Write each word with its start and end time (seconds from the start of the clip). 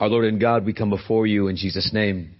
Our 0.00 0.08
Lord 0.08 0.24
and 0.24 0.40
God, 0.40 0.64
we 0.64 0.72
come 0.72 0.88
before 0.88 1.26
you 1.26 1.48
in 1.48 1.56
Jesus' 1.56 1.92
name. 1.92 2.30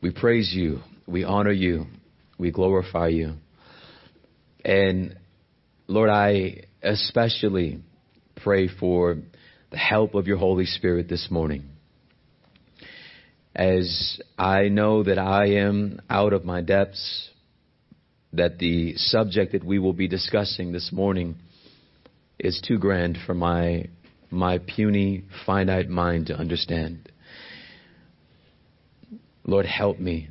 We 0.00 0.10
praise 0.10 0.52
you. 0.52 0.80
We 1.06 1.22
honor 1.22 1.52
you. 1.52 1.86
We 2.36 2.50
glorify 2.50 3.06
you. 3.06 3.34
And 4.64 5.16
Lord, 5.86 6.10
I 6.10 6.64
especially 6.82 7.84
pray 8.42 8.66
for 8.66 9.18
the 9.70 9.76
help 9.76 10.16
of 10.16 10.26
your 10.26 10.38
Holy 10.38 10.66
Spirit 10.66 11.08
this 11.08 11.28
morning. 11.30 11.66
As 13.54 14.20
I 14.36 14.70
know 14.70 15.04
that 15.04 15.20
I 15.20 15.50
am 15.58 16.00
out 16.10 16.32
of 16.32 16.44
my 16.44 16.62
depths, 16.62 17.30
that 18.32 18.58
the 18.58 18.96
subject 18.96 19.52
that 19.52 19.62
we 19.62 19.78
will 19.78 19.92
be 19.92 20.08
discussing 20.08 20.72
this 20.72 20.90
morning 20.90 21.36
is 22.40 22.60
too 22.66 22.78
grand 22.78 23.18
for 23.24 23.34
my 23.34 23.84
my 24.32 24.58
puny, 24.58 25.24
finite 25.46 25.88
mind 25.88 26.28
to 26.28 26.34
understand. 26.34 27.10
Lord, 29.44 29.66
help 29.66 29.98
me. 29.98 30.30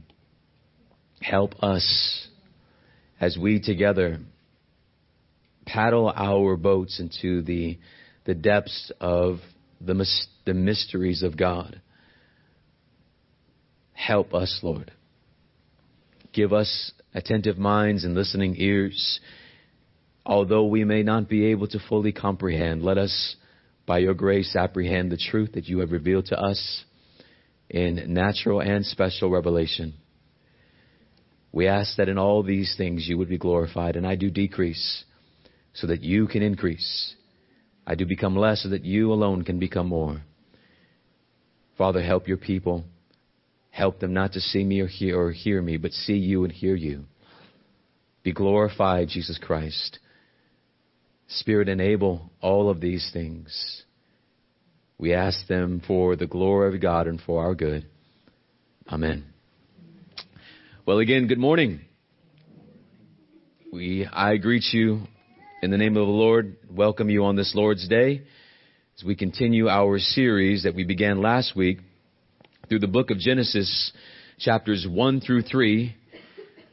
Help 1.21 1.61
us 1.63 2.27
as 3.19 3.37
we 3.37 3.59
together 3.59 4.19
paddle 5.65 6.11
our 6.15 6.57
boats 6.57 6.99
into 6.99 7.41
the, 7.43 7.77
the 8.25 8.33
depths 8.33 8.91
of 8.99 9.37
the, 9.79 10.05
the 10.45 10.53
mysteries 10.53 11.21
of 11.23 11.37
God. 11.37 11.81
Help 13.93 14.33
us, 14.33 14.59
Lord. 14.63 14.91
Give 16.33 16.53
us 16.53 16.91
attentive 17.13 17.57
minds 17.57 18.03
and 18.03 18.15
listening 18.15 18.55
ears. 18.57 19.19
Although 20.25 20.65
we 20.65 20.83
may 20.83 21.03
not 21.03 21.29
be 21.29 21.47
able 21.47 21.67
to 21.67 21.79
fully 21.87 22.11
comprehend, 22.11 22.83
let 22.83 22.97
us 22.97 23.35
by 23.85 23.99
your 23.99 24.13
grace, 24.13 24.55
apprehend 24.55 25.11
the 25.11 25.17
truth 25.17 25.53
that 25.53 25.67
you 25.67 25.79
have 25.79 25.91
revealed 25.91 26.27
to 26.27 26.39
us 26.39 26.83
in 27.69 28.13
natural 28.13 28.61
and 28.61 28.85
special 28.85 29.29
revelation. 29.29 29.93
We 31.51 31.67
ask 31.67 31.97
that 31.97 32.09
in 32.09 32.17
all 32.17 32.43
these 32.43 32.75
things 32.77 33.07
you 33.07 33.17
would 33.17 33.29
be 33.29 33.37
glorified, 33.37 33.95
and 33.95 34.07
I 34.07 34.15
do 34.15 34.29
decrease 34.29 35.03
so 35.73 35.87
that 35.87 36.01
you 36.01 36.27
can 36.27 36.41
increase. 36.41 37.15
I 37.85 37.95
do 37.95 38.05
become 38.05 38.35
less 38.35 38.63
so 38.63 38.69
that 38.69 38.85
you 38.85 39.11
alone 39.11 39.43
can 39.43 39.59
become 39.59 39.87
more. 39.87 40.21
Father, 41.77 42.01
help 42.01 42.27
your 42.27 42.37
people. 42.37 42.83
Help 43.69 43.99
them 43.99 44.13
not 44.13 44.33
to 44.33 44.41
see 44.41 44.63
me 44.63 44.81
or 44.81 44.87
hear, 44.87 45.19
or 45.19 45.31
hear 45.31 45.61
me, 45.61 45.77
but 45.77 45.91
see 45.91 46.15
you 46.15 46.43
and 46.43 46.51
hear 46.51 46.75
you. 46.75 47.05
Be 48.23 48.33
glorified, 48.33 49.07
Jesus 49.07 49.39
Christ. 49.41 49.97
Spirit, 51.35 51.69
enable 51.69 52.29
all 52.41 52.69
of 52.69 52.81
these 52.81 53.09
things. 53.13 53.83
We 54.97 55.13
ask 55.13 55.47
them 55.47 55.81
for 55.87 56.15
the 56.15 56.27
glory 56.27 56.73
of 56.73 56.81
God 56.81 57.07
and 57.07 57.19
for 57.21 57.43
our 57.43 57.55
good. 57.55 57.85
Amen. 58.89 59.25
Well, 60.85 60.99
again, 60.99 61.27
good 61.27 61.39
morning. 61.39 61.81
We, 63.71 64.05
I 64.11 64.37
greet 64.37 64.65
you 64.73 65.01
in 65.61 65.71
the 65.71 65.77
name 65.77 65.95
of 65.95 66.05
the 66.05 66.11
Lord, 66.11 66.57
welcome 66.69 67.09
you 67.09 67.23
on 67.23 67.35
this 67.35 67.53
Lord's 67.55 67.87
Day 67.87 68.23
as 68.97 69.03
we 69.03 69.15
continue 69.15 69.69
our 69.69 69.99
series 69.99 70.63
that 70.63 70.75
we 70.75 70.83
began 70.83 71.21
last 71.21 71.55
week 71.55 71.79
through 72.67 72.79
the 72.79 72.87
book 72.87 73.09
of 73.09 73.17
Genesis, 73.17 73.93
chapters 74.37 74.85
1 74.89 75.21
through 75.21 75.43
3, 75.43 75.95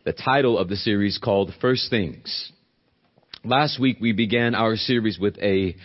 the 0.04 0.12
title 0.12 0.58
of 0.58 0.68
the 0.68 0.76
series 0.76 1.18
called 1.22 1.52
First 1.60 1.90
Things. 1.90 2.52
Last 3.44 3.78
week 3.78 3.98
we 4.00 4.12
began 4.12 4.56
our 4.56 4.74
series 4.74 5.16
with 5.16 5.38
a, 5.38 5.76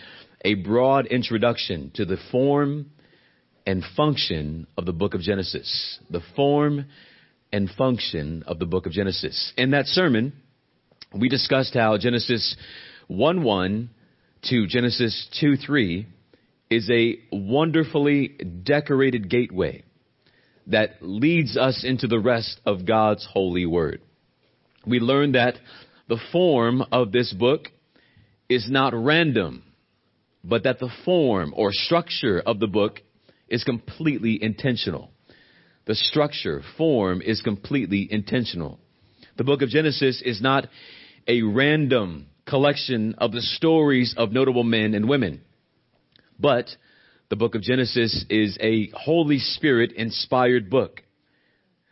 a 0.44 0.54
broad 0.54 1.06
introduction 1.06 1.92
to 1.94 2.04
the 2.04 2.16
form 2.32 2.90
and 3.64 3.84
function 3.96 4.66
of 4.76 4.86
the 4.86 4.92
book 4.92 5.14
of 5.14 5.20
Genesis. 5.20 6.00
The 6.10 6.20
form 6.34 6.86
and 7.52 7.70
function 7.70 8.42
of 8.48 8.58
the 8.58 8.66
book 8.66 8.86
of 8.86 8.92
Genesis. 8.92 9.52
In 9.56 9.70
that 9.70 9.86
sermon, 9.86 10.32
we 11.16 11.28
discussed 11.28 11.74
how 11.74 11.96
Genesis 11.96 12.56
1 13.06 13.44
1 13.44 13.90
to 14.50 14.66
Genesis 14.66 15.28
2 15.40 15.56
3 15.56 16.08
is 16.70 16.90
a 16.90 17.20
wonderfully 17.30 18.28
decorated 18.64 19.30
gateway 19.30 19.84
that 20.66 20.96
leads 21.00 21.56
us 21.56 21.84
into 21.84 22.08
the 22.08 22.18
rest 22.18 22.60
of 22.66 22.84
God's 22.84 23.24
holy 23.32 23.64
word. 23.64 24.02
We 24.84 24.98
learned 24.98 25.36
that 25.36 25.54
the 26.08 26.20
form 26.32 26.82
of 26.92 27.12
this 27.12 27.32
book 27.32 27.68
is 28.48 28.68
not 28.70 28.92
random, 28.94 29.62
but 30.42 30.64
that 30.64 30.78
the 30.78 30.90
form 31.04 31.52
or 31.56 31.72
structure 31.72 32.40
of 32.40 32.60
the 32.60 32.66
book 32.66 33.00
is 33.48 33.64
completely 33.64 34.38
intentional. 34.42 35.10
The 35.86 35.94
structure, 35.94 36.62
form 36.76 37.22
is 37.22 37.42
completely 37.42 38.08
intentional. 38.10 38.78
The 39.36 39.44
book 39.44 39.62
of 39.62 39.68
Genesis 39.68 40.22
is 40.24 40.40
not 40.40 40.68
a 41.26 41.42
random 41.42 42.26
collection 42.46 43.14
of 43.18 43.32
the 43.32 43.40
stories 43.40 44.14
of 44.16 44.32
notable 44.32 44.64
men 44.64 44.94
and 44.94 45.08
women, 45.08 45.40
but 46.38 46.68
the 47.30 47.36
book 47.36 47.54
of 47.54 47.62
Genesis 47.62 48.24
is 48.28 48.58
a 48.60 48.90
Holy 48.90 49.38
Spirit 49.38 49.92
inspired 49.92 50.68
book 50.68 51.00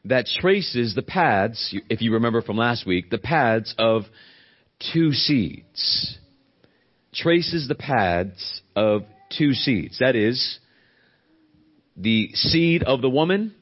that 0.05 0.27
traces 0.27 0.95
the 0.95 1.03
paths, 1.03 1.75
if 1.89 2.01
you 2.01 2.15
remember 2.15 2.43
from 2.43 2.57
last 2.57 2.87
week, 2.87 3.11
the 3.11 3.19
paths 3.19 3.75
of 3.79 4.03
two 4.93 5.13
seeds. 5.13 6.19
Traces 7.15 7.69
the 7.69 7.75
paths 7.75 8.63
of 8.75 9.03
two 9.37 9.53
seeds. 9.53 9.99
That 10.01 10.17
is, 10.17 10.59
the 11.97 12.31
seed 12.35 12.83
of 12.83 13.01
the 13.01 13.11
woman 13.11 13.55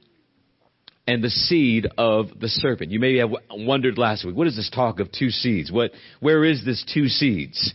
and 1.06 1.22
the 1.22 1.30
seed 1.30 1.88
of 1.98 2.38
the 2.38 2.48
serpent. 2.48 2.92
You 2.92 3.00
may 3.00 3.16
have 3.16 3.30
wondered 3.50 3.98
last 3.98 4.24
week, 4.24 4.36
what 4.36 4.46
is 4.46 4.56
this 4.56 4.70
talk 4.70 5.00
of 5.00 5.10
two 5.10 5.30
seeds? 5.30 5.70
What, 5.70 5.90
where 6.20 6.44
is 6.44 6.64
this 6.64 6.84
two 6.94 7.08
seeds? 7.08 7.74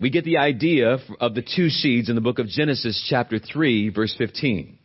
We 0.00 0.10
get 0.10 0.24
the 0.24 0.38
idea 0.38 0.98
of 1.20 1.34
the 1.34 1.42
two 1.42 1.68
seeds 1.68 2.08
in 2.08 2.14
the 2.14 2.20
book 2.22 2.38
of 2.38 2.46
Genesis 2.46 3.04
chapter 3.10 3.38
3 3.38 3.90
verse 3.90 4.14
15. 4.16 4.78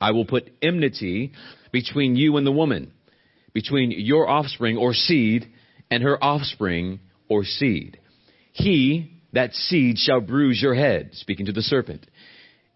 I 0.00 0.10
will 0.10 0.24
put 0.24 0.50
enmity 0.60 1.32
between 1.72 2.16
you 2.16 2.36
and 2.36 2.46
the 2.46 2.52
woman, 2.52 2.92
between 3.52 3.90
your 3.90 4.28
offspring 4.28 4.76
or 4.76 4.94
seed 4.94 5.50
and 5.90 6.02
her 6.02 6.22
offspring 6.22 7.00
or 7.28 7.44
seed. 7.44 7.98
He, 8.52 9.20
that 9.32 9.54
seed, 9.54 9.98
shall 9.98 10.20
bruise 10.20 10.60
your 10.60 10.74
head, 10.74 11.10
speaking 11.12 11.46
to 11.46 11.52
the 11.52 11.62
serpent, 11.62 12.06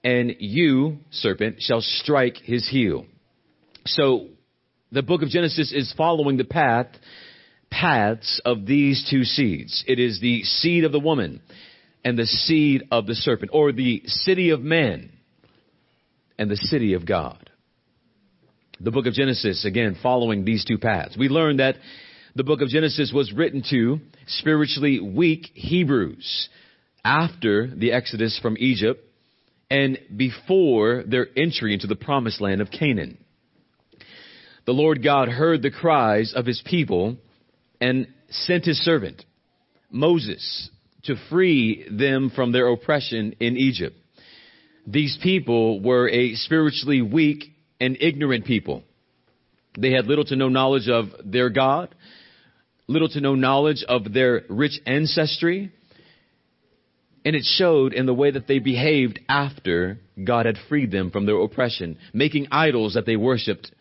and 0.03 0.37
you, 0.39 0.99
serpent, 1.11 1.57
shall 1.61 1.81
strike 1.81 2.37
his 2.37 2.69
heel. 2.69 3.07
So, 3.87 4.29
the 4.93 5.03
book 5.03 5.23
of 5.23 5.29
Genesis 5.29 5.73
is 5.73 5.93
following 5.97 6.37
the 6.37 6.45
path, 6.45 6.87
paths 7.71 8.41
of 8.45 8.67
these 8.67 9.07
two 9.11 9.25
seeds. 9.25 9.85
It 9.89 9.99
is 9.99 10.21
the 10.21 10.43
seed 10.45 10.85
of 10.85 10.93
the 10.93 11.01
woman 11.01 11.41
and 12.05 12.19
the 12.19 12.27
seed 12.27 12.85
of 12.93 13.07
the 13.07 13.15
serpent, 13.15 13.51
or 13.53 13.73
the 13.73 14.03
city 14.07 14.51
of 14.51 14.61
man 14.61 15.11
and 16.39 16.51
the 16.51 16.57
city 16.57 16.95
of 16.95 17.07
God 17.07 17.44
the 18.81 18.91
book 18.91 19.07
of 19.07 19.15
Genesis, 19.15 19.65
again, 19.65 19.97
following 20.03 20.45
these 20.45 20.65
two 20.65 20.79
paths. 20.79 21.17
We 21.17 21.29
learned 21.29 21.61
that 21.61 21.77
the 22.35 22.45
book 22.45 22.61
of 22.61 22.69
Genesis 22.69 23.13
was 23.15 23.33
written 23.33 23.63
to 23.71 24.01
spiritually 24.27 25.01
weak 25.01 25.51
Hebrews 25.55 26.49
after 27.05 27.69
the 27.69 27.93
Exodus 27.93 28.39
from 28.41 28.57
Egypt 28.59 29.05
and 29.71 29.99
before 30.17 31.05
their 31.07 31.29
entry 31.37 31.73
into 31.73 31.87
the 31.87 31.97
promised 31.97 32.41
land 32.41 32.61
of 32.61 32.71
Canaan. 32.71 33.19
The 34.67 34.73
Lord 34.73 35.03
God 35.03 35.29
heard 35.29 35.63
the 35.63 35.71
cries 35.71 36.33
of 36.35 36.47
his 36.47 36.63
people 36.65 37.17
and 37.81 38.09
sent 38.31 38.65
his 38.65 38.79
servant, 38.83 39.25
Moses, 39.91 40.71
to 41.05 41.17
free 41.31 41.87
them 41.91 42.31
from 42.35 42.51
their 42.51 42.69
oppression 42.69 43.37
in 43.41 43.57
Egypt. 43.57 43.97
These 44.87 45.19
people 45.23 45.81
were 45.81 46.09
a 46.09 46.35
spiritually 46.35 47.03
weak 47.03 47.54
and 47.81 47.97
ignorant 48.01 48.45
people. 48.45 48.83
They 49.79 49.93
had 49.93 50.07
little 50.07 50.25
to 50.27 50.37
no 50.37 50.49
knowledge 50.49 50.89
of 50.89 51.07
their 51.25 51.51
God, 51.51 51.95
little 52.87 53.09
to 53.09 53.21
no 53.21 53.35
knowledge 53.35 53.85
of 53.89 54.13
their 54.13 54.43
rich 54.49 54.79
ancestry, 54.87 55.73
and 57.25 57.35
it 57.35 57.45
showed 57.45 57.93
in 57.93 58.07
the 58.07 58.15
way 58.15 58.31
that 58.31 58.47
they 58.47 58.59
behaved 58.59 59.19
after 59.29 59.99
God 60.23 60.47
had 60.47 60.57
freed 60.69 60.91
them 60.91 61.11
from 61.11 61.27
their 61.27 61.41
oppression, 61.41 61.99
making 62.13 62.49
idols 62.53 62.95
that 62.95 63.07
they 63.07 63.17
worshiped 63.17 63.73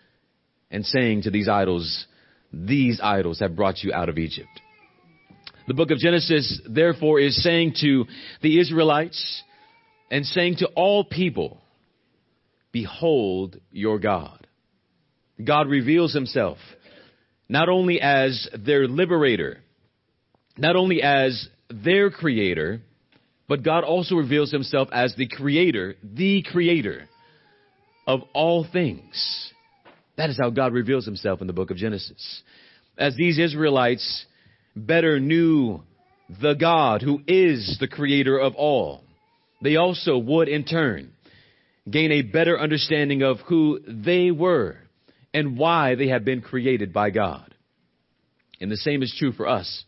and 0.71 0.85
saying 0.85 1.23
to 1.23 1.31
these 1.31 1.49
idols, 1.49 2.07
these 2.51 2.99
idols 3.03 3.39
have 3.39 3.55
brought 3.55 3.83
you 3.83 3.93
out 3.93 4.09
of 4.09 4.17
Egypt. 4.17 4.49
The 5.67 5.73
book 5.73 5.91
of 5.91 5.97
Genesis, 5.97 6.61
therefore, 6.67 7.19
is 7.19 7.41
saying 7.43 7.75
to 7.81 8.05
the 8.41 8.59
Israelites 8.59 9.43
and 10.09 10.25
saying 10.25 10.57
to 10.57 10.67
all 10.75 11.03
people, 11.03 11.61
Behold 12.73 13.61
your 13.71 13.99
God. 13.99 14.45
God 15.41 15.69
reveals 15.69 16.13
himself 16.13 16.57
not 17.47 17.69
only 17.69 18.01
as 18.01 18.49
their 18.57 18.87
liberator, 18.87 19.59
not 20.57 20.75
only 20.75 21.01
as 21.01 21.47
their 21.69 22.09
creator, 22.09 22.81
But 23.47 23.63
God 23.63 23.83
also 23.83 24.15
reveals 24.15 24.51
himself 24.51 24.87
as 24.91 25.13
the 25.15 25.27
creator, 25.27 25.95
the 26.03 26.43
creator 26.43 27.07
of 28.07 28.21
all 28.33 28.65
things. 28.71 29.51
That 30.17 30.29
is 30.29 30.39
how 30.41 30.49
God 30.49 30.73
reveals 30.73 31.05
himself 31.05 31.41
in 31.41 31.47
the 31.47 31.53
book 31.53 31.71
of 31.71 31.77
Genesis. 31.77 32.41
As 32.97 33.15
these 33.15 33.39
Israelites 33.39 34.25
better 34.75 35.19
knew 35.19 35.81
the 36.41 36.53
God 36.53 37.01
who 37.01 37.21
is 37.27 37.77
the 37.79 37.87
creator 37.87 38.37
of 38.39 38.55
all, 38.55 39.03
they 39.61 39.75
also 39.75 40.17
would 40.17 40.47
in 40.47 40.63
turn 40.63 41.12
gain 41.89 42.11
a 42.11 42.21
better 42.21 42.59
understanding 42.59 43.23
of 43.23 43.39
who 43.41 43.79
they 43.87 44.31
were 44.31 44.77
and 45.33 45.57
why 45.57 45.95
they 45.95 46.07
have 46.07 46.23
been 46.23 46.41
created 46.41 46.93
by 46.93 47.09
God. 47.09 47.53
And 48.61 48.71
the 48.71 48.77
same 48.77 49.03
is 49.03 49.13
true 49.17 49.31
for 49.31 49.47
us, 49.47 49.83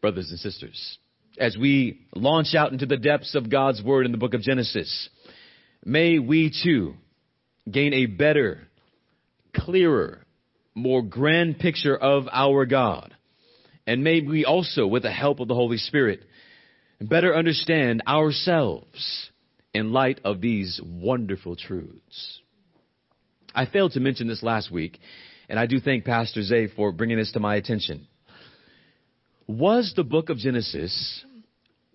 brothers 0.00 0.30
and 0.30 0.38
sisters. 0.38 0.98
As 1.38 1.56
we 1.56 2.00
launch 2.14 2.54
out 2.56 2.72
into 2.72 2.86
the 2.86 2.96
depths 2.96 3.34
of 3.34 3.50
God's 3.50 3.82
Word 3.82 4.06
in 4.06 4.12
the 4.12 4.18
book 4.18 4.34
of 4.34 4.40
Genesis, 4.40 5.08
may 5.84 6.18
we 6.18 6.52
too 6.62 6.94
gain 7.70 7.94
a 7.94 8.06
better, 8.06 8.66
clearer, 9.54 10.24
more 10.74 11.02
grand 11.02 11.58
picture 11.58 11.96
of 11.96 12.24
our 12.32 12.66
God. 12.66 13.14
And 13.86 14.02
may 14.02 14.20
we 14.20 14.44
also, 14.44 14.86
with 14.86 15.02
the 15.02 15.12
help 15.12 15.40
of 15.40 15.48
the 15.48 15.54
Holy 15.54 15.76
Spirit, 15.76 16.20
better 17.00 17.34
understand 17.34 18.02
ourselves 18.06 19.30
in 19.72 19.92
light 19.92 20.20
of 20.24 20.40
these 20.40 20.80
wonderful 20.84 21.56
truths. 21.56 22.40
I 23.54 23.66
failed 23.66 23.92
to 23.92 24.00
mention 24.00 24.28
this 24.28 24.42
last 24.42 24.70
week, 24.70 24.98
and 25.48 25.58
I 25.58 25.66
do 25.66 25.80
thank 25.80 26.04
Pastor 26.04 26.42
Zay 26.42 26.68
for 26.68 26.92
bringing 26.92 27.18
this 27.18 27.32
to 27.32 27.40
my 27.40 27.56
attention. 27.56 28.06
Was 29.46 29.92
the 29.96 30.04
book 30.04 30.28
of 30.28 30.38
Genesis 30.38 31.24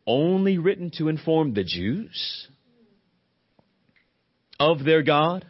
only 0.06 0.58
written 0.58 0.92
to 0.98 1.08
inform 1.08 1.54
the 1.54 1.64
Jews 1.64 2.48
of 4.60 4.84
their 4.84 5.02
God 5.04 5.46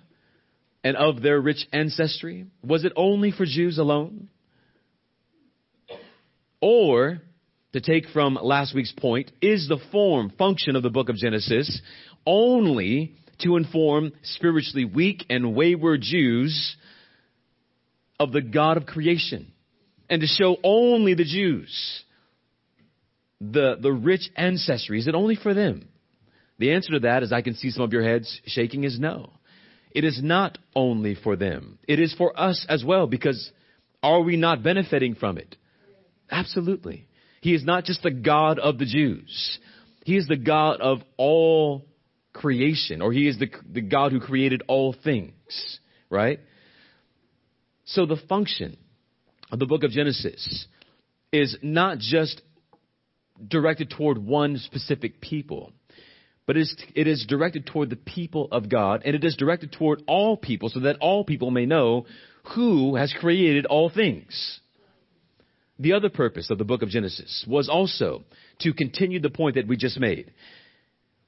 and 0.83 0.95
of 0.95 1.21
their 1.21 1.41
rich 1.41 1.65
ancestry? 1.73 2.45
Was 2.63 2.85
it 2.85 2.93
only 2.95 3.31
for 3.31 3.45
Jews 3.45 3.77
alone? 3.79 4.29
Or, 6.61 7.21
to 7.73 7.81
take 7.81 8.07
from 8.09 8.37
last 8.41 8.73
week's 8.73 8.93
point, 8.93 9.31
is 9.41 9.67
the 9.67 9.79
form, 9.91 10.31
function 10.37 10.75
of 10.75 10.83
the 10.83 10.89
book 10.89 11.09
of 11.09 11.15
Genesis 11.15 11.81
only 12.25 13.15
to 13.39 13.57
inform 13.57 14.13
spiritually 14.23 14.85
weak 14.85 15.25
and 15.29 15.55
wayward 15.55 16.01
Jews 16.01 16.75
of 18.19 18.31
the 18.31 18.41
God 18.41 18.77
of 18.77 18.85
creation 18.85 19.51
and 20.09 20.21
to 20.21 20.27
show 20.27 20.57
only 20.63 21.13
the 21.13 21.25
Jews 21.25 22.03
the, 23.41 23.77
the 23.79 23.91
rich 23.91 24.29
ancestry. 24.35 24.99
Is 24.99 25.07
it 25.07 25.15
only 25.15 25.35
for 25.35 25.53
them? 25.53 25.89
The 26.57 26.73
answer 26.73 26.93
to 26.93 26.99
that, 26.99 27.23
as 27.23 27.33
I 27.33 27.41
can 27.41 27.55
see 27.55 27.69
some 27.69 27.83
of 27.83 27.91
your 27.91 28.03
heads 28.03 28.39
shaking, 28.45 28.85
is 28.85 28.99
no. 28.99 29.31
It 29.91 30.03
is 30.03 30.21
not 30.23 30.57
only 30.75 31.15
for 31.15 31.35
them. 31.35 31.79
It 31.87 31.99
is 31.99 32.13
for 32.13 32.37
us 32.39 32.65
as 32.69 32.83
well 32.83 33.07
because 33.07 33.51
are 34.01 34.21
we 34.21 34.37
not 34.37 34.63
benefiting 34.63 35.15
from 35.15 35.37
it? 35.37 35.55
Absolutely. 36.29 37.07
He 37.41 37.53
is 37.53 37.63
not 37.63 37.83
just 37.83 38.03
the 38.03 38.11
God 38.11 38.57
of 38.57 38.77
the 38.77 38.85
Jews. 38.85 39.59
He 40.05 40.17
is 40.17 40.27
the 40.27 40.37
God 40.37 40.81
of 40.81 40.99
all 41.17 41.85
creation, 42.35 43.01
or 43.01 43.11
He 43.11 43.27
is 43.27 43.39
the, 43.39 43.49
the 43.71 43.81
God 43.81 44.11
who 44.11 44.19
created 44.19 44.61
all 44.67 44.93
things, 45.03 45.79
right? 46.09 46.39
So 47.85 48.05
the 48.05 48.17
function 48.29 48.77
of 49.51 49.59
the 49.59 49.65
book 49.65 49.83
of 49.83 49.91
Genesis 49.91 50.67
is 51.31 51.57
not 51.61 51.97
just 51.97 52.41
directed 53.47 53.89
toward 53.89 54.17
one 54.17 54.57
specific 54.57 55.21
people, 55.21 55.71
but 56.45 56.57
it 56.57 56.61
is, 56.61 56.75
it 56.93 57.07
is 57.07 57.25
directed 57.27 57.65
toward 57.65 57.89
the 57.89 57.95
people 57.95 58.47
of 58.51 58.69
God, 58.69 59.03
and 59.05 59.15
it 59.15 59.23
is 59.23 59.35
directed 59.35 59.71
toward 59.71 60.03
all 60.07 60.37
people 60.37 60.69
so 60.69 60.81
that 60.81 60.97
all 60.99 61.23
people 61.23 61.51
may 61.51 61.65
know 61.65 62.05
who 62.55 62.95
has 62.95 63.13
created 63.19 63.65
all 63.65 63.89
things. 63.89 64.59
The 65.79 65.93
other 65.93 66.09
purpose 66.09 66.49
of 66.49 66.57
the 66.57 66.63
book 66.63 66.81
of 66.81 66.89
Genesis 66.89 67.45
was 67.47 67.67
also 67.69 68.23
to 68.59 68.73
continue 68.73 69.19
the 69.19 69.29
point 69.29 69.55
that 69.55 69.67
we 69.67 69.75
just 69.77 69.99
made 69.99 70.31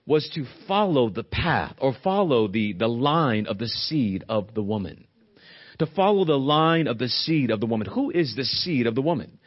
was 0.08 0.30
to 0.34 0.46
follow 0.68 1.10
the 1.10 1.24
path 1.24 1.76
or 1.80 1.94
follow 2.04 2.48
the, 2.48 2.74
the 2.74 2.88
line 2.88 3.46
of 3.46 3.60
the 3.60 3.68
seed 3.68 4.24
of 4.30 4.54
the 4.56 4.64
woman. 4.64 5.06
To 5.80 5.86
follow 5.86 6.26
the 6.26 6.40
line 6.40 6.88
of 6.88 6.98
the 6.98 7.10
seed 7.10 7.52
of 7.52 7.60
the 7.60 7.66
woman. 7.68 7.88
Who 7.88 8.10
is 8.10 8.36
the 8.36 8.46
seed 8.46 8.88
of 8.88 8.96
the 8.96 9.02
woman? 9.02 9.38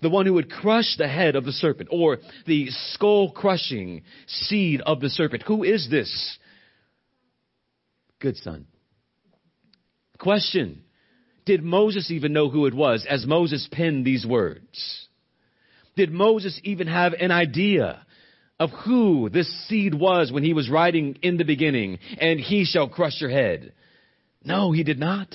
The 0.00 0.08
one 0.08 0.24
who 0.24 0.34
would 0.34 0.50
crush 0.50 0.96
the 0.96 1.08
head 1.08 1.34
of 1.34 1.44
the 1.44 1.52
serpent 1.52 1.88
or 1.92 2.18
the 2.46 2.68
skull 2.70 3.32
crushing 3.32 4.02
seed 4.26 4.80
of 4.80 5.00
the 5.00 5.10
serpent. 5.10 5.42
Who 5.42 5.64
is 5.64 5.90
this? 5.90 6.38
Good 8.20 8.36
son. 8.36 8.66
Question. 10.18 10.84
Did 11.44 11.62
Moses 11.62 12.10
even 12.10 12.32
know 12.32 12.48
who 12.48 12.66
it 12.66 12.72
was 12.72 13.04
as 13.08 13.26
Moses 13.26 13.68
penned 13.70 14.06
these 14.06 14.24
words? 14.24 15.08
Did 15.96 16.10
Moses 16.10 16.58
even 16.64 16.86
have 16.86 17.12
an 17.14 17.30
idea 17.30 18.04
of 18.60 18.70
who 18.84 19.28
this 19.30 19.48
seed 19.68 19.94
was 19.94 20.30
when 20.30 20.44
he 20.44 20.54
was 20.54 20.70
writing 20.70 21.18
in 21.22 21.36
the 21.36 21.44
beginning, 21.44 21.98
and 22.18 22.38
he 22.38 22.64
shall 22.64 22.88
crush 22.88 23.20
your 23.20 23.30
head. 23.30 23.72
No, 24.44 24.72
he 24.72 24.84
did 24.84 24.98
not. 24.98 25.28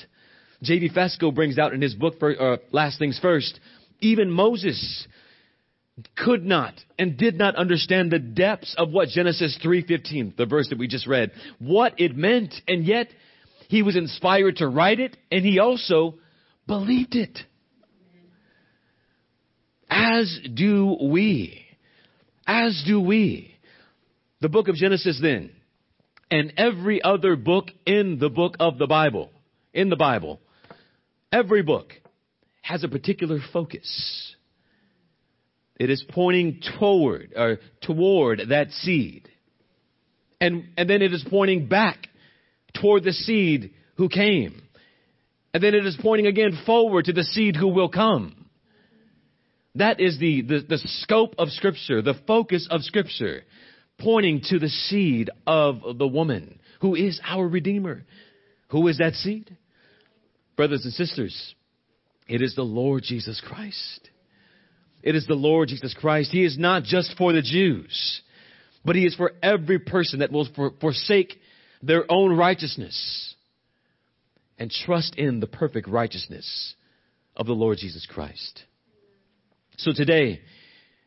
J.V. 0.61 0.89
Fesko 0.89 1.33
brings 1.33 1.57
out 1.57 1.73
in 1.73 1.81
his 1.81 1.95
book, 1.95 2.19
for, 2.19 2.53
uh, 2.53 2.57
Last 2.71 2.99
Things 2.99 3.19
First, 3.21 3.59
even 4.01 4.31
Moses 4.31 5.07
could 6.15 6.45
not 6.45 6.73
and 6.97 7.17
did 7.17 7.37
not 7.37 7.55
understand 7.55 8.11
the 8.11 8.19
depths 8.19 8.73
of 8.77 8.91
what 8.91 9.09
Genesis 9.09 9.57
3.15, 9.63 10.37
the 10.37 10.45
verse 10.45 10.69
that 10.69 10.77
we 10.77 10.87
just 10.87 11.07
read, 11.07 11.31
what 11.59 11.99
it 11.99 12.15
meant, 12.15 12.53
and 12.67 12.85
yet 12.85 13.07
he 13.67 13.81
was 13.81 13.95
inspired 13.97 14.57
to 14.57 14.67
write 14.67 14.99
it, 14.99 15.17
and 15.31 15.43
he 15.43 15.59
also 15.59 16.15
believed 16.67 17.15
it. 17.15 17.37
As 19.89 20.39
do 20.53 20.95
we 21.01 21.65
as 22.49 22.83
do 22.85 22.99
we. 22.99 23.53
The 24.41 24.49
book 24.49 24.69
of 24.69 24.75
Genesis 24.75 25.19
then, 25.21 25.51
and 26.31 26.53
every 26.57 27.01
other 27.01 27.35
book 27.35 27.67
in 27.85 28.17
the 28.19 28.29
book 28.29 28.55
of 28.59 28.79
the 28.79 28.87
Bible, 28.87 29.29
in 29.73 29.89
the 29.89 29.95
Bible, 29.95 30.39
every 31.31 31.61
book 31.61 31.93
has 32.61 32.83
a 32.83 32.87
particular 32.87 33.39
focus. 33.53 34.35
It 35.79 35.91
is 35.91 36.03
pointing 36.09 36.61
toward, 36.79 37.33
or 37.35 37.59
toward 37.81 38.41
that 38.49 38.71
seed. 38.71 39.29
And, 40.41 40.69
and 40.75 40.89
then 40.89 41.01
it 41.01 41.13
is 41.13 41.25
pointing 41.29 41.67
back 41.67 42.07
toward 42.81 43.03
the 43.03 43.13
seed 43.13 43.73
who 43.95 44.09
came. 44.09 44.61
And 45.53 45.61
then 45.61 45.75
it 45.75 45.85
is 45.85 45.97
pointing 46.01 46.27
again 46.27 46.59
forward 46.65 47.05
to 47.05 47.13
the 47.13 47.23
seed 47.23 47.55
who 47.55 47.67
will 47.67 47.89
come. 47.89 48.38
That 49.79 50.01
is 50.01 50.19
the, 50.19 50.41
the, 50.41 50.59
the 50.67 50.77
scope 50.77 51.35
of 51.37 51.49
Scripture, 51.49 52.01
the 52.01 52.19
focus 52.27 52.67
of 52.69 52.81
Scripture, 52.83 53.43
pointing 53.97 54.41
to 54.49 54.59
the 54.59 54.67
seed 54.67 55.29
of 55.47 55.97
the 55.97 56.07
woman 56.07 56.59
who 56.81 56.95
is 56.95 57.19
our 57.25 57.47
Redeemer. 57.47 58.03
Who 58.71 58.87
is 58.89 58.97
that 58.97 59.13
seed? 59.13 59.55
Brothers 60.57 60.83
and 60.83 60.93
sisters, 60.93 61.55
it 62.27 62.41
is 62.41 62.55
the 62.55 62.63
Lord 62.63 63.03
Jesus 63.03 63.41
Christ. 63.45 64.09
It 65.01 65.15
is 65.15 65.25
the 65.25 65.33
Lord 65.33 65.69
Jesus 65.69 65.93
Christ. 65.93 66.31
He 66.31 66.43
is 66.43 66.57
not 66.57 66.83
just 66.83 67.15
for 67.17 67.31
the 67.31 67.41
Jews, 67.41 68.21
but 68.83 68.97
He 68.97 69.05
is 69.05 69.15
for 69.15 69.31
every 69.41 69.79
person 69.79 70.19
that 70.19 70.31
will 70.31 70.47
forsake 70.81 71.39
their 71.81 72.03
own 72.11 72.35
righteousness 72.35 73.33
and 74.57 74.69
trust 74.69 75.15
in 75.15 75.39
the 75.39 75.47
perfect 75.47 75.87
righteousness 75.87 76.75
of 77.37 77.45
the 77.45 77.53
Lord 77.53 77.77
Jesus 77.77 78.05
Christ. 78.05 78.65
So 79.79 79.93
today, 79.93 80.41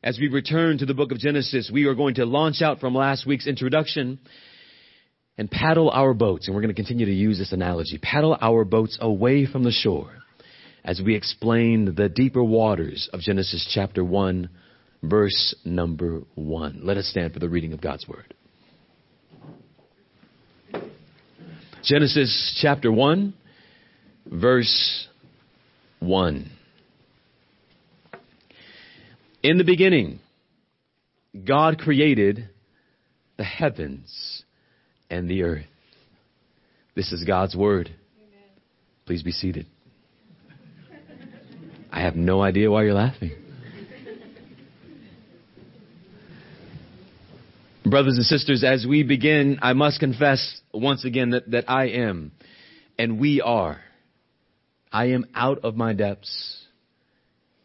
as 0.02 0.18
we 0.18 0.28
return 0.28 0.78
to 0.78 0.86
the 0.86 0.94
book 0.94 1.12
of 1.12 1.18
Genesis, 1.18 1.70
we 1.70 1.84
are 1.84 1.94
going 1.94 2.14
to 2.14 2.24
launch 2.24 2.62
out 2.62 2.80
from 2.80 2.94
last 2.94 3.26
week's 3.26 3.46
introduction 3.46 4.18
and 5.36 5.50
paddle 5.50 5.90
our 5.90 6.14
boats, 6.14 6.46
and 6.46 6.54
we're 6.54 6.62
going 6.62 6.74
to 6.74 6.80
continue 6.80 7.04
to 7.04 7.12
use 7.12 7.36
this 7.36 7.52
analogy, 7.52 7.98
paddle 7.98 8.34
our 8.40 8.64
boats 8.64 8.96
away 8.98 9.44
from 9.44 9.62
the 9.62 9.70
shore 9.70 10.14
as 10.86 11.02
we 11.04 11.14
explain 11.14 11.94
the 11.94 12.08
deeper 12.08 12.42
waters 12.42 13.10
of 13.12 13.20
Genesis 13.20 13.70
chapter 13.74 14.02
1, 14.02 14.48
verse 15.02 15.54
number 15.66 16.22
1. 16.34 16.80
Let 16.82 16.96
us 16.96 17.08
stand 17.08 17.34
for 17.34 17.40
the 17.40 17.50
reading 17.50 17.74
of 17.74 17.82
God's 17.82 18.08
Word. 18.08 18.32
Genesis 21.84 22.58
chapter 22.62 22.90
1, 22.90 23.34
verse 24.30 25.08
1. 26.00 26.50
In 29.42 29.58
the 29.58 29.64
beginning, 29.64 30.20
God 31.44 31.78
created 31.78 32.48
the 33.36 33.44
heavens 33.44 34.44
and 35.10 35.28
the 35.28 35.42
earth. 35.42 35.66
This 36.94 37.10
is 37.12 37.24
God's 37.24 37.56
word. 37.56 37.90
Please 39.04 39.22
be 39.22 39.32
seated. 39.32 39.66
I 41.90 42.02
have 42.02 42.14
no 42.14 42.40
idea 42.40 42.70
why 42.70 42.84
you're 42.84 42.94
laughing. 42.94 43.32
Brothers 47.84 48.14
and 48.16 48.24
sisters, 48.24 48.62
as 48.62 48.86
we 48.86 49.02
begin, 49.02 49.58
I 49.60 49.72
must 49.72 49.98
confess 49.98 50.60
once 50.72 51.04
again 51.04 51.30
that, 51.30 51.50
that 51.50 51.68
I 51.68 51.88
am, 51.88 52.30
and 52.96 53.18
we 53.18 53.40
are. 53.40 53.80
I 54.92 55.06
am 55.06 55.26
out 55.34 55.64
of 55.64 55.74
my 55.74 55.92
depths. 55.92 56.61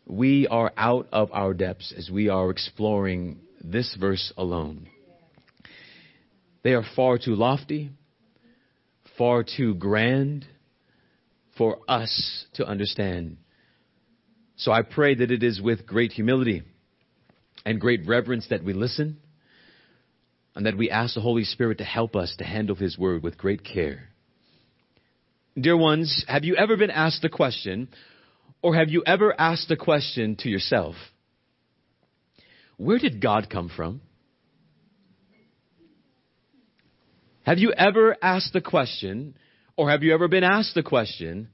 We 0.08 0.48
are 0.48 0.72
out 0.78 1.08
of 1.12 1.32
our 1.34 1.54
depths 1.54 1.94
as 1.96 2.10
we 2.10 2.30
are 2.30 2.50
exploring 2.50 3.42
this 3.62 3.94
verse 4.00 4.32
alone. 4.38 4.88
They 6.64 6.74
are 6.74 6.86
far 6.96 7.18
too 7.18 7.36
lofty, 7.36 7.92
far 9.18 9.44
too 9.44 9.76
grand 9.76 10.46
for 11.58 11.80
us 11.90 12.46
to 12.54 12.66
understand. 12.66 13.38
So 14.56 14.72
I 14.72 14.82
pray 14.82 15.16
that 15.16 15.30
it 15.30 15.44
is 15.44 15.62
with 15.62 15.86
great 15.86 16.14
humility 16.14 16.64
and 17.66 17.82
great 17.82 18.08
reverence 18.08 18.48
that 18.50 18.64
we 18.64 18.72
listen 18.72 19.18
and 20.56 20.66
that 20.66 20.78
we 20.78 20.90
ask 20.90 21.16
the 21.16 21.22
Holy 21.22 21.44
Spirit 21.44 21.80
to 21.80 21.84
help 21.84 22.16
us 22.16 22.34
to 22.38 22.46
handle 22.46 22.76
His 22.76 22.98
Word 22.98 23.24
with 23.24 23.38
great 23.38 23.64
care. 23.64 24.10
Dear 25.60 25.76
ones, 25.76 26.24
have 26.28 26.46
you 26.46 26.56
ever 26.56 26.78
been 26.78 26.92
asked 26.92 27.26
a 27.26 27.30
question, 27.30 27.90
or 28.68 28.76
have 28.76 28.90
you 28.90 29.02
ever 29.08 29.34
asked 29.40 29.72
a 29.72 29.78
question 29.78 30.36
to 30.40 30.50
yourself? 30.50 30.96
Where 32.76 33.00
did 33.00 33.22
God 33.22 33.50
come 33.50 33.72
from? 33.74 34.02
Have 37.46 37.60
you 37.60 37.72
ever 37.72 38.18
asked 38.22 38.52
the 38.52 38.60
question, 38.60 39.38
or 39.78 39.90
have 39.90 40.04
you 40.04 40.14
ever 40.14 40.28
been 40.28 40.44
asked 40.44 40.76
the 40.76 40.84
question, 40.84 41.48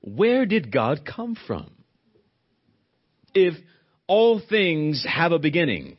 where 0.00 0.44
did 0.44 0.72
God 0.72 1.02
come 1.06 1.36
from? 1.46 1.70
If 3.34 3.54
all 4.08 4.40
things 4.40 5.06
have 5.08 5.30
a 5.30 5.38
beginning, 5.38 5.96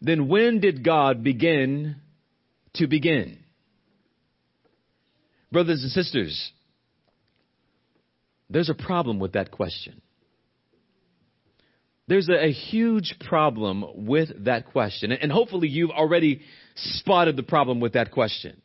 then 0.00 0.28
when 0.28 0.60
did 0.60 0.84
God 0.84 1.24
begin 1.24 1.96
to 2.74 2.86
begin? 2.86 3.40
Brothers 5.50 5.82
and 5.82 5.90
sisters, 5.90 6.52
there's 8.50 8.68
a 8.68 8.74
problem 8.74 9.18
with 9.18 9.32
that 9.32 9.50
question. 9.52 10.02
There's 12.08 12.28
a, 12.28 12.46
a, 12.46 12.50
huge 12.50 13.14
problem 13.20 14.06
with 14.06 14.44
that 14.44 14.66
question. 14.72 15.12
And 15.12 15.30
hopefully 15.30 15.68
you've 15.68 15.90
already 15.90 16.40
spotted 16.74 17.36
the 17.36 17.44
problem 17.44 17.78
with 17.78 17.92
that 17.92 18.10
question. 18.10 18.60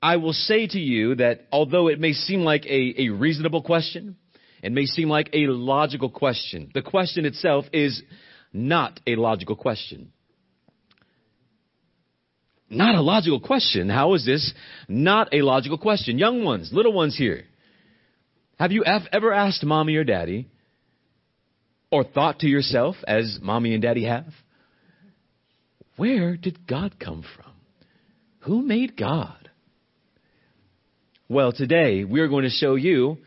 I 0.00 0.16
will 0.16 0.32
say 0.32 0.68
to 0.68 0.78
you 0.78 1.16
that 1.16 1.46
although 1.50 1.88
it 1.88 1.98
may 1.98 2.12
seem 2.12 2.42
like 2.42 2.64
a, 2.66 2.94
a 3.02 3.08
reasonable 3.08 3.62
question, 3.62 4.16
it 4.62 4.70
may 4.70 4.86
seem 4.86 5.08
like 5.08 5.30
a 5.32 5.48
logical 5.48 6.08
question, 6.08 6.70
the 6.72 6.82
question 6.82 7.24
itself 7.24 7.64
is 7.72 8.00
not 8.52 9.00
a 9.06 9.16
logical 9.16 9.56
question. 9.56 10.12
Not 12.70 12.94
a 12.94 13.00
logical 13.00 13.40
question. 13.40 13.88
How 13.88 14.14
is 14.14 14.24
this 14.24 14.54
not 14.88 15.34
a 15.34 15.42
logical 15.42 15.78
question? 15.78 16.16
Young 16.16 16.44
ones, 16.44 16.70
little 16.72 16.92
ones 16.92 17.16
here. 17.16 17.44
Have 18.62 18.70
you 18.70 18.84
ever 18.84 19.32
asked 19.32 19.64
mommy 19.64 19.96
or 19.96 20.04
daddy, 20.04 20.46
or 21.90 22.04
thought 22.04 22.38
to 22.38 22.46
yourself, 22.46 22.94
as 23.08 23.40
mommy 23.42 23.72
and 23.74 23.82
daddy 23.82 24.04
have, 24.04 24.32
where 25.96 26.36
did 26.36 26.64
God 26.64 26.94
come 27.00 27.24
from? 27.34 27.50
Who 28.42 28.62
made 28.62 28.96
God? 28.96 29.50
Well, 31.28 31.50
today 31.50 32.04
we 32.04 32.20
are 32.20 32.28
going 32.28 32.44
to 32.44 32.50
show 32.50 32.76
you 32.76 33.18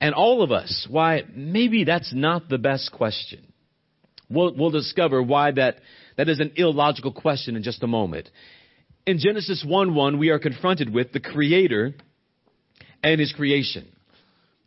and 0.00 0.14
all 0.14 0.42
of 0.42 0.52
us 0.52 0.86
why 0.88 1.22
maybe 1.34 1.82
that's 1.82 2.14
not 2.14 2.48
the 2.48 2.58
best 2.58 2.92
question. 2.92 3.52
We'll, 4.30 4.54
we'll 4.54 4.70
discover 4.70 5.24
why 5.24 5.50
that, 5.50 5.78
that 6.16 6.28
is 6.28 6.38
an 6.38 6.52
illogical 6.54 7.10
question 7.10 7.56
in 7.56 7.64
just 7.64 7.82
a 7.82 7.88
moment. 7.88 8.30
In 9.08 9.18
Genesis 9.18 9.64
1 9.66 9.92
1, 9.92 10.18
we 10.20 10.28
are 10.28 10.38
confronted 10.38 10.94
with 10.94 11.10
the 11.10 11.18
Creator 11.18 11.96
and 13.02 13.20
His 13.20 13.32
creation. 13.32 13.88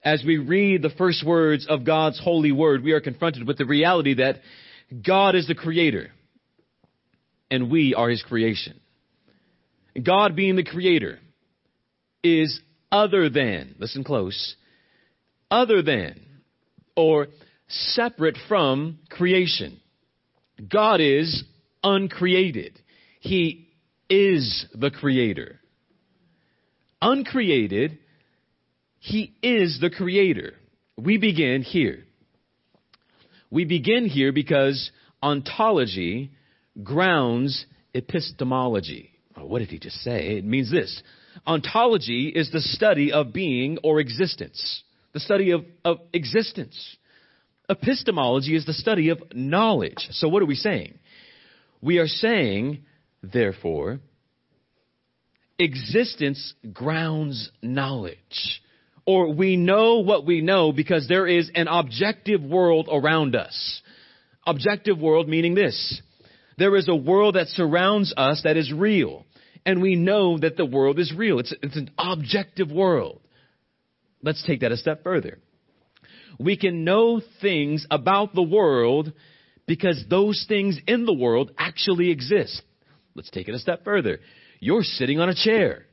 As 0.07 0.23
we 0.23 0.37
read 0.37 0.81
the 0.81 0.89
first 0.89 1.25
words 1.25 1.67
of 1.67 1.83
God's 1.83 2.17
holy 2.17 2.53
word, 2.53 2.81
we 2.81 2.93
are 2.93 3.01
confronted 3.01 3.45
with 3.45 3.57
the 3.57 3.65
reality 3.65 4.13
that 4.13 4.37
God 5.05 5.35
is 5.35 5.47
the 5.47 5.53
Creator 5.53 6.11
and 7.51 7.69
we 7.69 7.93
are 7.93 8.09
His 8.09 8.23
creation. 8.23 8.79
God 10.01 10.33
being 10.33 10.55
the 10.55 10.63
Creator 10.63 11.19
is 12.23 12.57
other 12.89 13.29
than, 13.29 13.75
listen 13.79 14.05
close, 14.05 14.55
other 15.51 15.81
than, 15.81 16.21
or 16.95 17.27
separate 17.67 18.37
from 18.47 18.99
creation. 19.09 19.77
God 20.71 21.01
is 21.01 21.43
uncreated. 21.83 22.79
He 23.19 23.67
is 24.09 24.67
the 24.73 24.89
creator. 24.89 25.59
Uncreated, 27.01 27.99
He 29.07 29.33
is 29.41 29.77
the 29.79 29.89
creator. 29.89 30.55
We 30.97 31.17
begin 31.17 31.61
here. 31.61 32.03
We 33.49 33.63
begin 33.63 34.05
here 34.05 34.33
because 34.33 34.91
ontology 35.23 36.31
grounds 36.83 37.65
epistemology. 37.93 39.11
Oh, 39.37 39.45
what 39.45 39.59
did 39.59 39.69
he 39.69 39.79
just 39.79 39.95
say? 40.01 40.35
It 40.35 40.43
means 40.43 40.69
this. 40.69 41.01
Ontology 41.45 42.27
is 42.35 42.51
the 42.51 42.59
study 42.59 43.13
of 43.13 43.31
being 43.31 43.77
or 43.81 44.01
existence. 44.01 44.83
The 45.13 45.21
study 45.21 45.51
of, 45.51 45.63
of 45.85 45.99
existence. 46.11 46.97
Epistemology 47.69 48.57
is 48.57 48.65
the 48.65 48.73
study 48.73 49.07
of 49.07 49.21
knowledge. 49.33 50.05
So 50.11 50.27
what 50.27 50.43
are 50.43 50.47
we 50.47 50.55
saying? 50.55 50.99
We 51.81 51.99
are 51.99 52.07
saying, 52.07 52.83
therefore, 53.23 54.01
existence 55.57 56.55
grounds 56.73 57.49
knowledge. 57.61 58.61
Or 59.07 59.33
we 59.33 59.55
know 59.55 59.99
what 59.99 60.25
we 60.25 60.41
know 60.41 60.71
because 60.71 61.07
there 61.07 61.25
is 61.25 61.49
an 61.55 61.67
objective 61.67 62.43
world 62.43 62.89
around 62.91 63.35
us. 63.35 63.81
Objective 64.45 64.99
world 64.99 65.27
meaning 65.27 65.55
this. 65.55 66.01
There 66.59 66.75
is 66.75 66.87
a 66.87 66.95
world 66.95 67.35
that 67.35 67.47
surrounds 67.47 68.13
us 68.15 68.41
that 68.43 68.57
is 68.57 68.71
real. 68.71 69.25
And 69.65 69.81
we 69.81 69.95
know 69.95 70.37
that 70.37 70.57
the 70.57 70.65
world 70.65 70.99
is 70.99 71.11
real. 71.15 71.39
It's, 71.39 71.53
it's 71.63 71.77
an 71.77 71.89
objective 71.97 72.69
world. 72.69 73.21
Let's 74.21 74.43
take 74.45 74.59
that 74.59 74.71
a 74.71 74.77
step 74.77 75.03
further 75.03 75.39
we 76.39 76.57
can 76.57 76.83
know 76.83 77.21
things 77.41 77.85
about 77.89 78.33
the 78.33 78.43
world 78.43 79.13
because 79.65 80.03
those 80.09 80.45
things 80.47 80.79
in 80.87 81.05
the 81.05 81.13
world 81.13 81.51
actually 81.57 82.11
exist. 82.11 82.61
Let's 83.15 83.29
take 83.31 83.47
it 83.47 83.55
a 83.55 83.59
step 83.59 83.83
further. 83.83 84.19
You're 84.59 84.83
sitting 84.83 85.19
on 85.19 85.29
a 85.29 85.35
chair. 85.35 85.85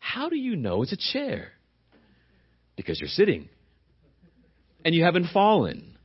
How 0.00 0.28
do 0.28 0.36
you 0.36 0.56
know 0.56 0.82
it's 0.82 0.92
a 0.92 1.12
chair? 1.12 1.52
Because 2.76 3.00
you're 3.00 3.08
sitting. 3.08 3.48
And 4.84 4.94
you 4.94 5.04
haven't 5.04 5.28
fallen. 5.32 5.98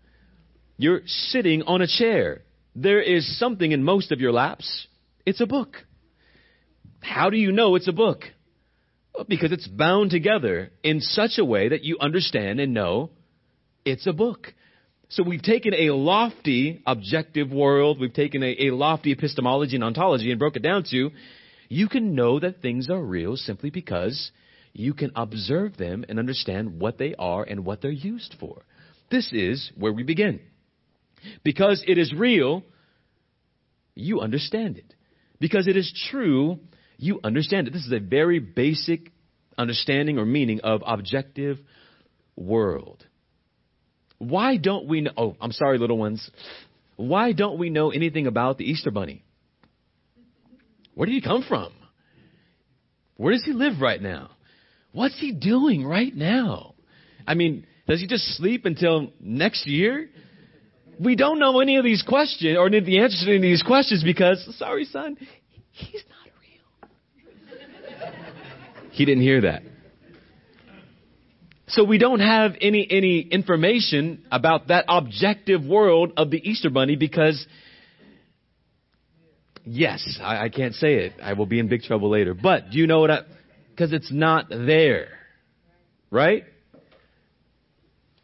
You're 0.78 1.01
sitting 1.06 1.63
on 1.63 1.82
a 1.82 1.88
chair. 1.88 2.42
There 2.75 3.01
is 3.01 3.38
something 3.38 3.72
in 3.72 3.84
most 3.84 4.12
of 4.12 4.20
your 4.20 4.32
laps. 4.32 4.88
It's 5.25 5.42
a 5.42 5.46
book. 5.46 5.75
How 7.01 7.30
do 7.30 7.38
you 7.38 7.51
know 7.51 7.75
it's 7.75 7.88
a 7.88 7.94
book? 7.94 8.24
Because 9.28 9.51
it's 9.51 9.68
bound 9.68 10.12
together 10.12 10.72
in 10.84 11.01
such 11.01 11.38
a 11.38 11.46
way 11.46 11.70
that 11.70 11.84
you 11.84 11.98
understand 12.00 12.60
and 12.60 12.74
know 12.74 13.12
it's 13.86 14.08
a 14.08 14.13
book. 14.13 14.54
So 15.10 15.24
we've 15.24 15.42
taken 15.42 15.74
a 15.74 15.92
lofty 15.92 16.82
objective 16.86 17.51
world, 17.51 18.00
we've 18.00 18.13
taken 18.13 18.42
a, 18.44 18.68
a 18.68 18.72
lofty 18.72 19.12
epistemology 19.12 19.75
and 19.75 19.84
ontology 19.84 20.32
and 20.32 20.40
broke 20.40 20.56
it 20.56 20.63
down 20.63 20.86
to 20.92 21.12
you 21.72 21.88
can 21.88 22.16
know 22.16 22.38
that 22.38 22.62
things 22.62 22.90
are 22.90 23.01
real 23.01 23.38
simply 23.38 23.70
because 23.70 24.32
you 24.74 24.94
can 24.94 25.12
observe 25.16 25.78
them 25.78 26.06
and 26.08 26.20
understand 26.20 26.80
what 26.80 26.98
they 26.98 27.16
are 27.18 27.44
and 27.44 27.66
what 27.66 27.82
they're 27.82 27.92
used 27.92 28.36
for. 28.40 28.63
This 29.10 29.32
is 29.34 29.72
where 29.75 29.92
we 29.92 30.04
begin. 30.04 30.40
Because 31.44 31.84
it 31.88 31.98
is 31.98 32.13
real, 32.13 32.63
you 33.96 34.22
understand 34.22 34.78
it. 34.78 34.96
Because 35.40 35.68
it 35.68 35.75
is 35.75 35.92
true, 36.10 36.60
you 36.98 37.20
understand 37.24 37.68
it. 37.68 37.74
This 37.74 37.86
is 37.86 37.92
a 37.92 38.00
very 38.00 38.40
basic 38.40 39.12
understanding 39.58 40.18
or 40.18 40.25
meaning 40.25 40.62
of 40.62 40.82
objective 40.86 41.58
world. 42.36 43.06
Why 44.18 44.58
don't 44.58 44.88
we 44.88 45.01
know? 45.01 45.12
Oh, 45.18 45.36
I'm 45.42 45.51
sorry, 45.51 45.78
little 45.78 45.98
ones. 45.98 46.30
Why 46.96 47.34
don't 47.34 47.58
we 47.58 47.70
know 47.70 47.90
anything 47.90 48.28
about 48.28 48.58
the 48.58 48.66
Easter 48.66 48.92
Bunny? 48.92 49.24
Where 50.94 51.08
did 51.08 51.13
he 51.13 51.22
come 51.22 51.44
from? 51.48 51.74
Where 53.18 53.34
does 53.34 53.44
he 53.44 53.54
live 53.54 53.82
right 53.82 54.01
now? 54.01 54.32
What's 54.91 55.19
he 55.19 55.31
doing 55.31 55.86
right 55.86 56.13
now? 56.15 56.75
I 57.25 57.33
mean, 57.33 57.65
does 57.88 58.01
he 58.01 58.07
just 58.07 58.25
sleep 58.38 58.65
until 58.65 59.12
next 59.19 59.65
year? 59.67 60.10
We 61.00 61.15
don't 61.15 61.39
know 61.39 61.60
any 61.60 61.77
of 61.77 61.83
these 61.83 62.03
questions 62.03 62.57
or 62.57 62.69
the 62.69 63.00
answers 63.00 63.24
to 63.25 63.29
any 63.29 63.38
of 63.38 63.41
these 63.43 63.63
questions 63.63 64.03
because, 64.03 64.55
sorry, 64.57 64.86
son, 64.86 65.17
he's 65.71 66.03
not 66.10 66.27
real. 68.01 68.13
he 68.91 69.05
didn't 69.05 69.24
hear 69.24 69.41
that. 69.41 69.63
So 71.67 71.86
we 71.86 71.98
don't 71.98 72.19
have 72.19 72.55
any, 72.60 72.86
any 72.89 73.21
information 73.21 74.25
about 74.29 74.67
that 74.67 74.86
objective 74.89 75.63
world 75.63 76.12
of 76.17 76.29
the 76.29 76.38
Easter 76.38 76.69
Bunny 76.69 76.98
because 76.98 77.48
Yes, 79.63 80.19
I, 80.21 80.45
I 80.45 80.50
can't 80.50 80.74
say 80.74 80.95
it. 80.95 81.13
I 81.21 81.33
will 81.33 81.45
be 81.45 81.60
in 81.60 81.67
big 81.67 81.83
trouble 81.83 82.10
later. 82.10 82.33
But 82.33 82.71
do 82.71 82.77
you 82.77 82.88
know 82.88 83.00
what 83.00 83.12
I, 83.12 83.19
because 83.72 83.94
it's 83.94 84.12
not 84.12 84.50
there. 84.50 85.10
Right? 86.10 86.44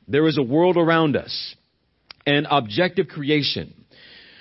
There 0.08 0.28
is 0.28 0.38
a 0.38 0.44
world 0.44 0.78
around 0.78 1.16
us, 1.18 1.56
an 2.26 2.48
objective 2.50 3.08
creation, 3.08 3.86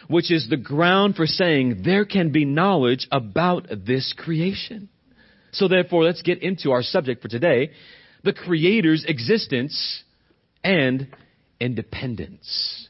which 0.09 0.31
is 0.31 0.49
the 0.49 0.57
ground 0.57 1.17
for 1.17 1.27
saying 1.27 1.83
there 1.85 2.05
can 2.05 2.31
be 2.31 2.45
knowledge 2.45 3.09
about 3.11 3.67
this 3.85 4.15
creation. 4.17 4.89
So 5.53 5.69
therefore, 5.69 6.05
let's 6.05 6.23
get 6.23 6.43
into 6.43 6.71
our 6.71 6.83
subject 6.83 7.23
for 7.23 7.29
today, 7.29 7.71
the 8.23 8.33
Creator's 8.33 9.05
existence 9.07 10.05
and 10.63 11.09
independence. 11.61 12.89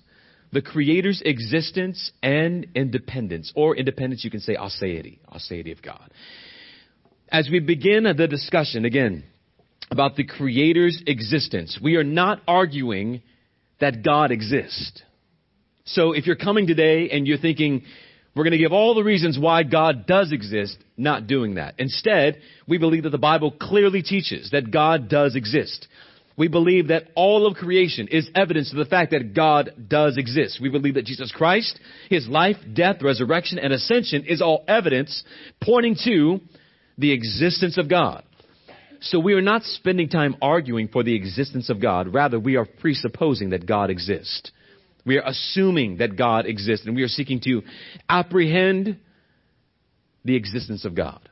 The 0.52 0.62
Creator's 0.62 1.22
existence 1.24 2.12
and 2.22 2.66
independence, 2.74 3.52
or 3.54 3.76
independence, 3.76 4.24
you 4.24 4.30
can 4.30 4.40
say 4.40 4.56
aseity, 4.56 5.18
aseity 5.32 5.72
of 5.72 5.82
God. 5.82 6.10
As 7.30 7.48
we 7.50 7.58
begin 7.58 8.04
the 8.04 8.28
discussion, 8.28 8.84
again, 8.84 9.24
about 9.90 10.16
the 10.16 10.24
Creator's 10.24 11.02
existence, 11.06 11.78
we 11.82 11.96
are 11.96 12.04
not 12.04 12.40
arguing 12.46 13.22
that 13.80 14.04
God 14.04 14.30
exists. 14.30 15.02
So 15.84 16.12
if 16.12 16.26
you're 16.26 16.36
coming 16.36 16.66
today 16.66 17.10
and 17.10 17.26
you're 17.26 17.38
thinking, 17.38 17.82
we're 18.34 18.44
going 18.44 18.52
to 18.52 18.58
give 18.58 18.72
all 18.72 18.94
the 18.94 19.04
reasons 19.04 19.38
why 19.38 19.62
God 19.62 20.06
does 20.06 20.32
exist, 20.32 20.76
not 20.96 21.26
doing 21.26 21.54
that. 21.54 21.74
Instead, 21.78 22.40
we 22.68 22.78
believe 22.78 23.04
that 23.04 23.10
the 23.10 23.18
Bible 23.18 23.50
clearly 23.50 24.02
teaches 24.02 24.50
that 24.50 24.70
God 24.70 25.08
does 25.08 25.36
exist. 25.36 25.88
We 26.36 26.48
believe 26.48 26.88
that 26.88 27.08
all 27.14 27.46
of 27.46 27.56
creation 27.56 28.08
is 28.08 28.28
evidence 28.34 28.70
of 28.70 28.76
the 28.78 28.84
fact 28.84 29.12
that 29.12 29.34
God 29.34 29.86
does 29.88 30.18
exist. 30.18 30.58
We 30.60 30.68
believe 30.68 30.94
that 30.94 31.06
Jesus 31.06 31.32
Christ, 31.32 31.78
His 32.10 32.28
life, 32.28 32.56
death, 32.74 32.96
resurrection, 33.00 33.58
and 33.58 33.72
ascension 33.72 34.24
is 34.24 34.42
all 34.42 34.64
evidence 34.68 35.24
pointing 35.62 35.96
to 36.04 36.40
the 36.98 37.12
existence 37.12 37.78
of 37.78 37.88
God. 37.88 38.24
So 39.00 39.20
we 39.20 39.34
are 39.34 39.42
not 39.42 39.62
spending 39.62 40.08
time 40.08 40.36
arguing 40.40 40.88
for 40.88 41.02
the 41.02 41.14
existence 41.14 41.70
of 41.70 41.80
God. 41.80 42.12
Rather, 42.12 42.40
we 42.40 42.56
are 42.56 42.66
presupposing 42.66 43.50
that 43.50 43.66
God 43.66 43.90
exists. 43.90 44.50
We 45.04 45.18
are 45.18 45.26
assuming 45.26 45.98
that 45.98 46.16
God 46.16 46.46
exists 46.46 46.86
and 46.86 46.96
we 46.96 47.02
are 47.02 47.08
seeking 47.08 47.40
to 47.40 47.62
apprehend 48.08 48.98
the 50.24 50.34
existence 50.34 50.84
of 50.84 50.94
God. 50.94 51.28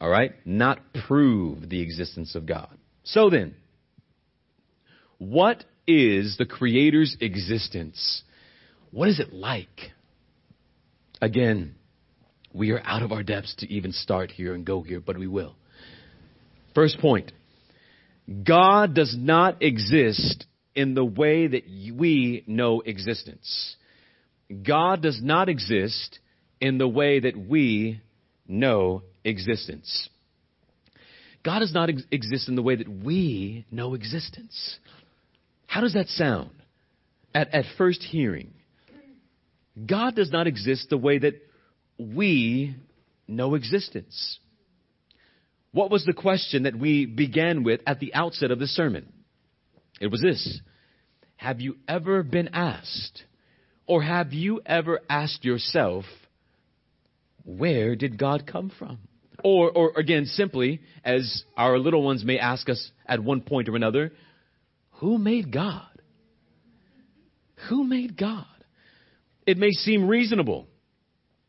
All 0.00 0.08
right? 0.08 0.32
Not 0.44 0.80
prove 1.06 1.68
the 1.68 1.80
existence 1.80 2.34
of 2.34 2.46
God. 2.46 2.76
So 3.02 3.30
then, 3.30 3.54
what 5.18 5.64
is 5.86 6.36
the 6.38 6.46
Creator's 6.46 7.16
existence? 7.20 8.22
What 8.90 9.08
is 9.08 9.18
it 9.18 9.32
like? 9.32 9.92
Again, 11.20 11.74
we 12.54 12.70
are 12.70 12.80
out 12.84 13.02
of 13.02 13.12
our 13.12 13.24
depths 13.24 13.54
to 13.56 13.70
even 13.70 13.92
start 13.92 14.30
here 14.30 14.54
and 14.54 14.64
go 14.64 14.80
here, 14.82 15.00
but 15.00 15.18
we 15.18 15.26
will. 15.26 15.56
First 16.74 16.98
point. 17.00 17.32
God 18.44 18.94
does 18.94 19.14
not 19.18 19.62
exist 19.62 20.46
in 20.74 20.94
the 20.94 21.04
way 21.04 21.48
that 21.48 21.64
we 21.94 22.44
know 22.46 22.80
existence. 22.80 23.76
God 24.66 25.02
does 25.02 25.20
not 25.22 25.48
exist 25.48 26.20
in 26.60 26.78
the 26.78 26.88
way 26.88 27.20
that 27.20 27.36
we 27.36 28.00
know 28.48 29.02
existence. 29.24 30.08
God 31.44 31.58
does 31.58 31.74
not 31.74 31.90
ex- 31.90 32.02
exist 32.10 32.48
in 32.48 32.54
the 32.54 32.62
way 32.62 32.76
that 32.76 32.88
we 32.88 33.66
know 33.70 33.94
existence. 33.94 34.78
How 35.66 35.80
does 35.80 35.94
that 35.94 36.08
sound 36.08 36.50
at, 37.34 37.52
at 37.52 37.64
first 37.76 38.02
hearing? 38.02 38.54
God 39.86 40.14
does 40.14 40.30
not 40.30 40.46
exist 40.46 40.88
the 40.88 40.96
way 40.96 41.18
that 41.18 41.34
we 41.98 42.76
know 43.26 43.54
existence. 43.54 44.38
What 45.72 45.90
was 45.90 46.04
the 46.04 46.12
question 46.12 46.64
that 46.64 46.78
we 46.78 47.06
began 47.06 47.64
with 47.64 47.80
at 47.86 48.00
the 48.00 48.14
outset 48.14 48.50
of 48.50 48.58
the 48.58 48.66
sermon? 48.66 49.12
It 50.00 50.08
was 50.08 50.20
this. 50.20 50.60
Have 51.36 51.60
you 51.60 51.76
ever 51.88 52.22
been 52.22 52.50
asked, 52.52 53.24
or 53.86 54.02
have 54.02 54.32
you 54.32 54.60
ever 54.64 55.00
asked 55.08 55.44
yourself, 55.44 56.04
where 57.44 57.96
did 57.96 58.18
God 58.18 58.46
come 58.46 58.70
from? 58.78 58.98
Or, 59.42 59.70
or 59.70 59.92
again, 59.96 60.26
simply, 60.26 60.80
as 61.04 61.44
our 61.56 61.78
little 61.78 62.02
ones 62.02 62.24
may 62.24 62.38
ask 62.38 62.68
us 62.68 62.90
at 63.04 63.20
one 63.20 63.40
point 63.40 63.68
or 63.68 63.76
another, 63.76 64.12
who 64.92 65.18
made 65.18 65.52
God? 65.52 65.82
Who 67.68 67.84
made 67.84 68.16
God? 68.16 68.46
It 69.46 69.58
may 69.58 69.70
seem 69.70 70.08
reasonable 70.08 70.66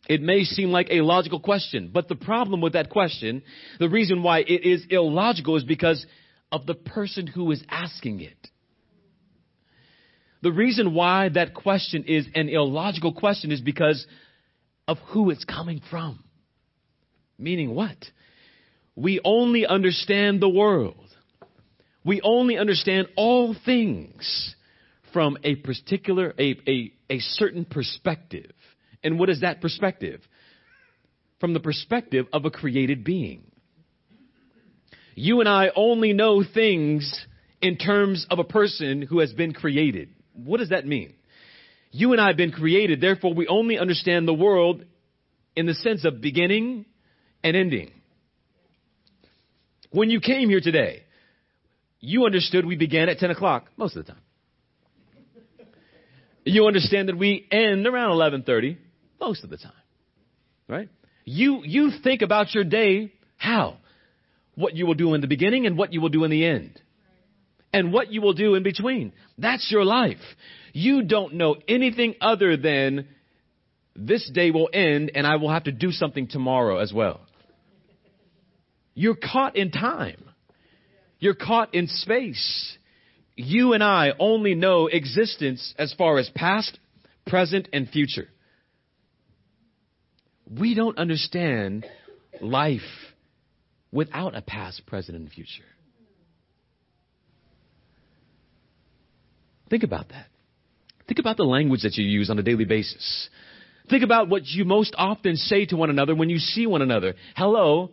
it 0.08 0.22
may 0.22 0.44
seem 0.44 0.70
like 0.70 0.88
a 0.92 1.02
logical 1.02 1.40
question, 1.40 1.90
but 1.94 2.08
the 2.08 2.16
problem 2.16 2.62
with 2.62 2.74
that 2.74 2.90
question, 2.90 3.42
the 3.80 3.90
reason 3.90 4.24
why 4.24 4.40
it 4.40 4.66
is 4.66 4.86
illogical 4.90 5.56
is 5.56 5.64
because 5.64 6.06
of 6.52 6.66
the 6.66 6.76
person 6.76 7.28
who 7.28 7.52
is 7.52 7.64
asking 7.70 8.22
it. 8.22 8.38
The 10.42 10.52
reason 10.52 10.94
why 10.94 11.30
that 11.30 11.56
question 11.56 12.04
is 12.04 12.28
an 12.36 12.50
illogical 12.50 13.14
question 13.14 13.52
is 13.52 13.62
because 13.62 14.06
of 14.88 14.98
who 15.08 15.32
it's 15.32 15.44
coming 15.44 15.82
from. 15.90 16.24
Meaning 17.40 17.74
what? 17.74 17.98
We 18.96 19.20
only 19.26 19.66
understand 19.66 20.42
the 20.42 20.50
world. 20.50 20.96
We 22.04 22.22
only 22.22 22.58
understand 22.58 23.08
all 23.16 23.56
things 23.66 24.56
from 25.12 25.38
a 25.44 25.56
particular, 25.56 26.34
a, 26.38 26.56
a, 26.68 26.94
a 27.10 27.20
certain 27.20 27.66
perspective. 27.66 28.52
And 29.06 29.20
what 29.20 29.30
is 29.30 29.42
that 29.42 29.62
perspective? 29.62 30.20
From 31.40 31.54
the 31.54 31.60
perspective 31.60 32.26
of 32.34 32.44
a 32.44 32.50
created 32.50 33.04
being. 33.04 33.44
You 35.14 35.40
and 35.40 35.48
I 35.48 35.70
only 35.76 36.12
know 36.12 36.44
things 36.44 37.26
in 37.62 37.78
terms 37.78 38.26
of 38.30 38.40
a 38.40 38.44
person 38.44 39.04
who 39.04 39.20
has 39.20 39.32
been 39.32 39.54
created. 39.54 40.10
What 40.34 40.58
does 40.58 40.70
that 40.70 40.88
mean? 40.88 41.14
You 41.92 42.14
and 42.14 42.20
I 42.20 42.28
have 42.28 42.36
been 42.36 42.52
created, 42.52 43.00
therefore 43.00 43.34
we 43.34 43.48
only 43.48 43.78
understand 43.78 44.28
the 44.28 44.34
world 44.34 44.84
in 45.56 45.68
the 45.68 45.76
sense 45.76 46.04
of 46.04 46.20
beginning 46.20 46.86
and 47.44 47.56
ending. 47.56 47.92
When 49.92 50.10
you 50.10 50.20
came 50.20 50.50
here 50.50 50.60
today, 50.60 51.04
you 52.00 52.26
understood 52.26 52.66
we 52.66 52.76
began 52.76 53.08
at 53.08 53.20
10 53.20 53.32
o'clock 53.32 53.68
most 53.78 53.96
of 53.96 54.06
the 54.06 54.12
time. 54.12 54.22
You 56.44 56.66
understand 56.66 57.10
that 57.10 57.18
we 57.18 57.48
end 57.52 57.88
around 57.88 58.12
11:30 58.12 58.78
most 59.20 59.44
of 59.44 59.50
the 59.50 59.58
time. 59.58 59.72
Right? 60.68 60.90
You, 61.26 61.62
you 61.64 61.92
think 62.04 62.22
about 62.22 62.54
your 62.54 62.64
day 62.64 63.12
how? 63.38 63.78
What 64.56 64.76
you 64.76 64.86
will 64.86 64.94
do 64.94 65.14
in 65.14 65.22
the 65.22 65.28
beginning 65.28 65.66
and 65.66 65.78
what 65.78 65.92
you 65.92 66.02
will 66.02 66.10
do 66.10 66.24
in 66.24 66.32
the 66.32 66.46
end. 66.46 66.82
And 67.74 67.92
what 67.92 68.12
you 68.12 68.22
will 68.22 68.34
do 68.34 68.56
in 68.56 68.64
between. 68.64 69.12
That's 69.38 69.70
your 69.70 69.84
life. 69.84 70.22
You 70.72 71.04
don't 71.04 71.34
know 71.34 71.58
anything 71.68 72.16
other 72.22 72.56
than 72.56 73.08
this 73.96 74.30
day 74.34 74.52
will 74.52 74.70
end 74.72 75.12
and 75.14 75.28
I 75.28 75.36
will 75.36 75.52
have 75.52 75.66
to 75.66 75.72
do 75.72 75.92
something 75.92 76.28
tomorrow 76.28 76.78
as 76.78 76.94
well. 76.94 77.20
You're 78.94 79.18
caught 79.18 79.58
in 79.58 79.72
time. 79.72 80.24
You're 81.20 81.36
caught 81.36 81.74
in 81.76 81.88
space. 81.88 82.78
You 83.36 83.74
and 83.74 83.84
I 83.84 84.12
only 84.20 84.56
know 84.56 84.88
existence 84.88 85.74
as 85.78 85.94
far 85.98 86.18
as 86.18 86.30
past, 86.34 86.80
present, 87.26 87.68
and 87.74 87.90
future 87.90 88.30
we 90.50 90.76
don't 90.76 90.98
understand 90.98 91.86
life 92.42 92.82
without 93.92 94.36
a 94.36 94.42
past, 94.42 94.86
present, 94.86 95.18
and 95.18 95.30
future. 95.30 95.64
Think 99.70 99.84
about 99.84 100.10
that. 100.10 100.28
Think 101.08 101.20
about 101.20 101.38
the 101.38 101.44
language 101.44 101.82
that 101.84 101.96
you 101.96 102.06
use 102.06 102.30
on 102.30 102.38
a 102.40 102.44
daily 102.44 102.66
basis. 102.66 103.30
Think 103.90 104.04
about 104.04 104.30
what 104.30 104.46
you 104.46 104.66
most 104.66 104.96
often 104.98 105.36
say 105.36 105.66
to 105.68 105.76
one 105.76 105.90
another 105.90 106.16
when 106.16 106.30
you 106.30 106.38
see 106.38 106.66
one 106.66 106.82
another. 106.82 107.16
Hello, 107.36 107.92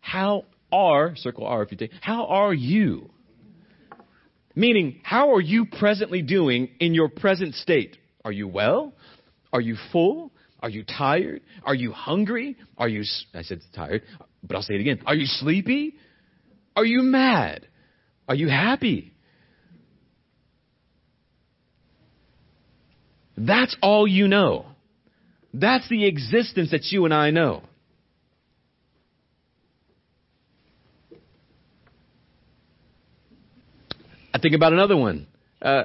how 0.00 0.44
are, 0.72 1.14
circle 1.16 1.46
R 1.46 1.62
if 1.62 1.70
you 1.70 1.76
take, 1.76 1.92
how 2.00 2.26
are 2.26 2.54
you? 2.54 3.10
Meaning, 4.54 5.00
how 5.02 5.34
are 5.34 5.40
you 5.40 5.66
presently 5.66 6.22
doing 6.22 6.70
in 6.80 6.94
your 6.94 7.10
present 7.10 7.54
state? 7.54 7.98
Are 8.24 8.32
you 8.32 8.48
well? 8.48 8.94
Are 9.52 9.60
you 9.60 9.76
full? 9.92 10.32
Are 10.66 10.68
you 10.68 10.82
tired? 10.82 11.42
Are 11.62 11.76
you 11.76 11.92
hungry? 11.92 12.56
Are 12.76 12.88
you, 12.88 13.04
I 13.32 13.42
said 13.42 13.60
tired, 13.72 14.02
but 14.42 14.56
I'll 14.56 14.62
say 14.62 14.74
it 14.74 14.80
again. 14.80 14.98
Are 15.06 15.14
you 15.14 15.24
sleepy? 15.24 15.94
Are 16.74 16.84
you 16.84 17.02
mad? 17.02 17.68
Are 18.28 18.34
you 18.34 18.48
happy? 18.48 19.14
That's 23.38 23.76
all 23.80 24.08
you 24.08 24.26
know. 24.26 24.66
That's 25.54 25.88
the 25.88 26.04
existence 26.04 26.72
that 26.72 26.82
you 26.86 27.04
and 27.04 27.14
I 27.14 27.30
know. 27.30 27.62
I 34.34 34.40
think 34.40 34.56
about 34.56 34.72
another 34.72 34.96
one. 34.96 35.28
Uh, 35.62 35.84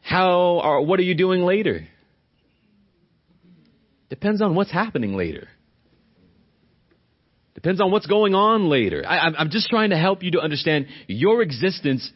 how 0.00 0.80
what 0.82 0.98
are 0.98 1.02
you 1.02 1.14
doing 1.14 1.42
later? 1.42 1.86
Depends 4.10 4.42
on 4.42 4.54
what's 4.54 4.70
happening 4.72 5.16
later. 5.16 5.48
Depends 7.54 7.80
on 7.80 7.90
what's 7.90 8.06
going 8.06 8.34
on 8.34 8.68
later. 8.68 9.04
I, 9.06 9.40
am 9.40 9.50
just 9.50 9.68
trying 9.68 9.90
to 9.90 9.96
help 9.96 10.22
you 10.22 10.32
to 10.32 10.40
understand 10.40 10.86
your 11.06 11.42
existence 11.42 12.10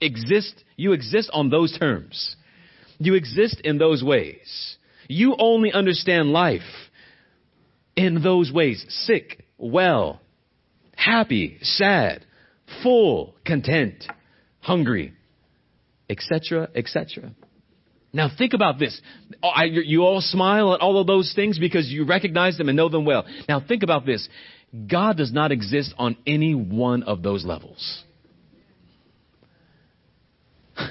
exist, 0.00 0.64
you 0.76 0.92
exist 0.92 1.30
on 1.32 1.50
those 1.50 1.76
terms. 1.78 2.36
You 2.98 3.14
exist 3.14 3.60
in 3.64 3.78
those 3.78 4.02
ways. 4.02 4.76
You 5.08 5.36
only 5.38 5.72
understand 5.72 6.30
life 6.30 6.62
in 7.96 8.22
those 8.22 8.52
ways. 8.52 8.84
Sick, 8.88 9.44
well, 9.56 10.20
happy, 10.94 11.58
sad, 11.62 12.24
full, 12.82 13.34
content, 13.46 14.04
hungry, 14.60 15.14
etc., 16.10 16.68
etc. 16.74 17.32
Now 18.12 18.30
think 18.36 18.54
about 18.54 18.78
this. 18.78 19.00
Oh, 19.42 19.50
you 19.64 20.02
all 20.02 20.20
smile 20.20 20.74
at 20.74 20.80
all 20.80 21.00
of 21.00 21.06
those 21.06 21.32
things 21.34 21.58
because 21.58 21.88
you 21.88 22.06
recognize 22.06 22.56
them 22.56 22.68
and 22.68 22.76
know 22.76 22.88
them 22.88 23.04
well. 23.04 23.26
Now 23.48 23.60
think 23.66 23.82
about 23.82 24.06
this. 24.06 24.28
God 24.90 25.16
does 25.16 25.32
not 25.32 25.52
exist 25.52 25.94
on 25.98 26.16
any 26.26 26.54
one 26.54 27.02
of 27.02 27.22
those 27.22 27.44
levels. 27.44 28.04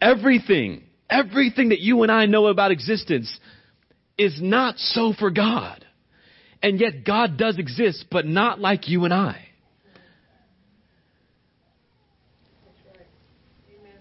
everything, 0.00 0.84
everything 1.08 1.70
that 1.70 1.80
you 1.80 2.02
and 2.02 2.12
I 2.12 2.26
know 2.26 2.46
about 2.46 2.70
existence 2.70 3.38
is 4.18 4.38
not 4.40 4.78
so 4.78 5.12
for 5.18 5.30
God. 5.30 5.84
And 6.62 6.80
yet 6.80 7.04
God 7.04 7.36
does 7.36 7.58
exist, 7.58 8.06
but 8.10 8.26
not 8.26 8.60
like 8.60 8.88
you 8.88 9.04
and 9.04 9.12
I. 9.12 9.45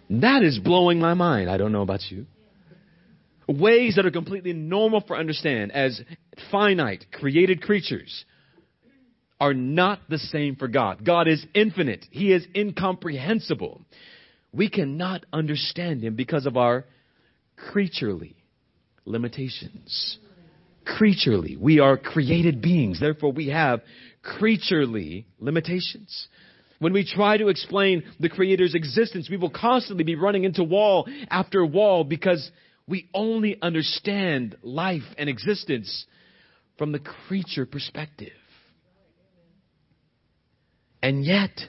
That 0.10 0.44
is 0.44 0.60
blowing 0.60 1.00
my 1.00 1.14
mind. 1.14 1.50
I 1.50 1.58
don't 1.58 1.72
know 1.72 1.82
about 1.82 2.02
you. 2.10 2.26
Ways 3.48 3.96
that 3.96 4.06
are 4.06 4.12
completely 4.12 4.54
normal 4.54 5.02
for 5.02 5.16
understand 5.16 5.72
as 5.72 6.02
finite, 6.52 7.06
created 7.12 7.62
creatures 7.62 8.26
are 9.40 9.54
not 9.54 10.00
the 10.10 10.18
same 10.18 10.56
for 10.56 10.68
God. 10.68 11.06
God 11.06 11.28
is 11.28 11.46
infinite. 11.54 12.06
He 12.10 12.32
is 12.32 12.46
incomprehensible. 12.56 13.82
We 14.52 14.70
cannot 14.70 15.26
understand 15.34 16.02
Him 16.04 16.16
because 16.16 16.46
of 16.46 16.58
our 16.58 16.86
creaturely 17.56 18.36
limitations. 19.06 20.18
Creaturely. 20.86 21.58
We 21.58 21.80
are 21.80 21.98
created 21.98 22.62
beings. 22.62 23.00
Therefore, 23.00 23.32
we 23.32 23.50
have 23.50 23.82
creaturely 24.22 25.28
limitations. 25.40 26.28
When 26.86 26.94
we 26.94 27.04
try 27.04 27.38
to 27.38 27.48
explain 27.48 28.04
the 28.20 28.30
Creator's 28.30 28.76
existence, 28.76 29.28
we 29.28 29.38
will 29.38 29.50
constantly 29.50 30.04
be 30.04 30.14
running 30.14 30.44
into 30.44 30.64
wall 30.64 31.08
after 31.32 31.66
wall 31.66 32.04
because 32.04 32.52
we 32.88 33.10
only 33.12 33.58
understand 33.60 34.56
life 34.62 35.02
and 35.18 35.28
existence 35.28 36.06
from 36.78 36.92
the 36.92 37.00
creature 37.00 37.66
perspective. 37.66 38.34
And 41.02 41.26
yet, 41.26 41.60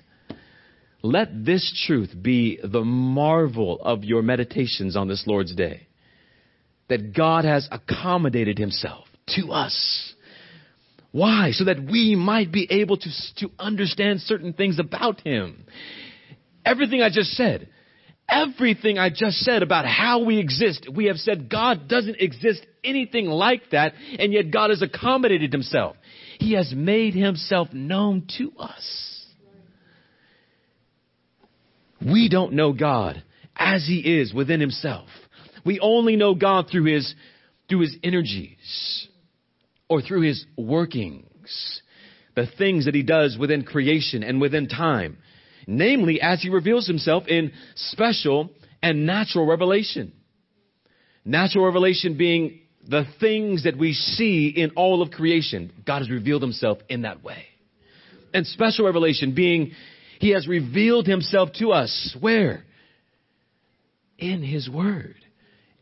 let 1.00 1.46
this 1.46 1.82
truth 1.86 2.10
be 2.20 2.60
the 2.62 2.84
marvel 2.84 3.80
of 3.80 4.04
your 4.04 4.20
meditations 4.20 4.96
on 4.96 5.08
this 5.08 5.24
Lord's 5.26 5.54
Day. 5.54 5.86
That 6.90 7.16
God 7.16 7.46
has 7.46 7.66
accommodated 7.72 8.58
Himself 8.58 9.06
to 9.28 9.50
us 9.50 10.12
why? 11.16 11.52
So 11.52 11.64
that 11.64 11.82
we 11.82 12.14
might 12.14 12.52
be 12.52 12.66
able 12.70 12.98
to, 12.98 13.10
to 13.38 13.50
understand 13.58 14.20
certain 14.20 14.52
things 14.52 14.78
about 14.78 15.22
Him. 15.22 15.64
Everything 16.62 17.00
I 17.00 17.08
just 17.08 17.30
said, 17.30 17.70
everything 18.28 18.98
I 18.98 19.08
just 19.08 19.38
said 19.38 19.62
about 19.62 19.86
how 19.86 20.24
we 20.24 20.38
exist, 20.38 20.86
we 20.94 21.06
have 21.06 21.16
said 21.16 21.48
God 21.48 21.88
doesn't 21.88 22.20
exist 22.20 22.66
anything 22.84 23.28
like 23.28 23.62
that, 23.70 23.94
and 24.18 24.30
yet 24.30 24.50
God 24.50 24.68
has 24.68 24.82
accommodated 24.82 25.54
Himself. 25.54 25.96
He 26.38 26.52
has 26.52 26.74
made 26.76 27.14
Himself 27.14 27.72
known 27.72 28.28
to 28.36 28.52
us. 28.58 29.26
We 32.06 32.28
don't 32.28 32.52
know 32.52 32.74
God 32.74 33.22
as 33.56 33.86
He 33.86 34.00
is 34.20 34.34
within 34.34 34.60
Himself. 34.60 35.08
We 35.64 35.80
only 35.80 36.16
know 36.16 36.34
God 36.34 36.66
through 36.70 36.92
His, 36.94 37.14
through 37.70 37.80
His 37.80 37.96
energies 38.04 39.08
or 39.88 40.02
through 40.02 40.22
his 40.22 40.44
workings, 40.56 41.80
the 42.34 42.46
things 42.58 42.86
that 42.86 42.94
he 42.94 43.02
does 43.02 43.36
within 43.38 43.64
creation 43.64 44.22
and 44.22 44.40
within 44.40 44.68
time, 44.68 45.18
namely 45.66 46.20
as 46.20 46.42
he 46.42 46.50
reveals 46.50 46.86
himself 46.86 47.26
in 47.28 47.52
special 47.74 48.50
and 48.82 49.06
natural 49.06 49.46
revelation. 49.46 50.12
Natural 51.24 51.64
revelation 51.64 52.16
being 52.16 52.60
the 52.88 53.04
things 53.18 53.64
that 53.64 53.76
we 53.76 53.92
see 53.92 54.48
in 54.48 54.70
all 54.76 55.02
of 55.02 55.10
creation. 55.10 55.72
God 55.84 55.98
has 55.98 56.10
revealed 56.10 56.42
himself 56.42 56.78
in 56.88 57.02
that 57.02 57.22
way. 57.22 57.44
And 58.32 58.46
special 58.46 58.86
revelation 58.86 59.34
being 59.34 59.72
he 60.18 60.30
has 60.30 60.46
revealed 60.46 61.06
himself 61.06 61.50
to 61.58 61.72
us. 61.72 62.16
Where? 62.20 62.64
In 64.18 64.42
his 64.42 64.68
word. 64.68 65.16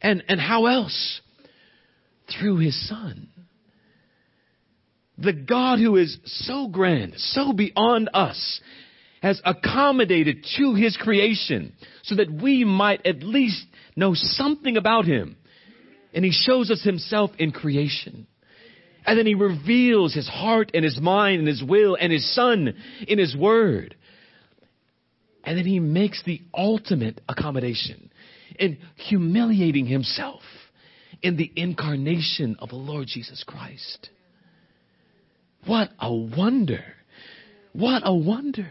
And, 0.01 0.25
and 0.29 0.41
how 0.41 0.67
else? 0.67 1.21
Through 2.39 2.59
his 2.59 2.89
son. 2.89 3.29
The 5.19 5.33
God 5.33 5.79
who 5.79 5.97
is 5.97 6.19
so 6.25 6.67
grand, 6.67 7.15
so 7.17 7.53
beyond 7.53 8.11
us, 8.13 8.61
has 9.23 9.41
accommodated 9.45 10.45
to 10.59 10.75
his 10.75 10.97
creation 10.97 11.73
so 12.03 12.17
that 12.17 12.31
we 12.31 12.65
might 12.65 13.07
at 13.07 13.23
least 13.23 13.65
know 13.97 14.13
something 14.15 14.77
about 14.77 15.05
him. 15.05 15.37
And 16.13 16.25
he 16.25 16.31
shows 16.31 16.71
us 16.71 16.83
himself 16.83 17.31
in 17.39 17.53
creation. 17.53 18.27
And 19.07 19.19
then 19.19 19.27
he 19.27 19.35
reveals 19.35 20.15
his 20.15 20.29
heart 20.29 20.71
and 20.75 20.85
his 20.85 20.99
mind 21.01 21.41
and 21.41 21.49
his 21.49 21.63
will 21.63 21.97
and 21.99 22.13
his 22.13 22.35
son 22.35 22.75
in 23.07 23.19
his 23.19 23.37
word. 23.37 23.97
And 25.45 25.59
then 25.59 25.67
he 25.67 25.81
makes 25.81 26.23
the 26.25 26.41
ultimate 26.53 27.21
accommodation 27.29 28.11
in 28.59 28.79
humiliating 28.97 29.87
himself 29.87 30.43
in 31.23 31.37
the 31.37 31.51
incarnation 31.55 32.57
of 32.59 32.71
the 32.71 32.77
Lord 32.77 33.07
Jesus 33.09 33.45
Christ. 33.47 34.11
What 35.67 35.91
a 35.99 36.13
wonder. 36.13 36.85
What 37.73 38.03
a 38.05 38.15
wonder. 38.15 38.71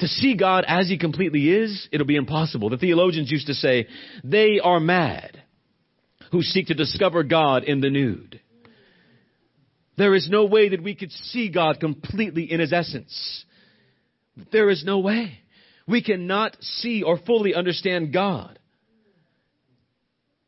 To 0.00 0.08
see 0.08 0.36
God 0.36 0.64
as 0.66 0.88
He 0.88 0.98
completely 0.98 1.50
is, 1.50 1.88
it'll 1.92 2.06
be 2.06 2.16
impossible. 2.16 2.70
The 2.70 2.78
theologians 2.78 3.30
used 3.30 3.46
to 3.46 3.54
say, 3.54 3.86
they 4.22 4.60
are 4.62 4.80
mad 4.80 5.42
who 6.32 6.42
seek 6.42 6.66
to 6.66 6.74
discover 6.74 7.22
God 7.22 7.64
in 7.64 7.80
the 7.80 7.90
nude. 7.90 8.40
There 9.96 10.14
is 10.14 10.28
no 10.28 10.46
way 10.46 10.70
that 10.70 10.82
we 10.82 10.94
could 10.94 11.12
see 11.12 11.48
God 11.48 11.78
completely 11.78 12.50
in 12.50 12.60
His 12.60 12.72
essence. 12.72 13.44
There 14.50 14.68
is 14.68 14.84
no 14.84 14.98
way. 14.98 15.38
We 15.86 16.02
cannot 16.02 16.56
see 16.60 17.02
or 17.02 17.18
fully 17.18 17.54
understand 17.54 18.12
God 18.12 18.58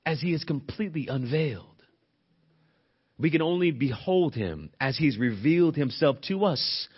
as 0.05 0.21
He 0.21 0.33
is 0.33 0.45
completely 0.45 1.07
unveiled. 1.09 1.76
We 3.19 3.31
can 3.31 3.43
only 3.43 3.71
behold 3.71 4.35
him 4.35 4.71
as 4.81 4.97
he's 4.97 5.17
revealed 5.17 5.77
himself 5.77 6.17
to 6.29 6.45
us 6.45 6.89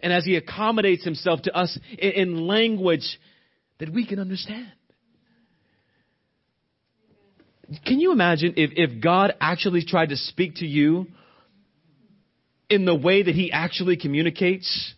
and 0.00 0.12
as 0.12 0.24
he 0.24 0.36
accommodates 0.36 1.04
himself 1.04 1.42
to 1.42 1.54
us 1.54 1.78
in, 1.98 2.46
language 2.46 3.18
that 3.78 3.92
we 3.92 4.06
can 4.06 4.18
understand. 4.18 4.72
Can 7.84 7.98
you 7.98 8.12
imagine 8.12 8.54
if, 8.56 8.70
if 8.76 9.02
God 9.02 9.34
actually 9.40 9.84
tried 9.84 10.10
to 10.10 10.16
speak 10.16 10.56
to 10.56 10.66
you 10.66 11.06
in 12.70 12.84
the 12.84 12.94
way 12.94 13.22
that 13.22 13.34
he 13.34 13.50
actually 13.50 13.96
communicates, 13.96 14.94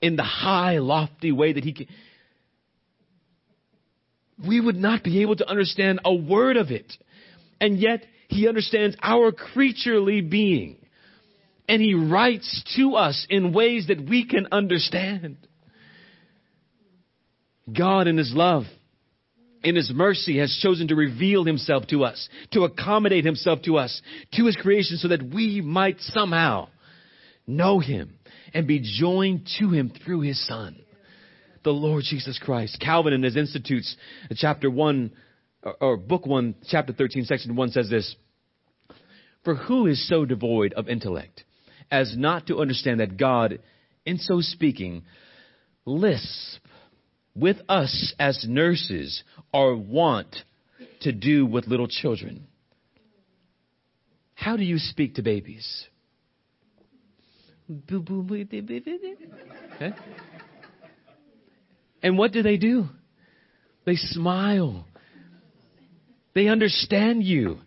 in 0.00 0.16
the 0.16 0.22
high, 0.22 0.78
lofty 0.78 1.32
way 1.32 1.52
that 1.52 1.64
he 1.64 1.72
can, 1.72 1.86
we 4.46 4.60
would 4.60 4.76
not 4.76 5.04
be 5.04 5.22
able 5.22 5.36
to 5.36 5.48
understand 5.48 6.00
a 6.04 6.14
word 6.14 6.56
of 6.56 6.70
it. 6.70 6.92
And 7.60 7.78
yet, 7.78 8.04
he 8.30 8.48
understands 8.48 8.96
our 9.02 9.32
creaturely 9.32 10.20
being. 10.20 10.76
And 11.68 11.82
He 11.82 11.94
writes 11.94 12.64
to 12.76 12.94
us 12.94 13.26
in 13.28 13.52
ways 13.52 13.88
that 13.88 14.00
we 14.00 14.26
can 14.26 14.48
understand. 14.50 15.36
God 17.72 18.08
in 18.08 18.16
His 18.16 18.32
love, 18.34 18.64
in 19.62 19.76
His 19.76 19.92
mercy 19.94 20.38
has 20.38 20.58
chosen 20.62 20.88
to 20.88 20.96
reveal 20.96 21.44
Himself 21.44 21.86
to 21.88 22.04
us, 22.04 22.28
to 22.52 22.64
accommodate 22.64 23.24
Himself 23.24 23.62
to 23.62 23.76
us, 23.78 24.00
to 24.32 24.46
His 24.46 24.56
creation 24.56 24.96
so 24.96 25.08
that 25.08 25.22
we 25.22 25.60
might 25.60 26.00
somehow 26.00 26.68
know 27.46 27.78
Him 27.78 28.18
and 28.54 28.66
be 28.66 28.80
joined 28.80 29.48
to 29.60 29.70
Him 29.70 29.92
through 30.04 30.22
His 30.22 30.44
Son, 30.46 30.76
the 31.62 31.70
Lord 31.70 32.04
Jesus 32.04 32.38
Christ. 32.38 32.80
Calvin 32.80 33.12
in 33.12 33.22
his 33.22 33.36
Institutes, 33.36 33.96
chapter 34.34 34.70
1, 34.70 35.12
or, 35.62 35.76
or 35.80 35.96
book 35.96 36.26
1, 36.26 36.54
chapter 36.68 36.92
13, 36.92 37.24
section 37.24 37.56
1 37.56 37.70
says 37.70 37.90
this, 37.90 38.14
For 39.44 39.54
who 39.54 39.86
is 39.86 40.08
so 40.08 40.24
devoid 40.24 40.72
of 40.74 40.88
intellect 40.88 41.44
as 41.90 42.16
not 42.16 42.46
to 42.46 42.60
understand 42.60 43.00
that 43.00 43.16
God, 43.16 43.58
in 44.06 44.18
so 44.18 44.40
speaking, 44.40 45.02
lisp 45.84 46.60
with 47.34 47.58
us 47.68 48.14
as 48.18 48.44
nurses 48.48 49.22
are 49.52 49.74
wont 49.74 50.36
to 51.00 51.12
do 51.12 51.46
with 51.46 51.66
little 51.66 51.88
children? 51.88 52.46
How 54.34 54.56
do 54.56 54.64
you 54.64 54.78
speak 54.78 55.16
to 55.16 55.22
babies? 55.22 55.86
Okay. 59.76 59.92
And 62.02 62.16
what 62.16 62.32
do 62.32 62.42
they 62.42 62.56
do? 62.56 62.86
They 63.84 63.96
smile. 63.96 64.86
They 66.34 66.48
understand 66.48 67.24
you. 67.24 67.58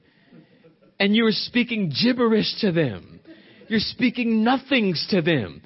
And 0.99 1.15
you're 1.15 1.31
speaking 1.31 1.91
gibberish 2.01 2.61
to 2.61 2.71
them. 2.71 3.19
You're 3.67 3.79
speaking 3.79 4.43
nothings 4.43 5.07
to 5.09 5.21
them. 5.21 5.61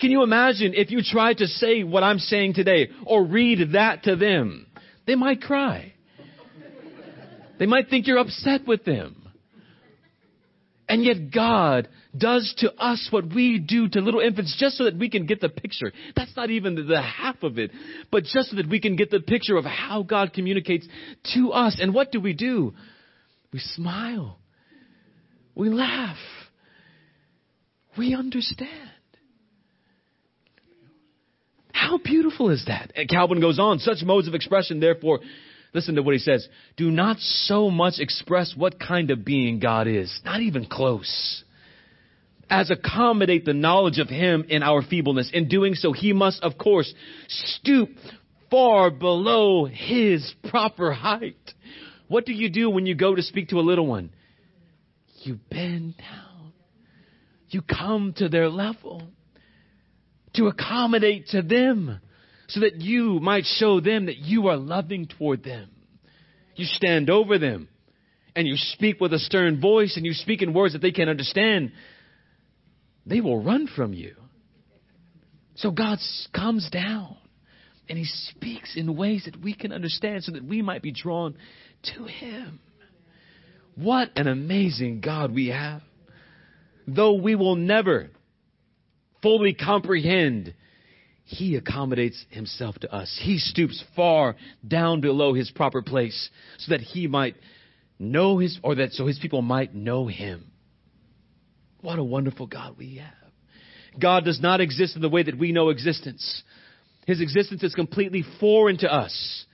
Can 0.00 0.10
you 0.10 0.22
imagine 0.22 0.74
if 0.74 0.90
you 0.90 1.00
tried 1.02 1.38
to 1.38 1.46
say 1.46 1.84
what 1.84 2.02
I'm 2.02 2.18
saying 2.18 2.54
today 2.54 2.88
or 3.06 3.24
read 3.24 3.72
that 3.72 4.02
to 4.04 4.16
them? 4.16 4.66
They 5.06 5.14
might 5.14 5.40
cry. 5.40 5.94
They 7.58 7.66
might 7.66 7.88
think 7.88 8.06
you're 8.06 8.18
upset 8.18 8.66
with 8.66 8.84
them. 8.84 9.21
And 10.92 11.02
yet 11.06 11.30
God 11.30 11.88
does 12.14 12.52
to 12.58 12.70
us 12.74 13.08
what 13.10 13.34
we 13.34 13.58
do 13.58 13.88
to 13.88 14.00
little 14.02 14.20
infants 14.20 14.54
just 14.60 14.76
so 14.76 14.84
that 14.84 14.98
we 14.98 15.08
can 15.08 15.24
get 15.24 15.40
the 15.40 15.48
picture. 15.48 15.90
That's 16.14 16.36
not 16.36 16.50
even 16.50 16.74
the 16.86 17.00
half 17.00 17.42
of 17.42 17.58
it, 17.58 17.70
but 18.10 18.24
just 18.24 18.50
so 18.50 18.56
that 18.56 18.68
we 18.68 18.78
can 18.78 18.94
get 18.94 19.10
the 19.10 19.20
picture 19.20 19.56
of 19.56 19.64
how 19.64 20.02
God 20.02 20.34
communicates 20.34 20.86
to 21.32 21.52
us. 21.52 21.78
And 21.80 21.94
what 21.94 22.12
do 22.12 22.20
we 22.20 22.34
do? 22.34 22.74
We 23.54 23.60
smile. 23.60 24.38
We 25.54 25.70
laugh. 25.70 26.18
We 27.96 28.14
understand. 28.14 28.68
How 31.72 31.96
beautiful 31.96 32.50
is 32.50 32.66
that? 32.66 32.92
And 32.94 33.08
Calvin 33.08 33.40
goes 33.40 33.58
on, 33.58 33.78
such 33.78 34.02
modes 34.02 34.28
of 34.28 34.34
expression, 34.34 34.78
therefore, 34.78 35.20
listen 35.72 35.94
to 35.96 36.02
what 36.02 36.14
he 36.14 36.18
says. 36.18 36.46
Do 36.76 36.90
not 36.90 37.18
so 37.18 37.70
much 37.70 37.94
express 37.98 38.54
what 38.56 38.78
kind 38.78 39.10
of 39.10 39.24
being 39.24 39.58
God 39.58 39.86
is. 39.86 40.20
Not 40.24 40.40
even 40.40 40.66
close. 40.66 41.44
As 42.50 42.70
accommodate 42.70 43.44
the 43.44 43.54
knowledge 43.54 43.98
of 43.98 44.08
Him 44.08 44.44
in 44.48 44.62
our 44.62 44.82
feebleness. 44.82 45.30
In 45.32 45.48
doing 45.48 45.74
so, 45.74 45.92
He 45.92 46.12
must, 46.12 46.42
of 46.42 46.58
course, 46.58 46.92
stoop 47.28 47.90
far 48.50 48.90
below 48.90 49.64
His 49.64 50.34
proper 50.50 50.92
height. 50.92 51.54
What 52.08 52.26
do 52.26 52.32
you 52.34 52.50
do 52.50 52.68
when 52.68 52.84
you 52.84 52.94
go 52.94 53.14
to 53.14 53.22
speak 53.22 53.48
to 53.48 53.58
a 53.58 53.62
little 53.62 53.86
one? 53.86 54.10
You 55.22 55.38
bend 55.50 55.96
down. 55.96 56.52
You 57.48 57.62
come 57.62 58.12
to 58.18 58.28
their 58.28 58.50
level 58.50 59.08
to 60.34 60.46
accommodate 60.48 61.28
to 61.28 61.42
them 61.42 62.00
so 62.52 62.60
that 62.60 62.82
you 62.82 63.18
might 63.20 63.44
show 63.44 63.80
them 63.80 64.06
that 64.06 64.18
you 64.18 64.48
are 64.48 64.58
loving 64.58 65.06
toward 65.06 65.42
them. 65.42 65.70
You 66.54 66.66
stand 66.66 67.08
over 67.08 67.38
them 67.38 67.68
and 68.36 68.46
you 68.46 68.56
speak 68.56 69.00
with 69.00 69.14
a 69.14 69.18
stern 69.18 69.58
voice 69.58 69.96
and 69.96 70.04
you 70.04 70.12
speak 70.12 70.42
in 70.42 70.52
words 70.52 70.74
that 70.74 70.82
they 70.82 70.90
can 70.90 71.08
understand. 71.08 71.72
They 73.06 73.22
will 73.22 73.42
run 73.42 73.68
from 73.74 73.94
you. 73.94 74.16
So 75.54 75.70
God 75.70 75.98
comes 76.34 76.68
down 76.70 77.16
and 77.88 77.96
he 77.96 78.04
speaks 78.04 78.76
in 78.76 78.96
ways 78.96 79.24
that 79.24 79.42
we 79.42 79.54
can 79.54 79.72
understand 79.72 80.24
so 80.24 80.32
that 80.32 80.44
we 80.44 80.60
might 80.60 80.82
be 80.82 80.92
drawn 80.92 81.34
to 81.94 82.04
him. 82.04 82.60
What 83.76 84.10
an 84.16 84.26
amazing 84.26 85.00
God 85.00 85.32
we 85.34 85.48
have. 85.48 85.80
Though 86.86 87.14
we 87.14 87.34
will 87.34 87.56
never 87.56 88.10
fully 89.22 89.54
comprehend, 89.54 90.52
he 91.32 91.56
accommodates 91.56 92.24
himself 92.28 92.78
to 92.80 92.94
us. 92.94 93.18
He 93.22 93.38
stoops 93.38 93.82
far 93.96 94.36
down 94.66 95.00
below 95.00 95.32
his 95.32 95.50
proper 95.50 95.80
place 95.80 96.30
so 96.58 96.72
that 96.72 96.82
he 96.82 97.06
might 97.06 97.36
know 97.98 98.38
his, 98.38 98.58
or 98.62 98.74
that 98.74 98.92
so 98.92 99.06
his 99.06 99.18
people 99.18 99.40
might 99.40 99.74
know 99.74 100.06
him. 100.06 100.50
What 101.80 101.98
a 101.98 102.04
wonderful 102.04 102.46
God 102.46 102.76
we 102.76 102.96
have. 102.96 103.30
God 103.98 104.24
does 104.24 104.40
not 104.40 104.60
exist 104.60 104.94
in 104.94 105.00
the 105.00 105.08
way 105.08 105.22
that 105.22 105.38
we 105.38 105.52
know 105.52 105.70
existence. 105.70 106.42
His 107.06 107.20
existence 107.20 107.62
is 107.62 107.74
completely 107.74 108.24
foreign 108.38 108.76
to 108.78 108.92
us. 108.92 109.46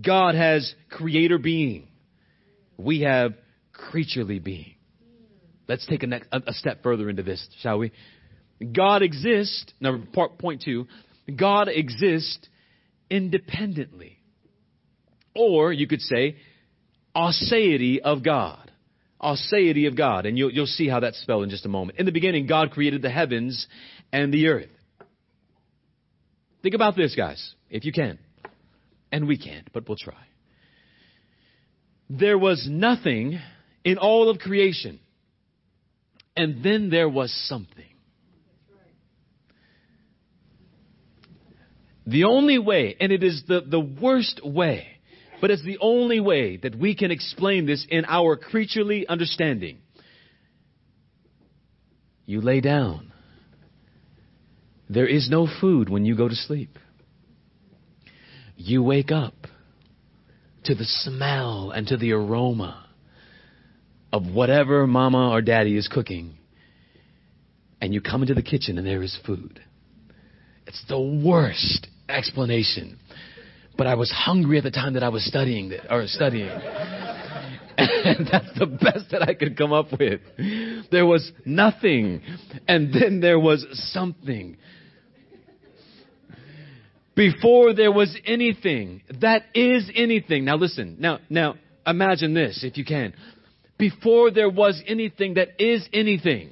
God 0.00 0.36
has 0.36 0.72
creator 0.90 1.38
being. 1.38 1.88
We 2.76 3.00
have 3.00 3.34
creaturely 3.72 4.38
being. 4.38 4.74
Let's 5.68 5.86
take 5.86 6.04
a, 6.04 6.06
next, 6.06 6.28
a 6.32 6.52
step 6.52 6.82
further 6.82 7.10
into 7.10 7.22
this, 7.22 7.46
shall 7.60 7.78
we? 7.78 7.92
God 8.60 9.02
exists, 9.02 9.72
number 9.80 10.06
part, 10.12 10.38
point 10.38 10.62
two, 10.62 10.86
God 11.34 11.68
exists 11.68 12.48
independently. 13.10 14.18
Or 15.34 15.72
you 15.72 15.86
could 15.86 16.00
say, 16.00 16.36
aseity 17.16 18.00
of 18.00 18.22
God. 18.24 18.70
Aseity 19.22 19.86
of 19.86 19.96
God. 19.96 20.26
And 20.26 20.36
you'll, 20.36 20.50
you'll 20.50 20.66
see 20.66 20.88
how 20.88 21.00
that's 21.00 21.20
spelled 21.20 21.44
in 21.44 21.50
just 21.50 21.66
a 21.66 21.68
moment. 21.68 21.98
In 21.98 22.06
the 22.06 22.12
beginning, 22.12 22.46
God 22.46 22.70
created 22.70 23.02
the 23.02 23.10
heavens 23.10 23.66
and 24.12 24.32
the 24.32 24.48
earth. 24.48 24.70
Think 26.62 26.74
about 26.74 26.96
this, 26.96 27.14
guys, 27.14 27.54
if 27.70 27.84
you 27.84 27.92
can. 27.92 28.18
And 29.12 29.26
we 29.26 29.38
can't, 29.38 29.68
but 29.72 29.88
we'll 29.88 29.96
try. 29.96 30.22
There 32.08 32.38
was 32.38 32.66
nothing 32.70 33.40
in 33.84 33.98
all 33.98 34.28
of 34.28 34.38
creation. 34.38 35.00
And 36.36 36.62
then 36.62 36.90
there 36.90 37.08
was 37.08 37.32
something. 37.48 37.84
The 42.06 42.24
only 42.24 42.58
way, 42.58 42.96
and 43.00 43.12
it 43.12 43.22
is 43.22 43.44
the, 43.46 43.60
the 43.60 43.80
worst 43.80 44.40
way, 44.44 44.86
but 45.40 45.50
it's 45.50 45.64
the 45.64 45.78
only 45.80 46.20
way 46.20 46.56
that 46.58 46.76
we 46.76 46.94
can 46.94 47.10
explain 47.10 47.66
this 47.66 47.86
in 47.88 48.04
our 48.06 48.36
creaturely 48.36 49.06
understanding. 49.06 49.78
You 52.26 52.40
lay 52.40 52.60
down. 52.60 53.12
There 54.88 55.06
is 55.06 55.28
no 55.30 55.48
food 55.60 55.88
when 55.88 56.04
you 56.04 56.16
go 56.16 56.28
to 56.28 56.34
sleep. 56.34 56.78
You 58.56 58.82
wake 58.82 59.10
up 59.10 59.34
to 60.64 60.74
the 60.74 60.84
smell 60.84 61.70
and 61.70 61.86
to 61.86 61.96
the 61.96 62.12
aroma 62.12 62.86
of 64.12 64.26
whatever 64.26 64.86
mama 64.86 65.30
or 65.30 65.40
daddy 65.40 65.76
is 65.76 65.88
cooking. 65.88 66.38
And 67.80 67.94
you 67.94 68.00
come 68.00 68.22
into 68.22 68.34
the 68.34 68.42
kitchen 68.42 68.78
and 68.78 68.86
there 68.86 69.02
is 69.02 69.16
food. 69.24 69.60
It's 70.70 70.84
the 70.88 71.00
worst 71.00 71.88
explanation. 72.08 72.96
But 73.76 73.88
I 73.88 73.96
was 73.96 74.08
hungry 74.08 74.58
at 74.58 74.62
the 74.62 74.70
time 74.70 74.94
that 74.94 75.02
I 75.02 75.08
was 75.08 75.24
studying 75.24 75.72
it, 75.72 75.80
or 75.90 76.06
studying. 76.06 76.48
and 77.76 78.28
that's 78.30 78.56
the 78.56 78.66
best 78.66 79.10
that 79.10 79.20
I 79.20 79.34
could 79.34 79.58
come 79.58 79.72
up 79.72 79.86
with. 79.98 80.20
There 80.92 81.04
was 81.06 81.32
nothing, 81.44 82.22
and 82.68 82.94
then 82.94 83.18
there 83.20 83.40
was 83.40 83.66
something. 83.92 84.58
Before 87.16 87.74
there 87.74 87.90
was 87.90 88.16
anything, 88.24 89.02
that 89.20 89.46
is 89.52 89.90
anything. 89.96 90.44
Now 90.44 90.54
listen, 90.54 90.98
now, 91.00 91.18
now 91.28 91.56
imagine 91.84 92.32
this 92.32 92.62
if 92.62 92.76
you 92.76 92.84
can. 92.84 93.12
Before 93.76 94.30
there 94.30 94.48
was 94.48 94.80
anything 94.86 95.34
that 95.34 95.60
is 95.60 95.88
anything, 95.92 96.50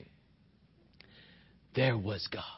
there 1.76 1.96
was 1.96 2.26
God. 2.32 2.57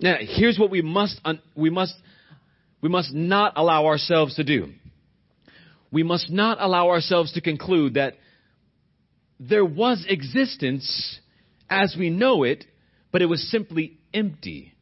Now, 0.00 0.16
here's 0.20 0.58
what 0.58 0.70
we 0.70 0.82
must, 0.82 1.20
we 1.56 1.70
must, 1.70 1.94
we 2.80 2.88
must 2.88 3.12
not 3.12 3.54
allow 3.56 3.86
ourselves 3.86 4.36
to 4.36 4.44
do. 4.44 4.72
We 5.90 6.02
must 6.02 6.30
not 6.30 6.58
allow 6.60 6.88
ourselves 6.90 7.32
to 7.32 7.40
conclude 7.40 7.94
that 7.94 8.14
there 9.40 9.64
was 9.64 10.04
existence 10.08 11.18
as 11.68 11.96
we 11.98 12.10
know 12.10 12.44
it, 12.44 12.64
but 13.10 13.22
it 13.22 13.26
was 13.26 13.50
simply 13.50 13.98
empty 14.12 14.74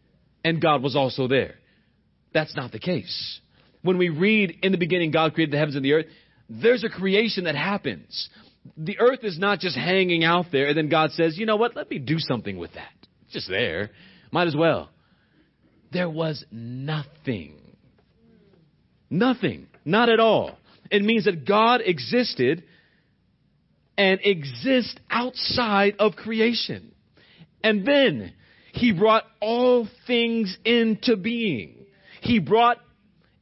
and 0.44 0.60
God 0.60 0.82
was 0.82 0.96
also 0.96 1.28
there. 1.28 1.54
That's 2.32 2.54
not 2.54 2.72
the 2.72 2.78
case. 2.78 3.40
When 3.82 3.98
we 3.98 4.08
read 4.08 4.58
in 4.62 4.72
the 4.72 4.78
beginning, 4.78 5.10
God 5.10 5.34
created 5.34 5.52
the 5.52 5.58
heavens 5.58 5.76
and 5.76 5.84
the 5.84 5.92
earth, 5.92 6.06
there's 6.48 6.84
a 6.84 6.88
creation 6.88 7.44
that 7.44 7.54
happens. 7.54 8.28
The 8.76 8.98
earth 8.98 9.20
is 9.22 9.38
not 9.38 9.60
just 9.60 9.76
hanging 9.76 10.24
out 10.24 10.46
there 10.52 10.68
and 10.68 10.76
then 10.76 10.88
God 10.88 11.12
says, 11.12 11.38
you 11.38 11.46
know 11.46 11.56
what, 11.56 11.76
let 11.76 11.88
me 11.88 11.98
do 11.98 12.18
something 12.18 12.58
with 12.58 12.74
that. 12.74 12.92
It's 13.24 13.32
just 13.32 13.48
there. 13.48 13.90
Might 14.30 14.48
as 14.48 14.56
well 14.56 14.90
there 15.92 16.10
was 16.10 16.44
nothing. 16.50 17.56
Nothing. 19.08 19.68
Not 19.84 20.08
at 20.08 20.20
all. 20.20 20.58
It 20.90 21.02
means 21.02 21.24
that 21.24 21.46
God 21.46 21.80
existed 21.84 22.64
and 23.96 24.20
exists 24.22 24.96
outside 25.10 25.96
of 25.98 26.16
creation. 26.16 26.92
And 27.62 27.86
then 27.86 28.34
he 28.72 28.92
brought 28.92 29.24
all 29.40 29.88
things 30.06 30.56
into 30.64 31.16
being. 31.16 31.86
He 32.20 32.38
brought 32.38 32.78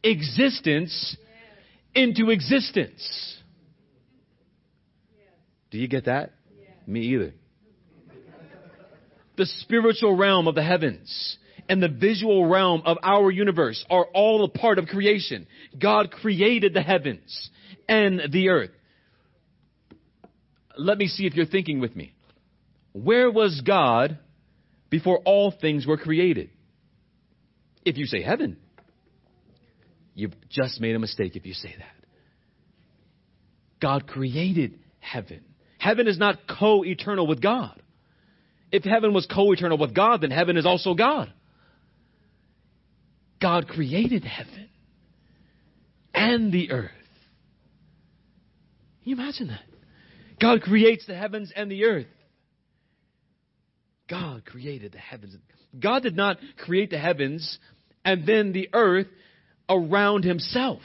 existence 0.02 1.16
into 1.94 2.30
existence. 2.30 3.38
Do 5.70 5.78
you 5.78 5.88
get 5.88 6.04
that? 6.04 6.32
Me 6.86 7.00
either. 7.00 7.34
The 9.36 9.46
spiritual 9.46 10.16
realm 10.16 10.46
of 10.46 10.54
the 10.54 10.62
heavens 10.62 11.38
and 11.68 11.82
the 11.82 11.88
visual 11.88 12.46
realm 12.46 12.82
of 12.84 12.98
our 13.02 13.30
universe 13.30 13.84
are 13.90 14.06
all 14.14 14.44
a 14.44 14.48
part 14.48 14.78
of 14.78 14.86
creation. 14.86 15.46
God 15.78 16.10
created 16.10 16.74
the 16.74 16.82
heavens 16.82 17.50
and 17.88 18.20
the 18.30 18.48
earth. 18.50 18.70
let 20.76 20.98
me 20.98 21.06
see 21.06 21.26
if 21.26 21.34
you're 21.34 21.46
thinking 21.46 21.80
with 21.80 21.94
me. 21.94 22.14
Where 22.92 23.30
was 23.30 23.60
God 23.64 24.18
before 24.90 25.18
all 25.24 25.50
things 25.52 25.86
were 25.86 25.96
created? 25.96 26.50
If 27.84 27.96
you 27.96 28.06
say 28.06 28.22
heaven, 28.22 28.56
you've 30.14 30.34
just 30.48 30.80
made 30.80 30.94
a 30.94 30.98
mistake 30.98 31.36
if 31.36 31.44
you 31.44 31.54
say 31.54 31.74
that. 31.78 32.06
God 33.80 34.06
created 34.06 34.78
heaven. 35.00 35.40
Heaven 35.78 36.08
is 36.08 36.18
not 36.18 36.38
co 36.48 36.84
eternal 36.84 37.26
with 37.26 37.42
God. 37.42 37.82
If 38.72 38.84
heaven 38.84 39.12
was 39.12 39.26
co 39.26 39.52
eternal 39.52 39.76
with 39.76 39.94
God, 39.94 40.22
then 40.22 40.30
heaven 40.30 40.56
is 40.56 40.64
also 40.64 40.94
God. 40.94 41.32
God 43.44 43.68
created 43.68 44.24
heaven 44.24 44.70
and 46.14 46.50
the 46.50 46.70
earth. 46.70 46.90
Can 49.02 49.10
you 49.10 49.16
imagine 49.16 49.48
that? 49.48 49.60
God 50.40 50.62
creates 50.62 51.04
the 51.06 51.14
heavens 51.14 51.52
and 51.54 51.70
the 51.70 51.84
earth. 51.84 52.06
God 54.08 54.46
created 54.46 54.92
the 54.92 54.98
heavens. 54.98 55.36
God 55.78 56.02
did 56.02 56.16
not 56.16 56.38
create 56.64 56.88
the 56.88 56.98
heavens 56.98 57.58
and 58.02 58.26
then 58.26 58.54
the 58.54 58.70
earth 58.72 59.08
around 59.68 60.24
himself, 60.24 60.80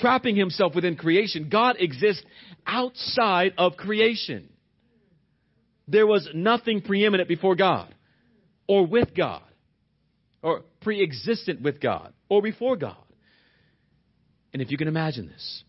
trapping 0.00 0.34
himself 0.34 0.74
within 0.74 0.96
creation. 0.96 1.50
God 1.50 1.76
exists 1.78 2.24
outside 2.66 3.52
of 3.58 3.76
creation. 3.76 4.48
There 5.86 6.06
was 6.06 6.26
nothing 6.32 6.80
preeminent 6.80 7.28
before 7.28 7.54
God 7.54 7.94
or 8.66 8.86
with 8.86 9.14
God 9.14 9.42
or 10.42 10.62
pre 10.80 11.02
existent 11.02 11.62
with 11.62 11.80
God 11.80 12.12
or 12.28 12.42
before 12.42 12.76
God. 12.76 12.96
And 14.52 14.62
if 14.62 14.70
you 14.70 14.78
can 14.78 14.88
imagine 14.88 15.28
this, 15.28 15.64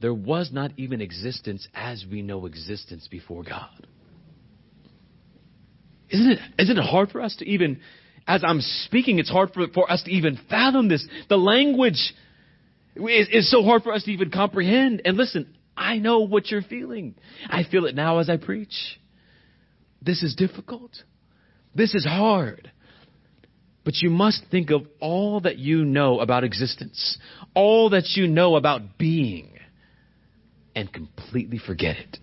there 0.00 0.14
was 0.14 0.50
not 0.52 0.72
even 0.76 1.00
existence 1.00 1.68
as 1.74 2.04
we 2.10 2.22
know 2.22 2.46
existence 2.46 3.06
before 3.08 3.44
God. 3.44 3.86
Isn't 6.08 6.32
it, 6.32 6.38
isn't 6.58 6.78
it 6.78 6.84
hard 6.84 7.10
for 7.10 7.20
us 7.20 7.36
to 7.36 7.46
even, 7.46 7.80
as 8.26 8.42
I'm 8.44 8.60
speaking, 8.60 9.18
it's 9.18 9.30
hard 9.30 9.52
for, 9.52 9.68
for 9.68 9.90
us 9.90 10.02
to 10.04 10.10
even 10.10 10.38
fathom 10.48 10.88
this. 10.88 11.06
The 11.28 11.36
language 11.36 12.14
is, 12.96 13.28
is 13.30 13.50
so 13.50 13.62
hard 13.62 13.82
for 13.82 13.92
us 13.92 14.02
to 14.04 14.10
even 14.10 14.30
comprehend. 14.30 15.02
And 15.04 15.16
listen, 15.16 15.54
I 15.76 15.98
know 15.98 16.20
what 16.20 16.50
you're 16.50 16.62
feeling. 16.62 17.14
I 17.48 17.62
feel 17.64 17.86
it 17.86 17.94
now 17.94 18.18
as 18.18 18.28
I 18.28 18.38
preach. 18.38 18.98
This 20.02 20.22
is 20.22 20.34
difficult. 20.34 20.90
This 21.74 21.94
is 21.94 22.04
hard. 22.04 22.72
But 23.90 24.02
you 24.02 24.10
must 24.10 24.44
think 24.52 24.70
of 24.70 24.82
all 25.00 25.40
that 25.40 25.58
you 25.58 25.84
know 25.84 26.20
about 26.20 26.44
existence, 26.44 27.18
all 27.56 27.90
that 27.90 28.10
you 28.10 28.28
know 28.28 28.54
about 28.54 28.98
being, 28.98 29.50
and 30.76 30.92
completely 30.92 31.58
forget 31.58 31.96
it. 31.96 32.18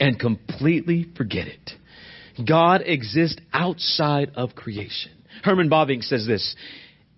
And 0.00 0.18
completely 0.18 1.06
forget 1.18 1.48
it. 1.48 1.72
God 2.48 2.80
exists 2.86 3.42
outside 3.52 4.30
of 4.36 4.54
creation. 4.54 5.12
Herman 5.44 5.68
Bavinck 5.68 6.02
says 6.02 6.26
this 6.26 6.56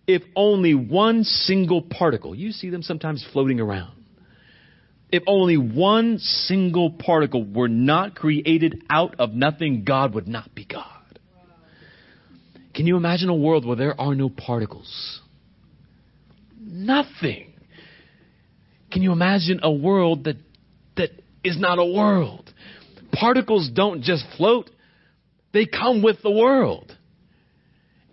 if 0.08 0.22
only 0.34 0.74
one 0.74 1.22
single 1.22 1.82
particle, 1.82 2.34
you 2.34 2.50
see 2.50 2.70
them 2.70 2.82
sometimes 2.82 3.24
floating 3.32 3.60
around, 3.60 3.92
if 5.08 5.22
only 5.28 5.56
one 5.56 6.18
single 6.18 6.90
particle 6.90 7.44
were 7.44 7.68
not 7.68 8.16
created 8.16 8.82
out 8.90 9.14
of 9.20 9.34
nothing, 9.34 9.84
God 9.84 10.16
would 10.16 10.26
not 10.26 10.52
be 10.52 10.64
God. 10.64 10.91
Can 12.74 12.86
you 12.86 12.96
imagine 12.96 13.28
a 13.28 13.34
world 13.34 13.66
where 13.66 13.76
there 13.76 14.00
are 14.00 14.14
no 14.14 14.28
particles? 14.28 15.20
Nothing. 16.58 17.52
Can 18.90 19.02
you 19.02 19.12
imagine 19.12 19.60
a 19.62 19.70
world 19.70 20.24
that, 20.24 20.36
that 20.96 21.10
is 21.44 21.58
not 21.58 21.78
a 21.78 21.84
world? 21.84 22.52
Particles 23.12 23.70
don't 23.74 24.02
just 24.02 24.24
float, 24.36 24.70
they 25.52 25.66
come 25.66 26.02
with 26.02 26.22
the 26.22 26.30
world. 26.30 26.96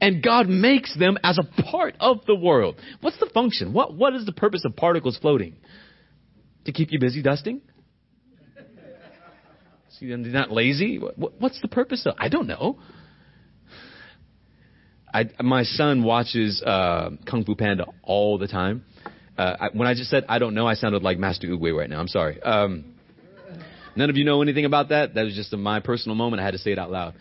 And 0.02 0.24
God 0.24 0.48
makes 0.48 0.98
them 0.98 1.18
as 1.24 1.38
a 1.38 1.62
part 1.64 1.96
of 2.00 2.26
the 2.26 2.36
world. 2.36 2.76
What's 3.02 3.20
the 3.20 3.30
function? 3.34 3.74
What, 3.74 3.94
what 3.94 4.16
is 4.16 4.26
the 4.26 4.32
purpose 4.32 4.64
of 4.66 4.76
particles 4.76 5.18
floating? 5.18 5.58
To 6.66 6.72
keep 6.72 6.92
you 6.92 7.00
busy 7.00 7.22
dusting? 7.22 7.62
See, 9.98 10.08
they're 10.08 10.18
not 10.18 10.52
lazy? 10.52 10.98
What, 10.98 11.34
what's 11.40 11.62
the 11.62 11.68
purpose 11.68 12.06
of? 12.06 12.16
I 12.18 12.30
don't 12.30 12.48
know. 12.48 12.80
I, 15.14 15.30
my 15.42 15.64
son 15.64 16.04
watches 16.04 16.62
uh, 16.62 17.12
Kung 17.26 17.46
Fu 17.46 17.56
Panda 17.56 17.86
all 18.04 18.38
the 18.38 18.48
time. 18.48 18.86
Uh, 19.38 19.56
I, 19.60 19.70
when 19.74 19.88
I 19.88 19.94
just 19.94 20.10
said 20.10 20.26
I 20.30 20.40
don't 20.40 20.54
know, 20.54 20.68
I 20.68 20.76
sounded 20.76 21.02
like 21.02 21.18
Master 21.18 21.48
Oogway 21.48 21.76
right 21.76 21.90
now. 21.90 22.00
I'm 22.00 22.08
sorry. 22.08 22.42
Um, 22.42 22.94
none 23.96 24.10
of 24.10 24.18
you 24.18 24.26
know 24.26 24.42
anything 24.42 24.66
about 24.66 24.90
that. 24.90 25.16
That 25.16 25.24
was 25.24 25.36
just 25.36 25.54
a, 25.54 25.58
my 25.58 25.80
personal 25.80 26.16
moment. 26.16 26.42
I 26.42 26.46
had 26.46 26.52
to 26.52 26.58
say 26.58 26.72
it 26.72 26.80
out 26.80 26.92
loud. 26.92 27.16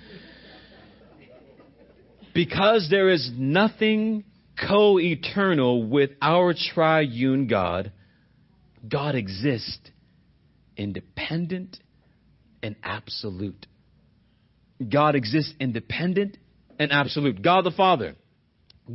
Because 2.34 2.88
there 2.90 3.08
is 3.08 3.30
nothing 3.34 4.24
co-eternal 4.68 5.84
with 5.84 6.10
our 6.20 6.54
triune 6.54 7.46
God, 7.46 7.92
God 8.88 9.14
exists 9.14 9.90
independent 10.76 11.78
and 12.62 12.76
absolute. 12.82 13.66
God 14.88 15.14
exists 15.14 15.54
independent 15.58 16.36
and 16.78 16.92
absolute. 16.92 17.42
God 17.42 17.64
the 17.64 17.70
Father, 17.70 18.14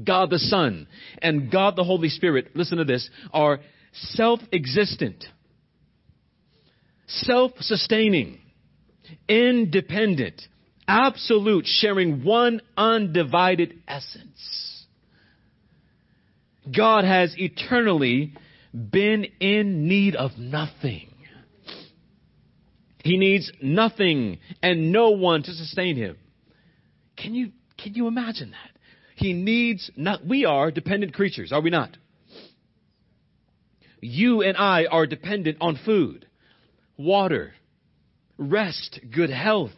God 0.04 0.30
the 0.30 0.40
Son, 0.40 0.88
and 1.22 1.52
God 1.52 1.76
the 1.76 1.84
Holy 1.84 2.10
Spirit, 2.10 2.56
listen 2.56 2.78
to 2.78 2.84
this, 2.84 3.10
are 3.32 3.60
self-existent, 3.94 5.26
self-sustaining, 7.08 8.40
independent, 9.28 10.42
absolute, 10.88 11.66
sharing 11.68 12.24
one 12.24 12.62
undivided 12.76 13.82
essence. 13.88 14.86
God 16.76 17.04
has 17.04 17.36
eternally 17.38 18.34
been 18.74 19.26
in 19.40 19.88
need 19.88 20.16
of 20.16 20.32
nothing. 20.38 21.10
He 23.04 23.18
needs 23.18 23.52
nothing 23.62 24.40
and 24.62 24.92
no 24.92 25.12
one 25.12 25.44
to 25.44 25.52
sustain 25.52 25.98
him. 25.98 26.18
Can 27.18 27.36
you 27.36 27.52
can 27.84 27.94
you 27.94 28.08
imagine 28.08 28.52
that? 28.52 28.80
He 29.16 29.34
needs 29.34 29.92
not, 29.96 30.26
we 30.26 30.46
are 30.46 30.72
dependent 30.72 31.14
creatures, 31.14 31.52
are 31.52 31.62
we 31.62 31.70
not? 31.70 31.98
You 34.00 34.42
and 34.42 34.58
I 34.58 34.86
are 34.86 35.06
dependent 35.06 35.58
on 35.62 35.80
food, 35.86 36.28
water, 36.98 37.54
rest, 38.38 39.00
good 39.14 39.30
health, 39.30 39.72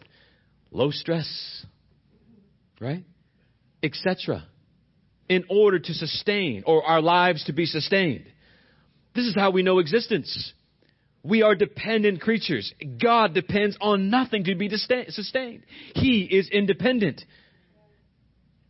low 0.71 0.91
stress, 0.91 1.65
right? 2.79 3.03
Etc. 3.83 4.45
In 5.29 5.43
order 5.49 5.79
to 5.79 5.93
sustain 5.93 6.63
or 6.65 6.83
our 6.83 7.01
lives 7.01 7.43
to 7.45 7.53
be 7.53 7.65
sustained. 7.65 8.25
This 9.13 9.25
is 9.25 9.35
how 9.35 9.51
we 9.51 9.63
know 9.63 9.79
existence. 9.79 10.53
We 11.23 11.41
are 11.41 11.55
dependent 11.55 12.21
creatures. 12.21 12.71
God 13.01 13.33
depends 13.33 13.77
on 13.81 14.09
nothing 14.09 14.43
to 14.45 14.55
be 14.55 14.69
sustained. 14.69 15.63
He 15.95 16.21
is 16.21 16.49
independent. 16.49 17.23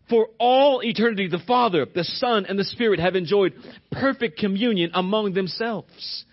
For 0.09 0.27
all 0.39 0.81
eternity, 0.83 1.27
the 1.27 1.41
Father, 1.47 1.85
the 1.85 2.03
Son, 2.03 2.45
and 2.47 2.59
the 2.59 2.63
Spirit 2.63 2.99
have 2.99 3.15
enjoyed 3.15 3.53
perfect 3.91 4.37
communion 4.37 4.91
among 4.93 5.33
themselves. 5.33 6.25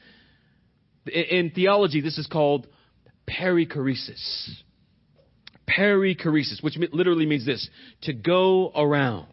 In 1.06 1.50
theology, 1.54 2.00
this 2.00 2.18
is 2.18 2.26
called 2.26 2.66
perichoresis. 3.28 4.50
Perichoresis, 5.66 6.62
which 6.62 6.76
literally 6.92 7.24
means 7.24 7.46
this 7.46 7.68
to 8.02 8.12
go 8.12 8.70
around. 8.74 9.28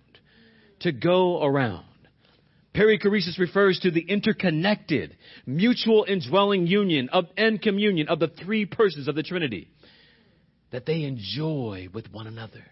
To 0.81 0.93
go 0.93 1.43
around. 1.43 1.85
Perichoresis 2.73 3.39
refers 3.39 3.79
to 3.79 3.91
the 3.91 4.01
interconnected, 4.01 5.17
mutual 5.45 6.05
indwelling 6.07 6.65
union 6.65 7.09
of, 7.11 7.25
and 7.35 7.61
communion 7.61 8.07
of 8.07 8.19
the 8.19 8.27
three 8.27 8.65
persons 8.65 9.07
of 9.09 9.15
the 9.15 9.23
Trinity 9.23 9.67
that 10.71 10.85
they 10.85 11.03
enjoy 11.03 11.89
with 11.93 12.09
one 12.11 12.27
another. 12.27 12.63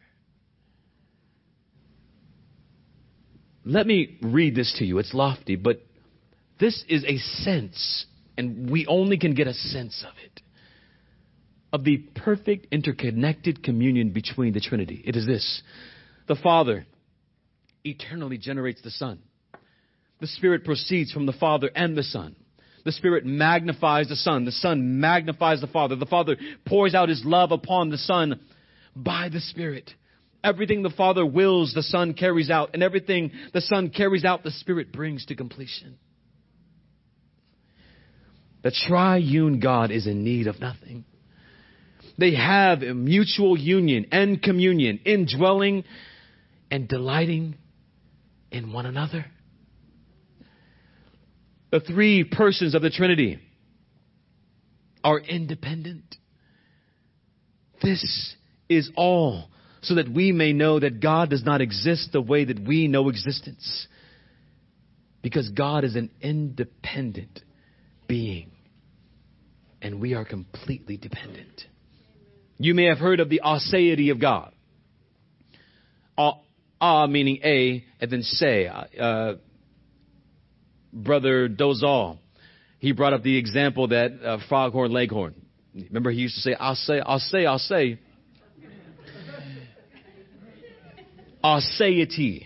Let 3.68 3.86
me 3.86 4.18
read 4.22 4.56
this 4.56 4.74
to 4.80 4.86
you. 4.86 4.98
It's 4.98 5.14
lofty, 5.14 5.58
but 5.58 5.82
this 6.58 6.86
is 6.88 7.04
a 7.04 7.18
sense, 7.18 8.06
and 8.38 8.70
we 8.70 8.88
only 8.88 9.18
can 9.18 9.34
get 9.34 9.48
a 9.48 9.54
sense 9.54 10.06
of 10.08 10.14
it, 10.24 10.42
of 11.74 11.84
the 11.84 11.98
perfect 12.16 12.68
interconnected 12.72 13.62
communion 13.62 14.12
between 14.12 14.54
the 14.54 14.62
Trinity. 14.62 15.04
It 15.06 15.18
is 15.18 15.26
this 15.28 15.62
the 16.30 16.38
Father 16.38 16.86
eternally 17.84 18.38
generates 18.38 18.82
the 18.82 18.90
Son. 18.90 19.20
The 20.22 20.28
Spirit 20.28 20.64
proceeds 20.64 21.12
from 21.12 21.26
the 21.26 21.34
Father 21.34 21.70
and 21.76 21.96
the 21.96 22.04
Son. 22.04 22.38
The 22.86 22.94
Spirit 22.94 23.26
magnifies 23.26 24.08
the 24.08 24.16
Son. 24.16 24.46
The 24.46 24.52
Son 24.54 25.02
magnifies 25.02 25.60
the 25.60 25.68
Father. 25.68 25.98
The 25.98 26.06
Father 26.06 26.38
pours 26.66 26.96
out 26.96 27.10
His 27.10 27.24
love 27.26 27.52
upon 27.52 27.90
the 27.90 27.98
Son 27.98 28.40
by 28.96 29.28
the 29.28 29.42
Spirit. 29.42 29.92
Everything 30.48 30.82
the 30.82 30.90
Father 30.90 31.26
wills, 31.26 31.74
the 31.74 31.84
Son 31.84 32.14
carries 32.14 32.50
out, 32.50 32.70
and 32.74 32.82
everything 32.82 33.34
the 33.54 33.60
Son 33.60 33.90
carries 33.90 34.24
out, 34.24 34.44
the 34.44 34.52
Spirit 34.52 34.94
brings 34.94 35.26
to 35.26 35.36
completion. 35.36 35.98
The 38.64 38.72
triune 38.72 39.60
God 39.60 39.92
is 39.92 40.08
in 40.08 40.24
need 40.24 40.48
of 40.48 40.62
nothing. 40.62 41.04
They 42.18 42.34
have 42.36 42.82
a 42.82 42.94
mutual 42.94 43.58
union 43.58 44.08
and 44.14 44.42
communion, 44.42 45.02
indwelling 45.04 45.84
and 46.72 46.88
delighting 46.88 47.58
in 48.50 48.72
one 48.72 48.86
another. 48.86 49.26
The 51.72 51.82
three 51.82 52.24
persons 52.24 52.74
of 52.74 52.82
the 52.82 52.90
Trinity 52.90 53.38
are 55.04 55.20
independent. 55.20 56.16
This 57.82 58.36
is 58.70 58.90
all 58.96 59.50
so 59.88 59.96
that 59.96 60.10
we 60.10 60.32
may 60.32 60.54
know 60.54 60.80
that 60.80 61.00
God 61.00 61.30
does 61.30 61.44
not 61.44 61.62
exist 61.62 62.10
the 62.12 62.22
way 62.22 62.46
that 62.46 62.60
we 62.60 62.88
know 62.88 63.10
existence. 63.10 63.88
Because 65.22 65.50
God 65.50 65.84
is 65.84 65.96
an 65.96 66.10
independent 66.22 67.42
being. 68.08 68.52
And 69.82 70.02
we 70.02 70.14
are 70.14 70.26
completely 70.26 70.98
dependent. 70.98 71.64
You 72.58 72.74
may 72.74 72.86
have 72.86 72.98
heard 72.98 73.20
of 73.20 73.30
the 73.30 73.42
aseity 73.44 74.12
of 74.12 74.20
God. 74.20 74.52
Ah, 76.80 77.08
meaning 77.08 77.40
a, 77.44 77.84
and 78.00 78.12
then 78.12 78.22
say. 78.22 78.68
Uh, 78.68 79.34
Brother 80.94 81.50
Dozal, 81.50 82.18
he 82.80 82.92
brought 82.92 83.14
up 83.14 83.24
the 83.24 83.38
example 83.38 83.90
that 83.90 84.12
uh, 84.24 84.38
foghorn 84.50 84.92
leghorn. 84.92 85.36
Remember, 85.74 86.12
he 86.12 86.22
used 86.22 86.36
to 86.36 86.42
say, 86.42 86.56
"I'll 86.60 86.76
say, 86.76 87.00
I'll 87.00 87.20
say, 87.20 87.46
I'll 87.46 87.60
say." 87.60 88.00
Aseity. 91.44 92.46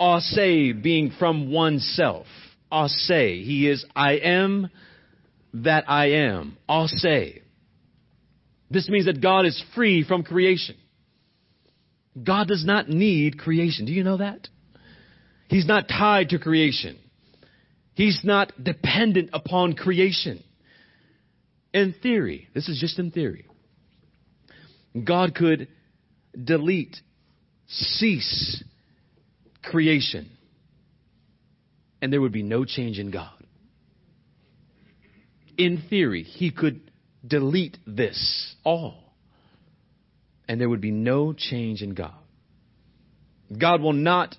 Ase 0.00 0.74
being 0.82 1.12
from 1.18 1.52
oneself. 1.52 2.26
Ase. 2.72 3.08
He 3.08 3.68
is 3.68 3.84
I 3.94 4.12
am 4.14 4.70
that 5.54 5.84
I 5.88 6.06
am. 6.12 6.56
Ase. 6.68 7.40
This 8.70 8.88
means 8.88 9.06
that 9.06 9.20
God 9.20 9.46
is 9.46 9.62
free 9.74 10.02
from 10.02 10.24
creation. 10.24 10.76
God 12.22 12.48
does 12.48 12.64
not 12.64 12.88
need 12.88 13.38
creation. 13.38 13.86
Do 13.86 13.92
you 13.92 14.04
know 14.04 14.18
that? 14.18 14.48
He's 15.48 15.66
not 15.66 15.88
tied 15.88 16.30
to 16.30 16.38
creation. 16.38 16.98
He's 17.94 18.20
not 18.24 18.52
dependent 18.62 19.30
upon 19.32 19.74
creation. 19.74 20.42
In 21.72 21.94
theory, 22.02 22.48
this 22.54 22.68
is 22.68 22.78
just 22.80 22.98
in 22.98 23.10
theory, 23.10 23.46
God 25.02 25.34
could 25.34 25.68
delete, 26.42 26.96
cease 27.74 28.62
creation, 29.62 30.30
and 32.00 32.12
there 32.12 32.20
would 32.20 32.32
be 32.32 32.42
no 32.42 32.64
change 32.64 32.98
in 32.98 33.10
God. 33.10 33.32
In 35.56 35.82
theory, 35.88 36.22
He 36.22 36.50
could 36.50 36.90
delete 37.26 37.78
this 37.86 38.54
all, 38.64 39.14
and 40.48 40.60
there 40.60 40.68
would 40.68 40.80
be 40.80 40.90
no 40.90 41.32
change 41.32 41.82
in 41.82 41.94
God. 41.94 42.14
God 43.56 43.80
will 43.80 43.92
not 43.92 44.36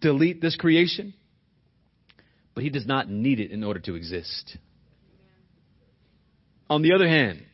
delete 0.00 0.40
this 0.40 0.56
creation, 0.56 1.14
but 2.54 2.64
He 2.64 2.70
does 2.70 2.86
not 2.86 3.08
need 3.08 3.40
it 3.40 3.50
in 3.50 3.62
order 3.64 3.80
to 3.80 3.94
exist. 3.94 4.56
On 6.68 6.82
the 6.82 6.92
other 6.94 7.08
hand, 7.08 7.44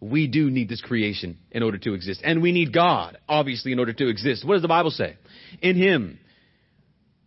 we 0.00 0.28
do 0.28 0.50
need 0.50 0.68
this 0.68 0.80
creation 0.80 1.38
in 1.50 1.62
order 1.62 1.78
to 1.78 1.94
exist. 1.94 2.20
And 2.22 2.40
we 2.40 2.52
need 2.52 2.72
God, 2.72 3.18
obviously, 3.28 3.72
in 3.72 3.78
order 3.78 3.92
to 3.92 4.08
exist. 4.08 4.46
What 4.46 4.54
does 4.54 4.62
the 4.62 4.68
Bible 4.68 4.90
say? 4.90 5.16
In 5.60 5.76
Him, 5.76 6.18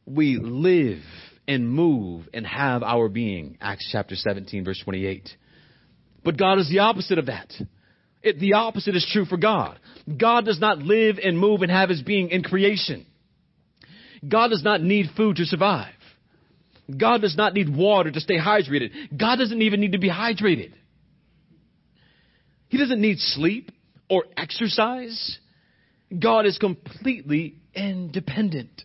we 0.06 0.38
live 0.38 1.04
and 1.48 1.70
move 1.70 2.30
and 2.34 2.46
have 2.46 2.84
our 2.84 3.10
being. 3.10 3.58
Acts 3.60 3.90
chapter 3.92 4.16
17, 4.16 4.64
verse 4.64 4.82
28. 4.84 5.30
But 6.24 6.38
God 6.38 6.60
is 6.60 6.70
the 6.70 6.80
opposite 6.80 7.18
of 7.18 7.26
that. 7.26 7.52
It, 8.22 8.40
the 8.40 8.54
opposite 8.54 8.96
is 8.96 9.08
true 9.12 9.26
for 9.26 9.38
God. 9.38 9.80
God 10.20 10.46
does 10.46 10.60
not 10.60 10.80
live 10.80 11.18
and 11.22 11.38
move 11.38 11.62
and 11.64 11.72
have 11.72 11.90
his 11.90 12.02
being 12.02 12.30
in 12.30 12.44
creation. 12.44 13.06
God 14.28 14.50
does 14.50 14.64
not 14.64 14.82
need 14.82 15.08
food 15.18 15.38
to 15.38 15.46
survive. 15.46 15.94
God 16.96 17.22
does 17.22 17.36
not 17.36 17.54
need 17.54 17.76
water 17.76 18.12
to 18.12 18.20
stay 18.20 18.38
hydrated. 18.38 19.18
God 19.18 19.38
doesn't 19.38 19.62
even 19.62 19.80
need 19.80 19.94
to 19.94 19.98
be 19.98 20.10
hydrated. 20.10 20.74
He 22.72 22.78
doesn't 22.78 23.02
need 23.02 23.20
sleep 23.20 23.70
or 24.10 24.24
exercise. 24.38 25.40
God 26.18 26.46
is 26.46 26.58
completely 26.58 27.56
independent. 27.76 28.84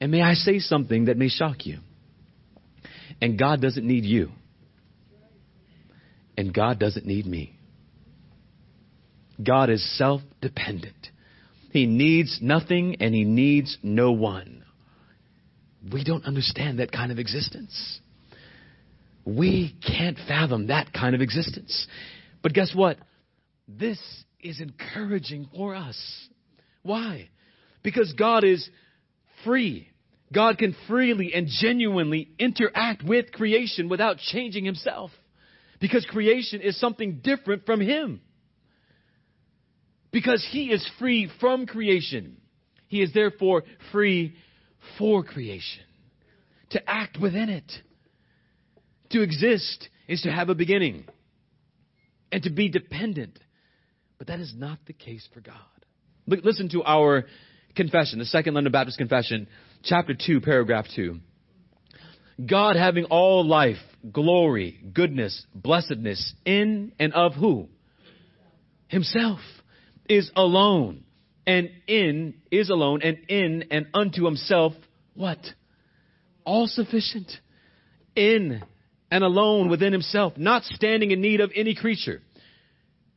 And 0.00 0.10
may 0.10 0.22
I 0.22 0.32
say 0.32 0.58
something 0.58 1.04
that 1.04 1.18
may 1.18 1.28
shock 1.28 1.66
you? 1.66 1.80
And 3.20 3.38
God 3.38 3.60
doesn't 3.60 3.86
need 3.86 4.04
you. 4.04 4.30
And 6.38 6.52
God 6.52 6.78
doesn't 6.78 7.04
need 7.04 7.26
me. 7.26 7.58
God 9.42 9.68
is 9.68 9.86
self 9.98 10.22
dependent. 10.40 11.10
He 11.72 11.84
needs 11.84 12.38
nothing 12.40 12.96
and 13.00 13.14
he 13.14 13.24
needs 13.24 13.76
no 13.82 14.12
one. 14.12 14.64
We 15.92 16.04
don't 16.04 16.24
understand 16.24 16.78
that 16.78 16.90
kind 16.90 17.12
of 17.12 17.18
existence. 17.18 18.00
We 19.24 19.74
can't 19.86 20.18
fathom 20.28 20.68
that 20.68 20.92
kind 20.92 21.14
of 21.14 21.20
existence. 21.20 21.86
But 22.42 22.52
guess 22.52 22.74
what? 22.74 22.98
This 23.66 23.98
is 24.40 24.60
encouraging 24.60 25.48
for 25.54 25.74
us. 25.74 25.98
Why? 26.82 27.30
Because 27.82 28.12
God 28.12 28.44
is 28.44 28.68
free. 29.44 29.88
God 30.32 30.58
can 30.58 30.76
freely 30.86 31.32
and 31.34 31.48
genuinely 31.48 32.30
interact 32.38 33.02
with 33.02 33.32
creation 33.32 33.88
without 33.88 34.18
changing 34.18 34.64
himself. 34.64 35.10
Because 35.80 36.04
creation 36.06 36.60
is 36.60 36.78
something 36.78 37.20
different 37.22 37.64
from 37.64 37.80
him 37.80 38.20
because 40.14 40.46
he 40.52 40.70
is 40.70 40.88
free 41.00 41.28
from 41.40 41.66
creation. 41.66 42.36
He 42.86 43.02
is 43.02 43.12
therefore 43.12 43.64
free 43.90 44.36
for 44.96 45.24
creation, 45.24 45.82
to 46.70 46.88
act 46.88 47.18
within 47.20 47.48
it. 47.48 47.70
To 49.14 49.22
exist 49.22 49.88
is 50.08 50.22
to 50.22 50.32
have 50.32 50.48
a 50.48 50.56
beginning 50.56 51.04
and 52.32 52.42
to 52.42 52.50
be 52.50 52.68
dependent. 52.68 53.38
But 54.18 54.26
that 54.26 54.40
is 54.40 54.52
not 54.56 54.80
the 54.86 54.92
case 54.92 55.24
for 55.32 55.40
God. 55.40 55.54
Look, 56.26 56.44
listen 56.44 56.68
to 56.70 56.82
our 56.82 57.26
confession, 57.76 58.18
the 58.18 58.24
Second 58.24 58.54
London 58.54 58.72
Baptist 58.72 58.98
Confession, 58.98 59.46
chapter 59.84 60.14
2, 60.14 60.40
paragraph 60.40 60.86
2. 60.96 61.20
God 62.44 62.74
having 62.74 63.04
all 63.04 63.46
life, 63.46 63.76
glory, 64.10 64.80
goodness, 64.92 65.46
blessedness 65.54 66.34
in 66.44 66.90
and 66.98 67.12
of 67.14 67.34
who? 67.34 67.68
Himself 68.88 69.38
is 70.08 70.28
alone 70.34 71.04
and 71.46 71.70
in 71.86 72.34
is 72.50 72.68
alone 72.68 73.00
and 73.04 73.18
in 73.28 73.66
and 73.70 73.86
unto 73.94 74.24
himself 74.24 74.72
what? 75.14 75.38
All 76.44 76.66
sufficient. 76.66 77.30
In 78.16 78.64
and 79.10 79.22
alone 79.24 79.68
within 79.68 79.92
himself, 79.92 80.34
not 80.36 80.64
standing 80.64 81.10
in 81.10 81.20
need 81.20 81.40
of 81.40 81.52
any 81.54 81.74
creature 81.74 82.20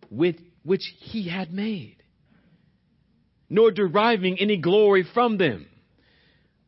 with 0.09 0.35
which 0.63 0.83
he 0.99 1.29
had 1.29 1.51
made, 1.51 1.97
nor 3.49 3.71
deriving 3.71 4.37
any 4.39 4.57
glory 4.57 5.05
from 5.13 5.37
them 5.37 5.67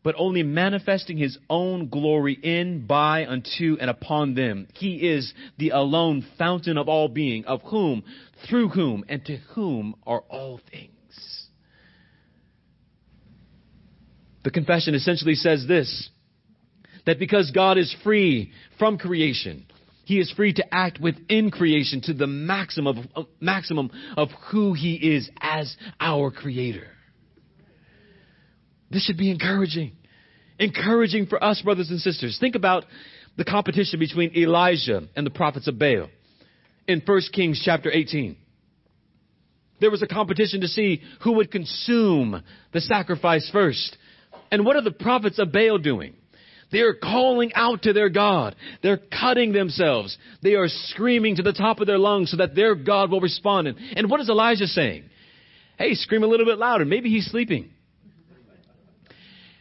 but 0.03 0.15
only 0.17 0.43
manifesting 0.43 1.17
his 1.17 1.37
own 1.49 1.89
glory 1.89 2.33
in, 2.33 2.85
by, 2.85 3.25
unto, 3.25 3.77
and 3.79 3.89
upon 3.89 4.33
them. 4.33 4.67
He 4.73 4.95
is 4.95 5.33
the 5.57 5.69
alone 5.69 6.25
fountain 6.37 6.77
of 6.77 6.87
all 6.87 7.09
being, 7.09 7.45
of 7.45 7.61
whom, 7.63 8.03
through 8.47 8.69
whom, 8.69 9.03
and 9.09 9.23
to 9.25 9.37
whom 9.53 9.95
are 10.07 10.21
all 10.29 10.61
things. 10.71 11.47
The 14.43 14.51
confession 14.51 14.95
essentially 14.95 15.35
says 15.35 15.65
this 15.67 16.09
that 17.09 17.17
because 17.17 17.49
God 17.49 17.79
is 17.79 17.93
free 18.03 18.51
from 18.77 18.99
creation, 18.99 19.65
he 20.05 20.19
is 20.19 20.31
free 20.33 20.53
to 20.53 20.63
act 20.71 21.01
within 21.01 21.49
creation 21.49 22.01
to 22.01 22.13
the 22.13 22.27
maximum 22.27 23.09
of, 23.15 23.25
maximum 23.39 23.89
of 24.15 24.29
who 24.51 24.73
he 24.73 24.93
is 24.93 25.27
as 25.41 25.75
our 25.99 26.29
creator. 26.29 26.85
This 28.91 29.03
should 29.05 29.17
be 29.17 29.31
encouraging. 29.31 29.93
Encouraging 30.59 31.25
for 31.25 31.43
us, 31.43 31.59
brothers 31.63 31.89
and 31.89 31.99
sisters. 31.99 32.37
Think 32.39 32.53
about 32.53 32.85
the 33.37 33.43
competition 33.43 33.99
between 33.99 34.37
Elijah 34.37 35.01
and 35.15 35.25
the 35.25 35.31
prophets 35.31 35.67
of 35.67 35.79
Baal 35.79 36.09
in 36.87 37.01
1 37.03 37.21
Kings 37.33 37.59
chapter 37.65 37.91
18. 37.91 38.37
There 39.81 39.89
was 39.89 40.03
a 40.03 40.07
competition 40.07 40.61
to 40.61 40.67
see 40.67 41.01
who 41.23 41.31
would 41.37 41.49
consume 41.49 42.43
the 42.71 42.81
sacrifice 42.81 43.49
first. 43.51 43.97
And 44.51 44.63
what 44.63 44.75
are 44.75 44.83
the 44.83 44.91
prophets 44.91 45.39
of 45.39 45.51
Baal 45.51 45.79
doing? 45.79 46.13
They 46.71 46.79
are 46.81 46.93
calling 46.93 47.51
out 47.55 47.83
to 47.83 47.93
their 47.93 48.09
God. 48.09 48.55
They're 48.83 48.99
cutting 49.19 49.53
themselves. 49.53 50.17
They 50.43 50.53
are 50.53 50.67
screaming 50.67 51.37
to 51.37 51.41
the 51.41 51.53
top 51.53 51.79
of 51.79 51.87
their 51.87 51.97
lungs 51.97 52.31
so 52.31 52.37
that 52.37 52.55
their 52.55 52.75
God 52.75 53.09
will 53.09 53.21
respond. 53.21 53.67
And 53.67 54.09
what 54.09 54.19
is 54.19 54.29
Elijah 54.29 54.67
saying? 54.67 55.05
Hey, 55.77 55.95
scream 55.95 56.23
a 56.23 56.27
little 56.27 56.45
bit 56.45 56.57
louder. 56.57 56.85
Maybe 56.85 57.09
he's 57.09 57.25
sleeping. 57.31 57.71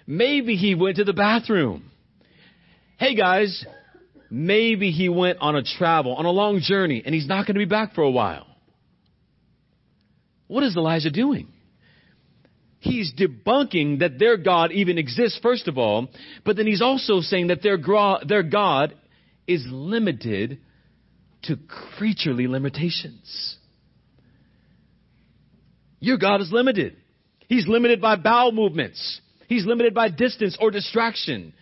Maybe 0.06 0.56
he 0.56 0.74
went 0.74 0.96
to 0.96 1.04
the 1.04 1.12
bathroom. 1.12 1.90
hey 2.98 3.14
guys, 3.14 3.64
maybe 4.30 4.90
he 4.90 5.08
went 5.08 5.38
on 5.40 5.54
a 5.54 5.62
travel, 5.62 6.14
on 6.14 6.24
a 6.24 6.30
long 6.30 6.60
journey, 6.60 7.02
and 7.04 7.14
he's 7.14 7.26
not 7.26 7.46
going 7.46 7.54
to 7.54 7.58
be 7.58 7.66
back 7.66 7.94
for 7.94 8.02
a 8.02 8.10
while. 8.10 8.46
What 10.46 10.64
is 10.64 10.76
Elijah 10.76 11.10
doing? 11.10 11.48
He's 12.80 13.12
debunking 13.12 14.00
that 14.00 14.18
their 14.18 14.36
God 14.36 14.70
even 14.72 14.98
exists, 14.98 15.38
first 15.42 15.66
of 15.66 15.78
all, 15.78 16.08
but 16.44 16.56
then 16.56 16.66
he's 16.66 16.82
also 16.82 17.20
saying 17.20 17.48
that 17.48 17.62
their, 17.62 17.78
their 18.26 18.44
God 18.44 18.94
is 19.46 19.64
limited 19.68 20.60
to 21.44 21.56
creaturely 21.96 22.46
limitations. 22.46 23.56
Your 26.00 26.18
God 26.18 26.40
is 26.40 26.52
limited. 26.52 26.96
He's 27.48 27.66
limited 27.66 28.00
by 28.00 28.16
bowel 28.16 28.52
movements. 28.52 29.20
He's 29.48 29.66
limited 29.66 29.94
by 29.94 30.10
distance 30.10 30.56
or 30.60 30.70
distraction. 30.70 31.54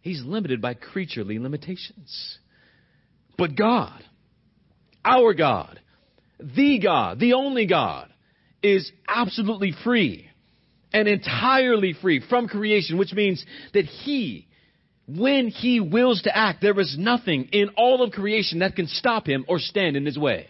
He's 0.00 0.22
limited 0.22 0.62
by 0.62 0.74
creaturely 0.74 1.38
limitations. 1.38 2.38
But 3.36 3.56
God, 3.56 4.02
our 5.04 5.34
God, 5.34 5.80
the 6.38 6.78
God, 6.78 7.18
the 7.18 7.32
only 7.34 7.66
God, 7.66 8.13
is 8.64 8.90
absolutely 9.06 9.72
free 9.84 10.28
and 10.92 11.06
entirely 11.06 11.92
free 11.92 12.24
from 12.28 12.48
creation, 12.48 12.96
which 12.96 13.12
means 13.12 13.44
that 13.74 13.84
He, 13.84 14.48
when 15.06 15.48
He 15.48 15.80
wills 15.80 16.22
to 16.22 16.36
act, 16.36 16.62
there 16.62 16.78
is 16.80 16.96
nothing 16.98 17.50
in 17.52 17.70
all 17.76 18.02
of 18.02 18.12
creation 18.12 18.60
that 18.60 18.74
can 18.74 18.86
stop 18.86 19.26
Him 19.26 19.44
or 19.48 19.58
stand 19.58 19.96
in 19.96 20.06
His 20.06 20.18
way. 20.18 20.46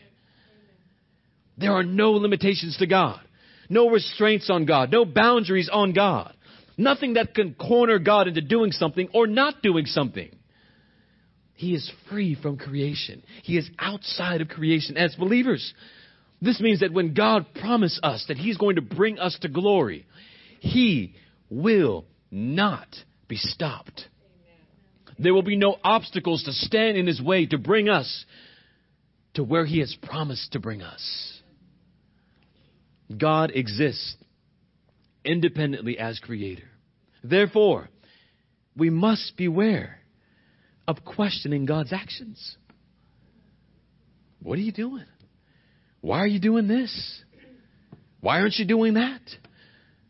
There 1.58 1.72
are 1.72 1.82
no 1.82 2.12
limitations 2.12 2.76
to 2.78 2.86
God, 2.86 3.20
no 3.68 3.88
restraints 3.88 4.48
on 4.48 4.64
God, 4.64 4.92
no 4.92 5.04
boundaries 5.04 5.70
on 5.72 5.92
God, 5.92 6.34
nothing 6.76 7.14
that 7.14 7.34
can 7.34 7.54
corner 7.54 7.98
God 7.98 8.28
into 8.28 8.40
doing 8.42 8.70
something 8.70 9.08
or 9.12 9.26
not 9.26 9.62
doing 9.62 9.86
something. 9.86 10.36
He 11.54 11.74
is 11.74 11.90
free 12.10 12.34
from 12.34 12.58
creation. 12.58 13.22
He 13.42 13.56
is 13.56 13.68
outside 13.78 14.40
of 14.40 14.48
creation. 14.48 14.96
As 14.96 15.14
believers, 15.14 15.72
this 16.44 16.60
means 16.60 16.80
that 16.80 16.92
when 16.92 17.14
God 17.14 17.46
promised 17.54 18.00
us 18.02 18.24
that 18.28 18.36
He's 18.36 18.56
going 18.56 18.76
to 18.76 18.82
bring 18.82 19.18
us 19.18 19.36
to 19.42 19.48
glory, 19.48 20.06
He 20.60 21.14
will 21.48 22.04
not 22.30 22.88
be 23.28 23.36
stopped. 23.36 24.08
There 25.18 25.32
will 25.32 25.42
be 25.42 25.56
no 25.56 25.76
obstacles 25.82 26.42
to 26.44 26.52
stand 26.52 26.96
in 26.96 27.06
His 27.06 27.22
way 27.22 27.46
to 27.46 27.58
bring 27.58 27.88
us 27.88 28.24
to 29.34 29.44
where 29.44 29.64
He 29.64 29.80
has 29.80 29.96
promised 30.02 30.52
to 30.52 30.58
bring 30.60 30.82
us. 30.82 31.40
God 33.16 33.52
exists 33.54 34.16
independently 35.24 35.98
as 35.98 36.18
creator. 36.18 36.68
Therefore, 37.22 37.88
we 38.76 38.90
must 38.90 39.36
beware 39.36 40.00
of 40.86 41.04
questioning 41.04 41.64
God's 41.64 41.92
actions. 41.92 42.56
What 44.42 44.58
are 44.58 44.62
you 44.62 44.72
doing? 44.72 45.06
Why 46.04 46.18
are 46.18 46.26
you 46.26 46.38
doing 46.38 46.68
this? 46.68 47.22
Why 48.20 48.40
aren't 48.40 48.56
you 48.56 48.66
doing 48.66 48.92
that? 48.94 49.22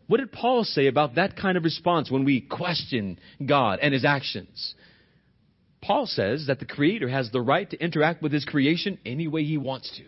What 0.09 0.16
did 0.16 0.32
Paul 0.32 0.64
say 0.64 0.88
about 0.88 1.14
that 1.14 1.36
kind 1.36 1.57
of 1.57 1.62
response 1.62 2.11
when 2.11 2.24
we 2.24 2.40
question 2.40 3.20
God 3.47 3.78
and 3.80 3.95
his 3.95 4.05
actions? 4.05 4.74
Paul 5.80 6.07
says 6.07 6.49
that 6.49 6.59
the 6.59 6.64
Creator 6.64 7.09
has 7.11 7.30
the 7.30 7.40
right 7.40 7.70
to 7.70 7.80
interact 7.80 8.22
with 8.22 8.32
his 8.32 8.45
creation 8.45 8.99
any 9.07 9.28
way 9.28 9.45
he 9.45 9.57
wants 9.57 9.88
to. 9.99 10.03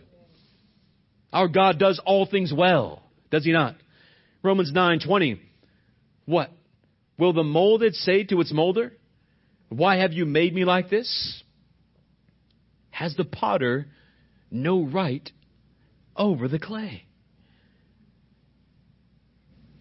Our 1.33 1.47
God 1.47 1.79
does 1.79 2.01
all 2.05 2.27
things 2.27 2.53
well, 2.53 3.05
does 3.31 3.45
he 3.45 3.53
not? 3.53 3.77
Romans 4.43 4.73
9:20. 4.73 5.39
What? 6.25 6.51
Will 7.17 7.33
the 7.33 7.45
molded 7.45 7.95
say 7.95 8.25
to 8.25 8.41
its 8.41 8.53
molder, 8.53 8.93
"Why 9.69 9.99
have 9.99 10.13
you 10.13 10.27
made 10.27 10.53
me 10.53 10.65
like 10.65 10.91
this?" 10.91 11.45
Has 12.91 13.15
the 13.15 13.25
potter 13.25 13.87
no 14.51 14.83
right 14.83 15.31
over 16.17 16.49
the 16.49 16.59
clay? 16.59 17.05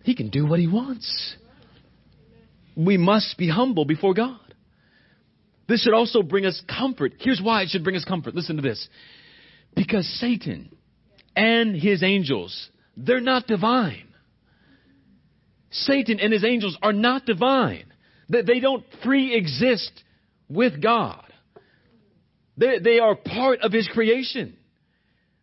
He 0.04 0.16
can 0.16 0.30
do 0.30 0.46
what 0.46 0.60
he 0.60 0.68
wants. 0.68 1.36
We 2.76 2.98
must 2.98 3.38
be 3.38 3.50
humble 3.50 3.86
before 3.86 4.14
God. 4.14 4.40
This 5.68 5.82
should 5.82 5.94
also 5.94 6.22
bring 6.22 6.46
us 6.46 6.62
comfort. 6.68 7.14
Here's 7.20 7.42
why 7.42 7.64
it 7.64 7.70
should 7.70 7.84
bring 7.84 7.96
us 7.96 8.06
comfort. 8.06 8.36
Listen 8.36 8.58
to 8.58 8.62
this. 8.62 8.88
Because 9.76 10.08
Satan 10.20 10.76
and 11.36 11.76
his 11.76 12.04
angels, 12.04 12.70
they're 12.96 13.20
not 13.20 13.48
divine. 13.48 14.08
Satan 15.72 16.20
and 16.20 16.32
his 16.32 16.46
angels 16.46 16.78
are 16.82 16.94
not 16.94 17.26
divine. 17.26 17.86
They 18.30 18.60
don't 18.60 18.84
pre-exist 19.04 19.92
with 20.48 20.82
God. 20.82 21.24
They, 22.58 22.80
they 22.80 23.00
are 23.00 23.16
part 23.16 23.62
of 23.62 23.72
his 23.72 23.88
creation. 23.92 24.56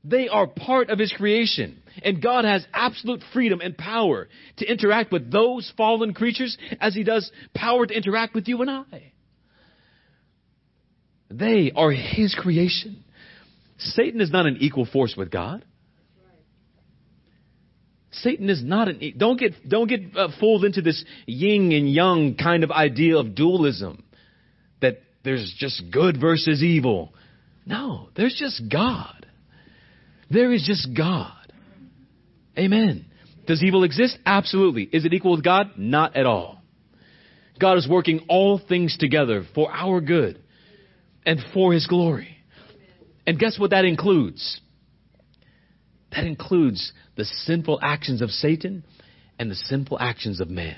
They 0.04 0.28
are 0.28 0.46
part 0.46 0.90
of 0.90 0.98
his 0.98 1.12
creation. 1.12 1.82
And 2.02 2.22
God 2.22 2.44
has 2.44 2.66
absolute 2.72 3.22
freedom 3.32 3.60
and 3.60 3.76
power 3.76 4.28
to 4.56 4.66
interact 4.66 5.12
with 5.12 5.30
those 5.30 5.72
fallen 5.76 6.14
creatures 6.14 6.56
as 6.80 6.94
he 6.94 7.04
does 7.04 7.30
power 7.54 7.86
to 7.86 7.94
interact 7.94 8.34
with 8.34 8.48
you 8.48 8.60
and 8.62 8.70
I. 8.70 9.12
They 11.30 11.72
are 11.74 11.90
his 11.90 12.34
creation. 12.34 13.04
Satan 13.78 14.20
is 14.20 14.30
not 14.30 14.46
an 14.46 14.58
equal 14.60 14.86
force 14.86 15.14
with 15.16 15.30
God. 15.30 15.64
Satan 18.12 18.50
is 18.50 18.62
not 18.62 18.88
an. 18.88 19.14
Don't 19.16 19.40
get 19.40 19.66
don't 19.66 19.88
get 19.88 20.16
uh, 20.16 20.28
fooled 20.38 20.64
into 20.64 20.82
this 20.82 21.02
yin 21.26 21.72
and 21.72 21.90
yang 21.90 22.36
kind 22.36 22.62
of 22.62 22.70
idea 22.70 23.16
of 23.16 23.34
dualism, 23.34 24.04
that 24.82 25.00
there's 25.24 25.54
just 25.56 25.82
good 25.90 26.20
versus 26.20 26.62
evil. 26.62 27.14
No, 27.64 28.10
there's 28.14 28.36
just 28.38 28.70
God. 28.70 29.21
There 30.32 30.52
is 30.52 30.62
just 30.66 30.96
God. 30.96 31.52
Amen. 32.58 33.06
Does 33.46 33.62
evil 33.62 33.84
exist? 33.84 34.18
Absolutely. 34.24 34.84
Is 34.84 35.04
it 35.04 35.12
equal 35.12 35.32
with 35.32 35.44
God? 35.44 35.72
Not 35.76 36.16
at 36.16 36.26
all. 36.26 36.62
God 37.60 37.76
is 37.76 37.88
working 37.88 38.24
all 38.28 38.58
things 38.58 38.96
together 38.96 39.44
for 39.54 39.70
our 39.70 40.00
good 40.00 40.42
and 41.26 41.40
for 41.52 41.72
His 41.72 41.86
glory. 41.86 42.36
And 43.26 43.38
guess 43.38 43.58
what 43.58 43.70
that 43.70 43.84
includes? 43.84 44.60
That 46.12 46.24
includes 46.24 46.92
the 47.16 47.24
sinful 47.24 47.78
actions 47.82 48.22
of 48.22 48.30
Satan 48.30 48.84
and 49.38 49.50
the 49.50 49.54
sinful 49.54 49.98
actions 50.00 50.40
of 50.40 50.48
man. 50.48 50.76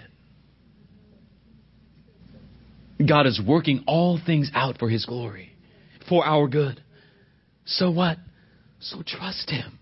God 3.06 3.26
is 3.26 3.40
working 3.44 3.84
all 3.86 4.18
things 4.24 4.50
out 4.54 4.78
for 4.78 4.88
His 4.88 5.04
glory, 5.06 5.52
for 6.08 6.24
our 6.24 6.48
good. 6.48 6.82
So 7.66 7.90
what? 7.90 8.18
So 8.84 9.02
trust 9.04 9.50
Him. 9.50 9.78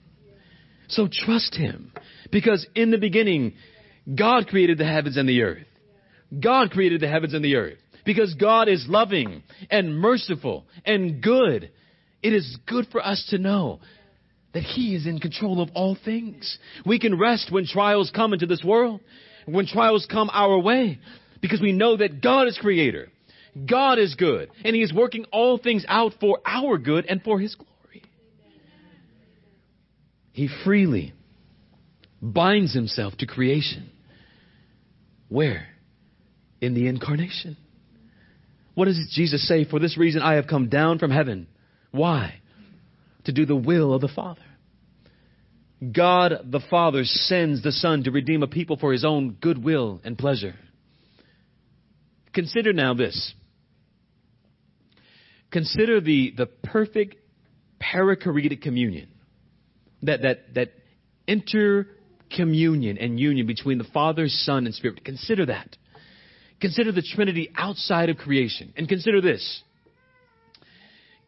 So 0.88 1.08
trust 1.10 1.54
Him. 1.54 1.92
Because 2.30 2.66
in 2.74 2.90
the 2.90 2.98
beginning, 2.98 3.54
God 4.14 4.46
created 4.46 4.78
the 4.78 4.86
heavens 4.86 5.16
and 5.16 5.28
the 5.28 5.42
earth. 5.42 5.66
God 6.40 6.70
created 6.70 7.00
the 7.00 7.08
heavens 7.08 7.34
and 7.34 7.44
the 7.44 7.56
earth. 7.56 7.78
Because 8.04 8.34
God 8.34 8.68
is 8.68 8.86
loving 8.88 9.42
and 9.70 9.98
merciful 9.98 10.66
and 10.84 11.22
good. 11.22 11.70
It 12.22 12.32
is 12.32 12.58
good 12.66 12.86
for 12.92 13.04
us 13.04 13.26
to 13.30 13.38
know 13.38 13.80
that 14.54 14.62
He 14.62 14.94
is 14.94 15.06
in 15.06 15.18
control 15.18 15.60
of 15.60 15.70
all 15.74 15.96
things. 16.04 16.58
We 16.86 16.98
can 16.98 17.18
rest 17.18 17.50
when 17.50 17.66
trials 17.66 18.12
come 18.14 18.32
into 18.32 18.46
this 18.46 18.62
world, 18.64 19.00
when 19.46 19.66
trials 19.66 20.06
come 20.10 20.30
our 20.32 20.58
way, 20.58 20.98
because 21.40 21.60
we 21.60 21.72
know 21.72 21.96
that 21.96 22.22
God 22.22 22.46
is 22.46 22.58
creator. 22.58 23.08
God 23.68 23.98
is 23.98 24.14
good, 24.14 24.50
and 24.64 24.74
He 24.74 24.82
is 24.82 24.92
working 24.92 25.26
all 25.32 25.58
things 25.58 25.84
out 25.88 26.12
for 26.20 26.38
our 26.46 26.78
good 26.78 27.06
and 27.06 27.22
for 27.22 27.38
His 27.40 27.54
glory. 27.54 27.71
He 30.32 30.48
freely 30.64 31.12
binds 32.20 32.74
Himself 32.74 33.16
to 33.18 33.26
creation. 33.26 33.90
Where? 35.28 35.66
In 36.60 36.74
the 36.74 36.88
incarnation. 36.88 37.56
What 38.74 38.86
does 38.86 38.98
Jesus 39.12 39.46
say? 39.46 39.64
For 39.64 39.78
this 39.78 39.98
reason 39.98 40.22
I 40.22 40.34
have 40.34 40.46
come 40.46 40.68
down 40.68 40.98
from 40.98 41.10
heaven. 41.10 41.46
Why? 41.90 42.42
to 43.24 43.32
do 43.32 43.46
the 43.46 43.56
will 43.56 43.92
of 43.92 44.00
the 44.00 44.08
Father. 44.08 44.42
God 45.92 46.32
the 46.44 46.60
Father 46.70 47.04
sends 47.04 47.62
the 47.62 47.72
Son 47.72 48.04
to 48.04 48.10
redeem 48.10 48.42
a 48.42 48.48
people 48.48 48.76
for 48.76 48.92
his 48.92 49.04
own 49.04 49.32
goodwill 49.40 50.00
and 50.04 50.16
pleasure. 50.16 50.54
Consider 52.32 52.72
now 52.72 52.94
this. 52.94 53.34
Consider 55.50 56.00
the, 56.00 56.32
the 56.36 56.46
perfect 56.46 57.16
perichoretic 57.80 58.62
communion. 58.62 59.08
That, 60.02 60.22
that, 60.22 60.54
that 60.54 60.72
intercommunion 61.28 63.02
and 63.02 63.18
union 63.18 63.46
between 63.46 63.78
the 63.78 63.84
Father, 63.84 64.26
Son, 64.28 64.66
and 64.66 64.74
Spirit. 64.74 65.04
Consider 65.04 65.46
that. 65.46 65.76
Consider 66.60 66.92
the 66.92 67.02
Trinity 67.02 67.50
outside 67.56 68.08
of 68.08 68.16
creation. 68.16 68.72
And 68.76 68.88
consider 68.88 69.20
this. 69.20 69.62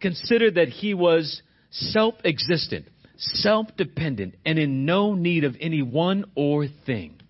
Consider 0.00 0.50
that 0.52 0.68
He 0.68 0.94
was 0.94 1.42
self 1.70 2.14
existent, 2.24 2.86
self 3.16 3.68
dependent, 3.76 4.34
and 4.44 4.58
in 4.58 4.84
no 4.84 5.14
need 5.14 5.44
of 5.44 5.56
any 5.60 5.82
one 5.82 6.24
or 6.34 6.66
thing. 6.86 7.20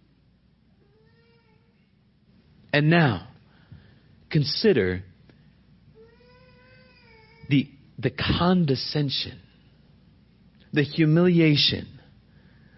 And 2.72 2.90
now, 2.90 3.28
consider 4.30 5.04
the, 7.48 7.68
the 7.98 8.10
condescension, 8.10 9.38
the 10.74 10.82
humiliation 10.82 12.00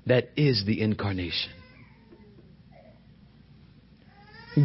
that 0.07 0.29
is 0.37 0.65
the 0.67 0.81
incarnation. 0.83 1.51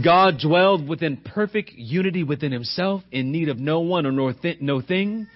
God 0.03 0.39
dwelled 0.39 0.87
within 0.87 1.17
perfect 1.17 1.71
unity 1.73 2.23
within 2.23 2.51
himself, 2.51 3.03
in 3.11 3.31
need 3.31 3.49
of 3.49 3.57
no 3.57 3.81
one 3.81 4.05
or 4.05 4.11
no, 4.11 4.31
th- 4.31 4.61
no 4.61 4.81
thing. 4.81 5.27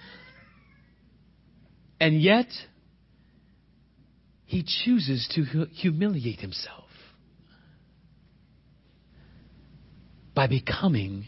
And 2.00 2.20
yet, 2.20 2.46
he 4.44 4.62
chooses 4.62 5.28
to 5.34 5.42
hu- 5.42 5.66
humiliate 5.72 6.40
himself 6.40 6.84
by 10.34 10.46
becoming 10.46 11.26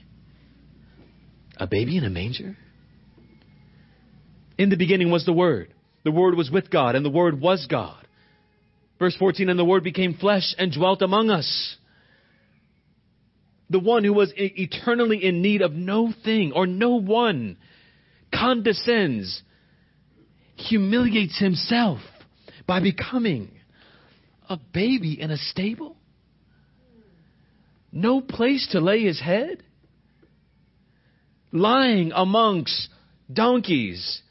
a 1.56 1.66
baby 1.66 1.96
in 1.96 2.04
a 2.04 2.10
manger. 2.10 2.56
In 4.56 4.70
the 4.70 4.76
beginning 4.76 5.10
was 5.10 5.24
the 5.24 5.32
Word. 5.32 5.74
The 6.04 6.10
Word 6.10 6.36
was 6.36 6.50
with 6.50 6.70
God, 6.70 6.94
and 6.94 7.04
the 7.04 7.10
Word 7.10 7.40
was 7.40 7.66
God. 7.68 8.06
Verse 8.98 9.16
14, 9.16 9.48
and 9.48 9.58
the 9.58 9.64
Word 9.64 9.84
became 9.84 10.14
flesh 10.14 10.54
and 10.58 10.72
dwelt 10.72 11.02
among 11.02 11.30
us 11.30 11.76
the 13.70 13.78
one 13.78 14.04
who 14.04 14.12
was 14.12 14.32
eternally 14.36 15.24
in 15.24 15.42
need 15.42 15.62
of 15.62 15.72
no 15.72 16.12
thing 16.24 16.52
or 16.52 16.66
no 16.66 16.96
one, 16.96 17.58
condescends, 18.34 19.42
humiliates 20.56 21.38
himself 21.38 22.00
by 22.66 22.80
becoming 22.80 23.50
a 24.48 24.56
baby 24.72 25.20
in 25.20 25.30
a 25.30 25.36
stable? 25.36 25.96
No 27.92 28.20
place 28.20 28.68
to 28.72 28.80
lay 28.80 29.02
his 29.02 29.20
head? 29.20 29.62
Lying 31.52 32.12
amongst 32.14 32.88
donkeys 33.30 34.22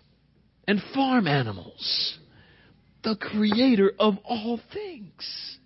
and 0.67 0.81
farm 0.93 1.27
animals. 1.27 2.17
The 3.03 3.15
creator 3.15 3.93
of 3.97 4.15
all 4.25 4.59
things. 4.73 5.57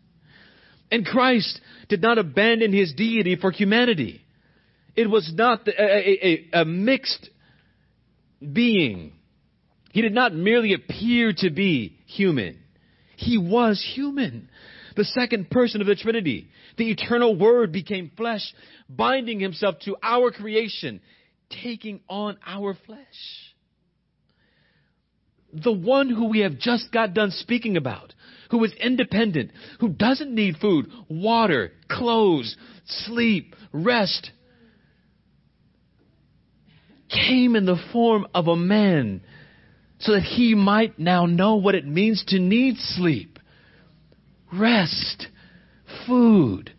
And 0.91 1.05
Christ 1.05 1.59
did 1.89 2.01
not 2.01 2.17
abandon 2.17 2.73
his 2.73 2.93
deity 2.93 3.35
for 3.35 3.51
humanity. 3.51 4.21
It 4.95 5.09
was 5.09 5.31
not 5.33 5.67
a, 5.67 5.71
a, 5.71 6.27
a, 6.53 6.61
a 6.61 6.65
mixed 6.65 7.29
being. 8.41 9.13
He 9.91 10.01
did 10.01 10.13
not 10.13 10.33
merely 10.33 10.73
appear 10.73 11.33
to 11.37 11.49
be 11.49 11.97
human. 12.05 12.59
He 13.15 13.37
was 13.37 13.83
human. 13.95 14.49
The 14.95 15.05
second 15.05 15.49
person 15.49 15.81
of 15.81 15.87
the 15.87 15.95
Trinity. 15.95 16.49
The 16.77 16.91
eternal 16.91 17.37
Word 17.37 17.71
became 17.71 18.11
flesh, 18.17 18.53
binding 18.89 19.39
himself 19.39 19.75
to 19.85 19.95
our 20.03 20.31
creation, 20.31 21.01
taking 21.49 22.01
on 22.09 22.37
our 22.45 22.75
flesh. 22.85 23.50
The 25.53 25.71
one 25.71 26.09
who 26.09 26.27
we 26.27 26.39
have 26.39 26.57
just 26.57 26.91
got 26.91 27.13
done 27.13 27.31
speaking 27.31 27.77
about, 27.77 28.13
who 28.49 28.63
is 28.63 28.73
independent, 28.73 29.51
who 29.79 29.89
doesn't 29.89 30.33
need 30.33 30.57
food, 30.57 30.87
water, 31.09 31.71
clothes, 31.89 32.55
sleep, 32.85 33.55
rest, 33.71 34.31
came 37.09 37.55
in 37.55 37.65
the 37.65 37.81
form 37.91 38.25
of 38.33 38.47
a 38.47 38.55
man 38.55 39.21
so 39.99 40.13
that 40.13 40.23
he 40.23 40.55
might 40.55 40.97
now 40.97 41.25
know 41.25 41.55
what 41.55 41.75
it 41.75 41.85
means 41.85 42.23
to 42.27 42.39
need 42.39 42.77
sleep, 42.77 43.37
rest, 44.51 45.27
food, 46.07 46.71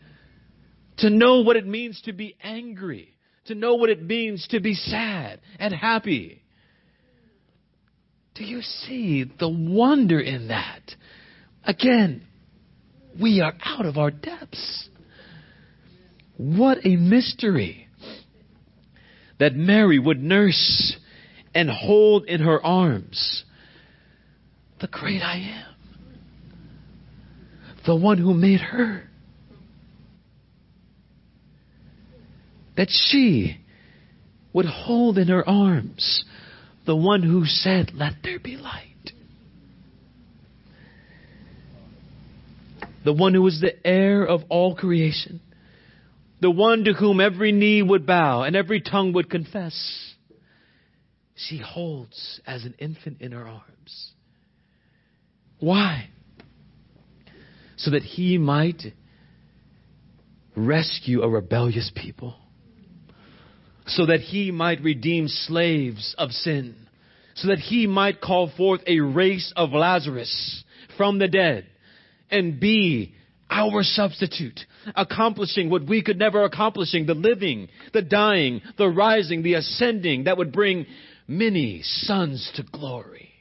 to 0.98 1.10
know 1.10 1.40
what 1.40 1.56
it 1.56 1.66
means 1.66 2.00
to 2.02 2.12
be 2.12 2.36
angry, 2.42 3.14
to 3.46 3.54
know 3.54 3.74
what 3.74 3.90
it 3.90 4.02
means 4.02 4.46
to 4.48 4.60
be 4.60 4.74
sad 4.74 5.40
and 5.58 5.72
happy. 5.72 6.41
Do 8.34 8.44
you 8.44 8.62
see 8.62 9.24
the 9.38 9.48
wonder 9.48 10.18
in 10.20 10.48
that? 10.48 10.94
Again, 11.64 12.22
we 13.20 13.40
are 13.40 13.54
out 13.64 13.84
of 13.84 13.98
our 13.98 14.10
depths. 14.10 14.88
What 16.36 16.78
a 16.84 16.96
mystery 16.96 17.88
that 19.38 19.54
Mary 19.54 19.98
would 19.98 20.22
nurse 20.22 20.96
and 21.54 21.68
hold 21.68 22.24
in 22.26 22.40
her 22.40 22.64
arms 22.64 23.44
the 24.80 24.88
great 24.88 25.22
I 25.22 25.36
am, 25.36 25.74
the 27.86 27.94
one 27.94 28.18
who 28.18 28.34
made 28.34 28.60
her. 28.60 29.04
That 32.76 32.88
she 32.90 33.58
would 34.52 34.66
hold 34.66 35.18
in 35.18 35.28
her 35.28 35.48
arms 35.48 36.24
the 36.86 36.96
one 36.96 37.22
who 37.22 37.44
said, 37.46 37.92
Let 37.94 38.14
there 38.22 38.38
be 38.38 38.56
light. 38.56 38.92
the 43.04 43.12
one 43.12 43.34
who 43.34 43.46
is 43.46 43.60
the 43.60 43.86
heir 43.86 44.24
of 44.24 44.42
all 44.48 44.74
creation, 44.74 45.40
the 46.40 46.50
one 46.50 46.84
to 46.84 46.92
whom 46.92 47.20
every 47.20 47.52
knee 47.52 47.82
would 47.82 48.06
bow 48.06 48.42
and 48.42 48.56
every 48.56 48.80
tongue 48.80 49.12
would 49.12 49.30
confess, 49.30 50.14
she 51.34 51.58
holds 51.58 52.40
as 52.46 52.64
an 52.64 52.74
infant 52.78 53.20
in 53.20 53.32
her 53.32 53.46
arms. 53.46 54.12
Why? 55.58 56.08
So 57.76 57.92
that 57.92 58.02
he 58.02 58.38
might 58.38 58.82
rescue 60.54 61.22
a 61.22 61.28
rebellious 61.28 61.90
people, 61.94 62.36
so 63.86 64.06
that 64.06 64.20
he 64.20 64.50
might 64.50 64.82
redeem 64.82 65.28
slaves 65.28 66.14
of 66.18 66.30
sin, 66.30 66.74
so 67.34 67.48
that 67.48 67.58
he 67.58 67.86
might 67.86 68.20
call 68.20 68.50
forth 68.56 68.80
a 68.86 69.00
race 69.00 69.52
of 69.56 69.72
Lazarus 69.72 70.64
from 70.96 71.18
the 71.18 71.28
dead 71.28 71.66
and 72.30 72.60
be 72.60 73.14
our 73.50 73.82
substitute, 73.82 74.60
accomplishing 74.96 75.68
what 75.68 75.86
we 75.86 76.02
could 76.02 76.18
never 76.18 76.44
accomplishing, 76.44 77.06
the 77.06 77.14
living, 77.14 77.68
the 77.92 78.02
dying, 78.02 78.62
the 78.78 78.88
rising, 78.88 79.42
the 79.42 79.54
ascending 79.54 80.24
that 80.24 80.38
would 80.38 80.52
bring 80.52 80.86
many 81.28 81.82
sons 81.82 82.50
to 82.54 82.62
glory. 82.62 83.31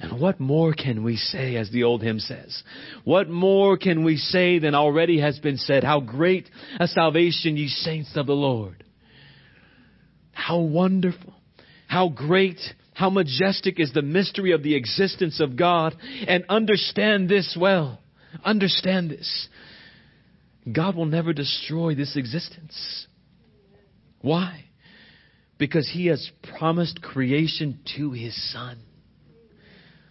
And 0.00 0.20
what 0.20 0.38
more 0.38 0.72
can 0.72 1.02
we 1.02 1.16
say, 1.16 1.56
as 1.56 1.70
the 1.70 1.82
old 1.82 2.02
hymn 2.02 2.20
says? 2.20 2.62
What 3.04 3.28
more 3.28 3.76
can 3.76 4.04
we 4.04 4.16
say 4.16 4.60
than 4.60 4.74
already 4.74 5.20
has 5.20 5.38
been 5.40 5.56
said? 5.56 5.82
How 5.82 6.00
great 6.00 6.48
a 6.78 6.86
salvation, 6.86 7.56
ye 7.56 7.68
saints 7.68 8.12
of 8.14 8.26
the 8.26 8.32
Lord. 8.32 8.84
How 10.32 10.60
wonderful. 10.60 11.34
How 11.88 12.08
great 12.08 12.60
how 12.98 13.10
majestic 13.10 13.78
is 13.78 13.92
the 13.92 14.02
mystery 14.02 14.50
of 14.50 14.64
the 14.64 14.74
existence 14.74 15.40
of 15.40 15.56
God. 15.56 15.96
And 16.26 16.44
understand 16.48 17.28
this 17.28 17.56
well. 17.58 18.00
Understand 18.44 19.10
this. 19.10 19.48
God 20.70 20.96
will 20.96 21.06
never 21.06 21.32
destroy 21.32 21.94
this 21.94 22.16
existence. 22.16 23.06
Why? 24.20 24.64
Because 25.58 25.88
He 25.92 26.06
has 26.06 26.30
promised 26.58 27.00
creation 27.00 27.78
to 27.96 28.10
His 28.10 28.34
Son. 28.52 28.78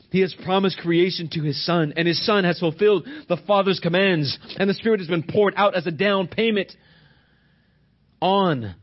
He 0.10 0.22
has 0.22 0.34
promised 0.46 0.78
creation 0.78 1.30
to 1.34 1.42
His 1.42 1.64
Son, 1.66 1.94
and 1.96 2.08
His 2.08 2.26
Son 2.26 2.44
has 2.44 2.60
fulfilled 2.60 3.08
the 3.28 3.38
Father's 3.46 3.80
commands, 3.80 4.38
and 4.58 4.70
the 4.70 4.74
Spirit 4.74 5.00
has 5.00 5.10
been 5.10 5.24
poured 5.24 5.54
out 5.58 5.76
as 5.76 5.86
a 5.86 5.92
down 5.92 6.28
payment 6.28 6.72
on 8.22 8.76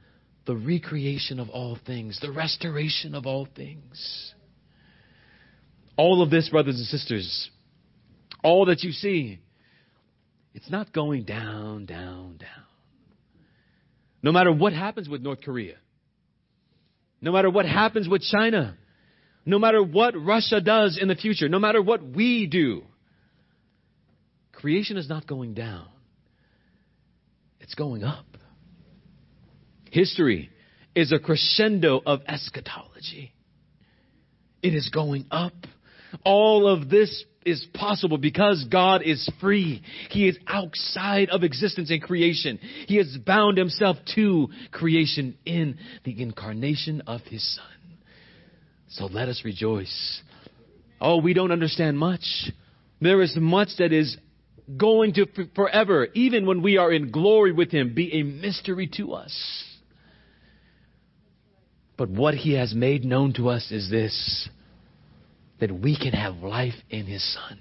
the 0.46 0.54
recreation 0.54 1.40
of 1.40 1.48
all 1.48 1.78
things, 1.86 2.18
the 2.20 2.30
restoration 2.30 3.14
of 3.14 3.26
all 3.26 3.48
things. 3.56 4.34
All 5.96 6.22
of 6.22 6.30
this, 6.30 6.48
brothers 6.50 6.76
and 6.76 6.86
sisters, 6.86 7.50
all 8.42 8.66
that 8.66 8.82
you 8.82 8.92
see, 8.92 9.38
it's 10.52 10.70
not 10.70 10.92
going 10.92 11.24
down, 11.24 11.86
down, 11.86 12.36
down. 12.36 12.64
No 14.22 14.32
matter 14.32 14.52
what 14.52 14.72
happens 14.72 15.08
with 15.08 15.22
North 15.22 15.40
Korea, 15.42 15.76
no 17.20 17.32
matter 17.32 17.48
what 17.48 17.64
happens 17.64 18.08
with 18.08 18.22
China, 18.22 18.76
no 19.46 19.58
matter 19.58 19.82
what 19.82 20.14
Russia 20.16 20.60
does 20.60 20.98
in 21.00 21.08
the 21.08 21.14
future, 21.14 21.48
no 21.48 21.58
matter 21.58 21.82
what 21.82 22.02
we 22.02 22.46
do, 22.46 22.82
creation 24.52 24.96
is 24.96 25.08
not 25.08 25.26
going 25.26 25.54
down. 25.54 25.86
It's 27.60 27.74
going 27.74 28.04
up. 28.04 28.26
History 29.90 30.50
is 30.94 31.12
a 31.12 31.18
crescendo 31.18 32.00
of 32.04 32.20
eschatology. 32.26 33.32
It 34.62 34.74
is 34.74 34.90
going 34.90 35.26
up. 35.30 35.52
All 36.24 36.68
of 36.68 36.88
this 36.88 37.24
is 37.44 37.66
possible 37.74 38.18
because 38.18 38.64
God 38.70 39.02
is 39.02 39.28
free. 39.40 39.82
He 40.10 40.28
is 40.28 40.38
outside 40.46 41.28
of 41.30 41.42
existence 41.42 41.90
and 41.90 42.02
creation. 42.02 42.58
He 42.86 42.96
has 42.96 43.16
bound 43.24 43.58
himself 43.58 43.96
to 44.14 44.48
creation 44.70 45.36
in 45.44 45.78
the 46.04 46.22
incarnation 46.22 47.02
of 47.06 47.20
his 47.22 47.54
Son. 47.54 47.73
So 48.88 49.06
let 49.06 49.28
us 49.28 49.42
rejoice. 49.44 50.22
Oh, 51.00 51.18
we 51.18 51.34
don't 51.34 51.52
understand 51.52 51.98
much. 51.98 52.50
There 53.00 53.20
is 53.22 53.36
much 53.36 53.70
that 53.78 53.92
is 53.92 54.16
going 54.76 55.14
to 55.14 55.26
forever, 55.54 56.08
even 56.14 56.46
when 56.46 56.62
we 56.62 56.78
are 56.78 56.92
in 56.92 57.10
glory 57.10 57.52
with 57.52 57.70
him, 57.70 57.94
be 57.94 58.12
a 58.14 58.22
mystery 58.22 58.88
to 58.96 59.12
us. 59.12 59.64
But 61.96 62.08
what 62.08 62.34
he 62.34 62.54
has 62.54 62.74
made 62.74 63.04
known 63.04 63.34
to 63.34 63.48
us 63.48 63.70
is 63.70 63.90
this 63.90 64.48
that 65.60 65.70
we 65.70 65.96
can 65.96 66.12
have 66.12 66.36
life 66.38 66.74
in 66.90 67.06
his 67.06 67.22
Son. 67.32 67.58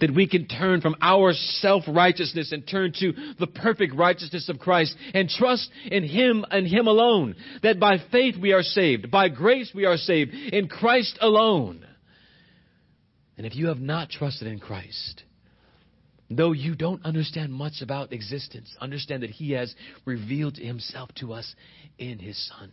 That 0.00 0.14
we 0.14 0.28
can 0.28 0.46
turn 0.46 0.80
from 0.80 0.96
our 1.00 1.32
self 1.32 1.84
righteousness 1.88 2.52
and 2.52 2.66
turn 2.66 2.92
to 3.00 3.12
the 3.38 3.46
perfect 3.46 3.94
righteousness 3.94 4.48
of 4.48 4.58
Christ 4.58 4.96
and 5.14 5.28
trust 5.28 5.70
in 5.90 6.04
Him 6.04 6.44
and 6.50 6.66
Him 6.66 6.86
alone. 6.86 7.34
That 7.62 7.80
by 7.80 7.98
faith 8.12 8.36
we 8.40 8.52
are 8.52 8.62
saved, 8.62 9.10
by 9.10 9.28
grace 9.28 9.72
we 9.74 9.84
are 9.84 9.96
saved, 9.96 10.32
in 10.34 10.68
Christ 10.68 11.18
alone. 11.20 11.84
And 13.36 13.46
if 13.46 13.54
you 13.54 13.68
have 13.68 13.80
not 13.80 14.10
trusted 14.10 14.48
in 14.48 14.58
Christ, 14.58 15.22
Though 16.30 16.52
you 16.52 16.74
don't 16.74 17.04
understand 17.06 17.52
much 17.52 17.80
about 17.80 18.12
existence, 18.12 18.74
understand 18.80 19.22
that 19.22 19.30
He 19.30 19.52
has 19.52 19.74
revealed 20.04 20.56
Himself 20.56 21.10
to 21.16 21.32
us 21.32 21.54
in 21.98 22.18
His 22.18 22.36
Son. 22.48 22.72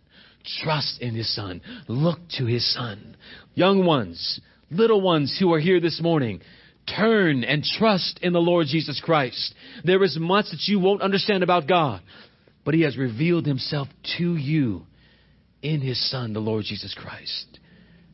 Trust 0.61 1.01
in 1.01 1.15
His 1.15 1.34
Son. 1.34 1.61
Look 1.88 2.19
to 2.38 2.45
His 2.45 2.73
Son. 2.73 3.15
Young 3.53 3.86
ones, 3.86 4.41
little 4.69 4.99
ones 4.99 5.38
who 5.39 5.53
are 5.53 5.59
here 5.59 5.80
this 5.80 6.01
morning, 6.01 6.41
turn 6.88 7.43
and 7.43 7.63
trust 7.63 8.19
in 8.21 8.33
the 8.33 8.39
Lord 8.39 8.67
Jesus 8.67 9.01
Christ. 9.03 9.53
There 9.83 10.03
is 10.03 10.17
much 10.19 10.45
that 10.51 10.67
you 10.67 10.79
won't 10.79 11.01
understand 11.01 11.43
about 11.43 11.67
God, 11.67 12.01
but 12.63 12.73
He 12.73 12.81
has 12.81 12.97
revealed 12.97 13.45
Himself 13.45 13.88
to 14.17 14.36
you 14.36 14.86
in 15.61 15.81
His 15.81 16.09
Son, 16.09 16.33
the 16.33 16.39
Lord 16.39 16.65
Jesus 16.65 16.93
Christ. 16.93 17.59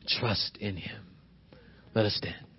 Trust 0.06 0.56
in 0.58 0.76
Him. 0.76 1.02
Let 1.94 2.06
us 2.06 2.14
stand. 2.16 2.51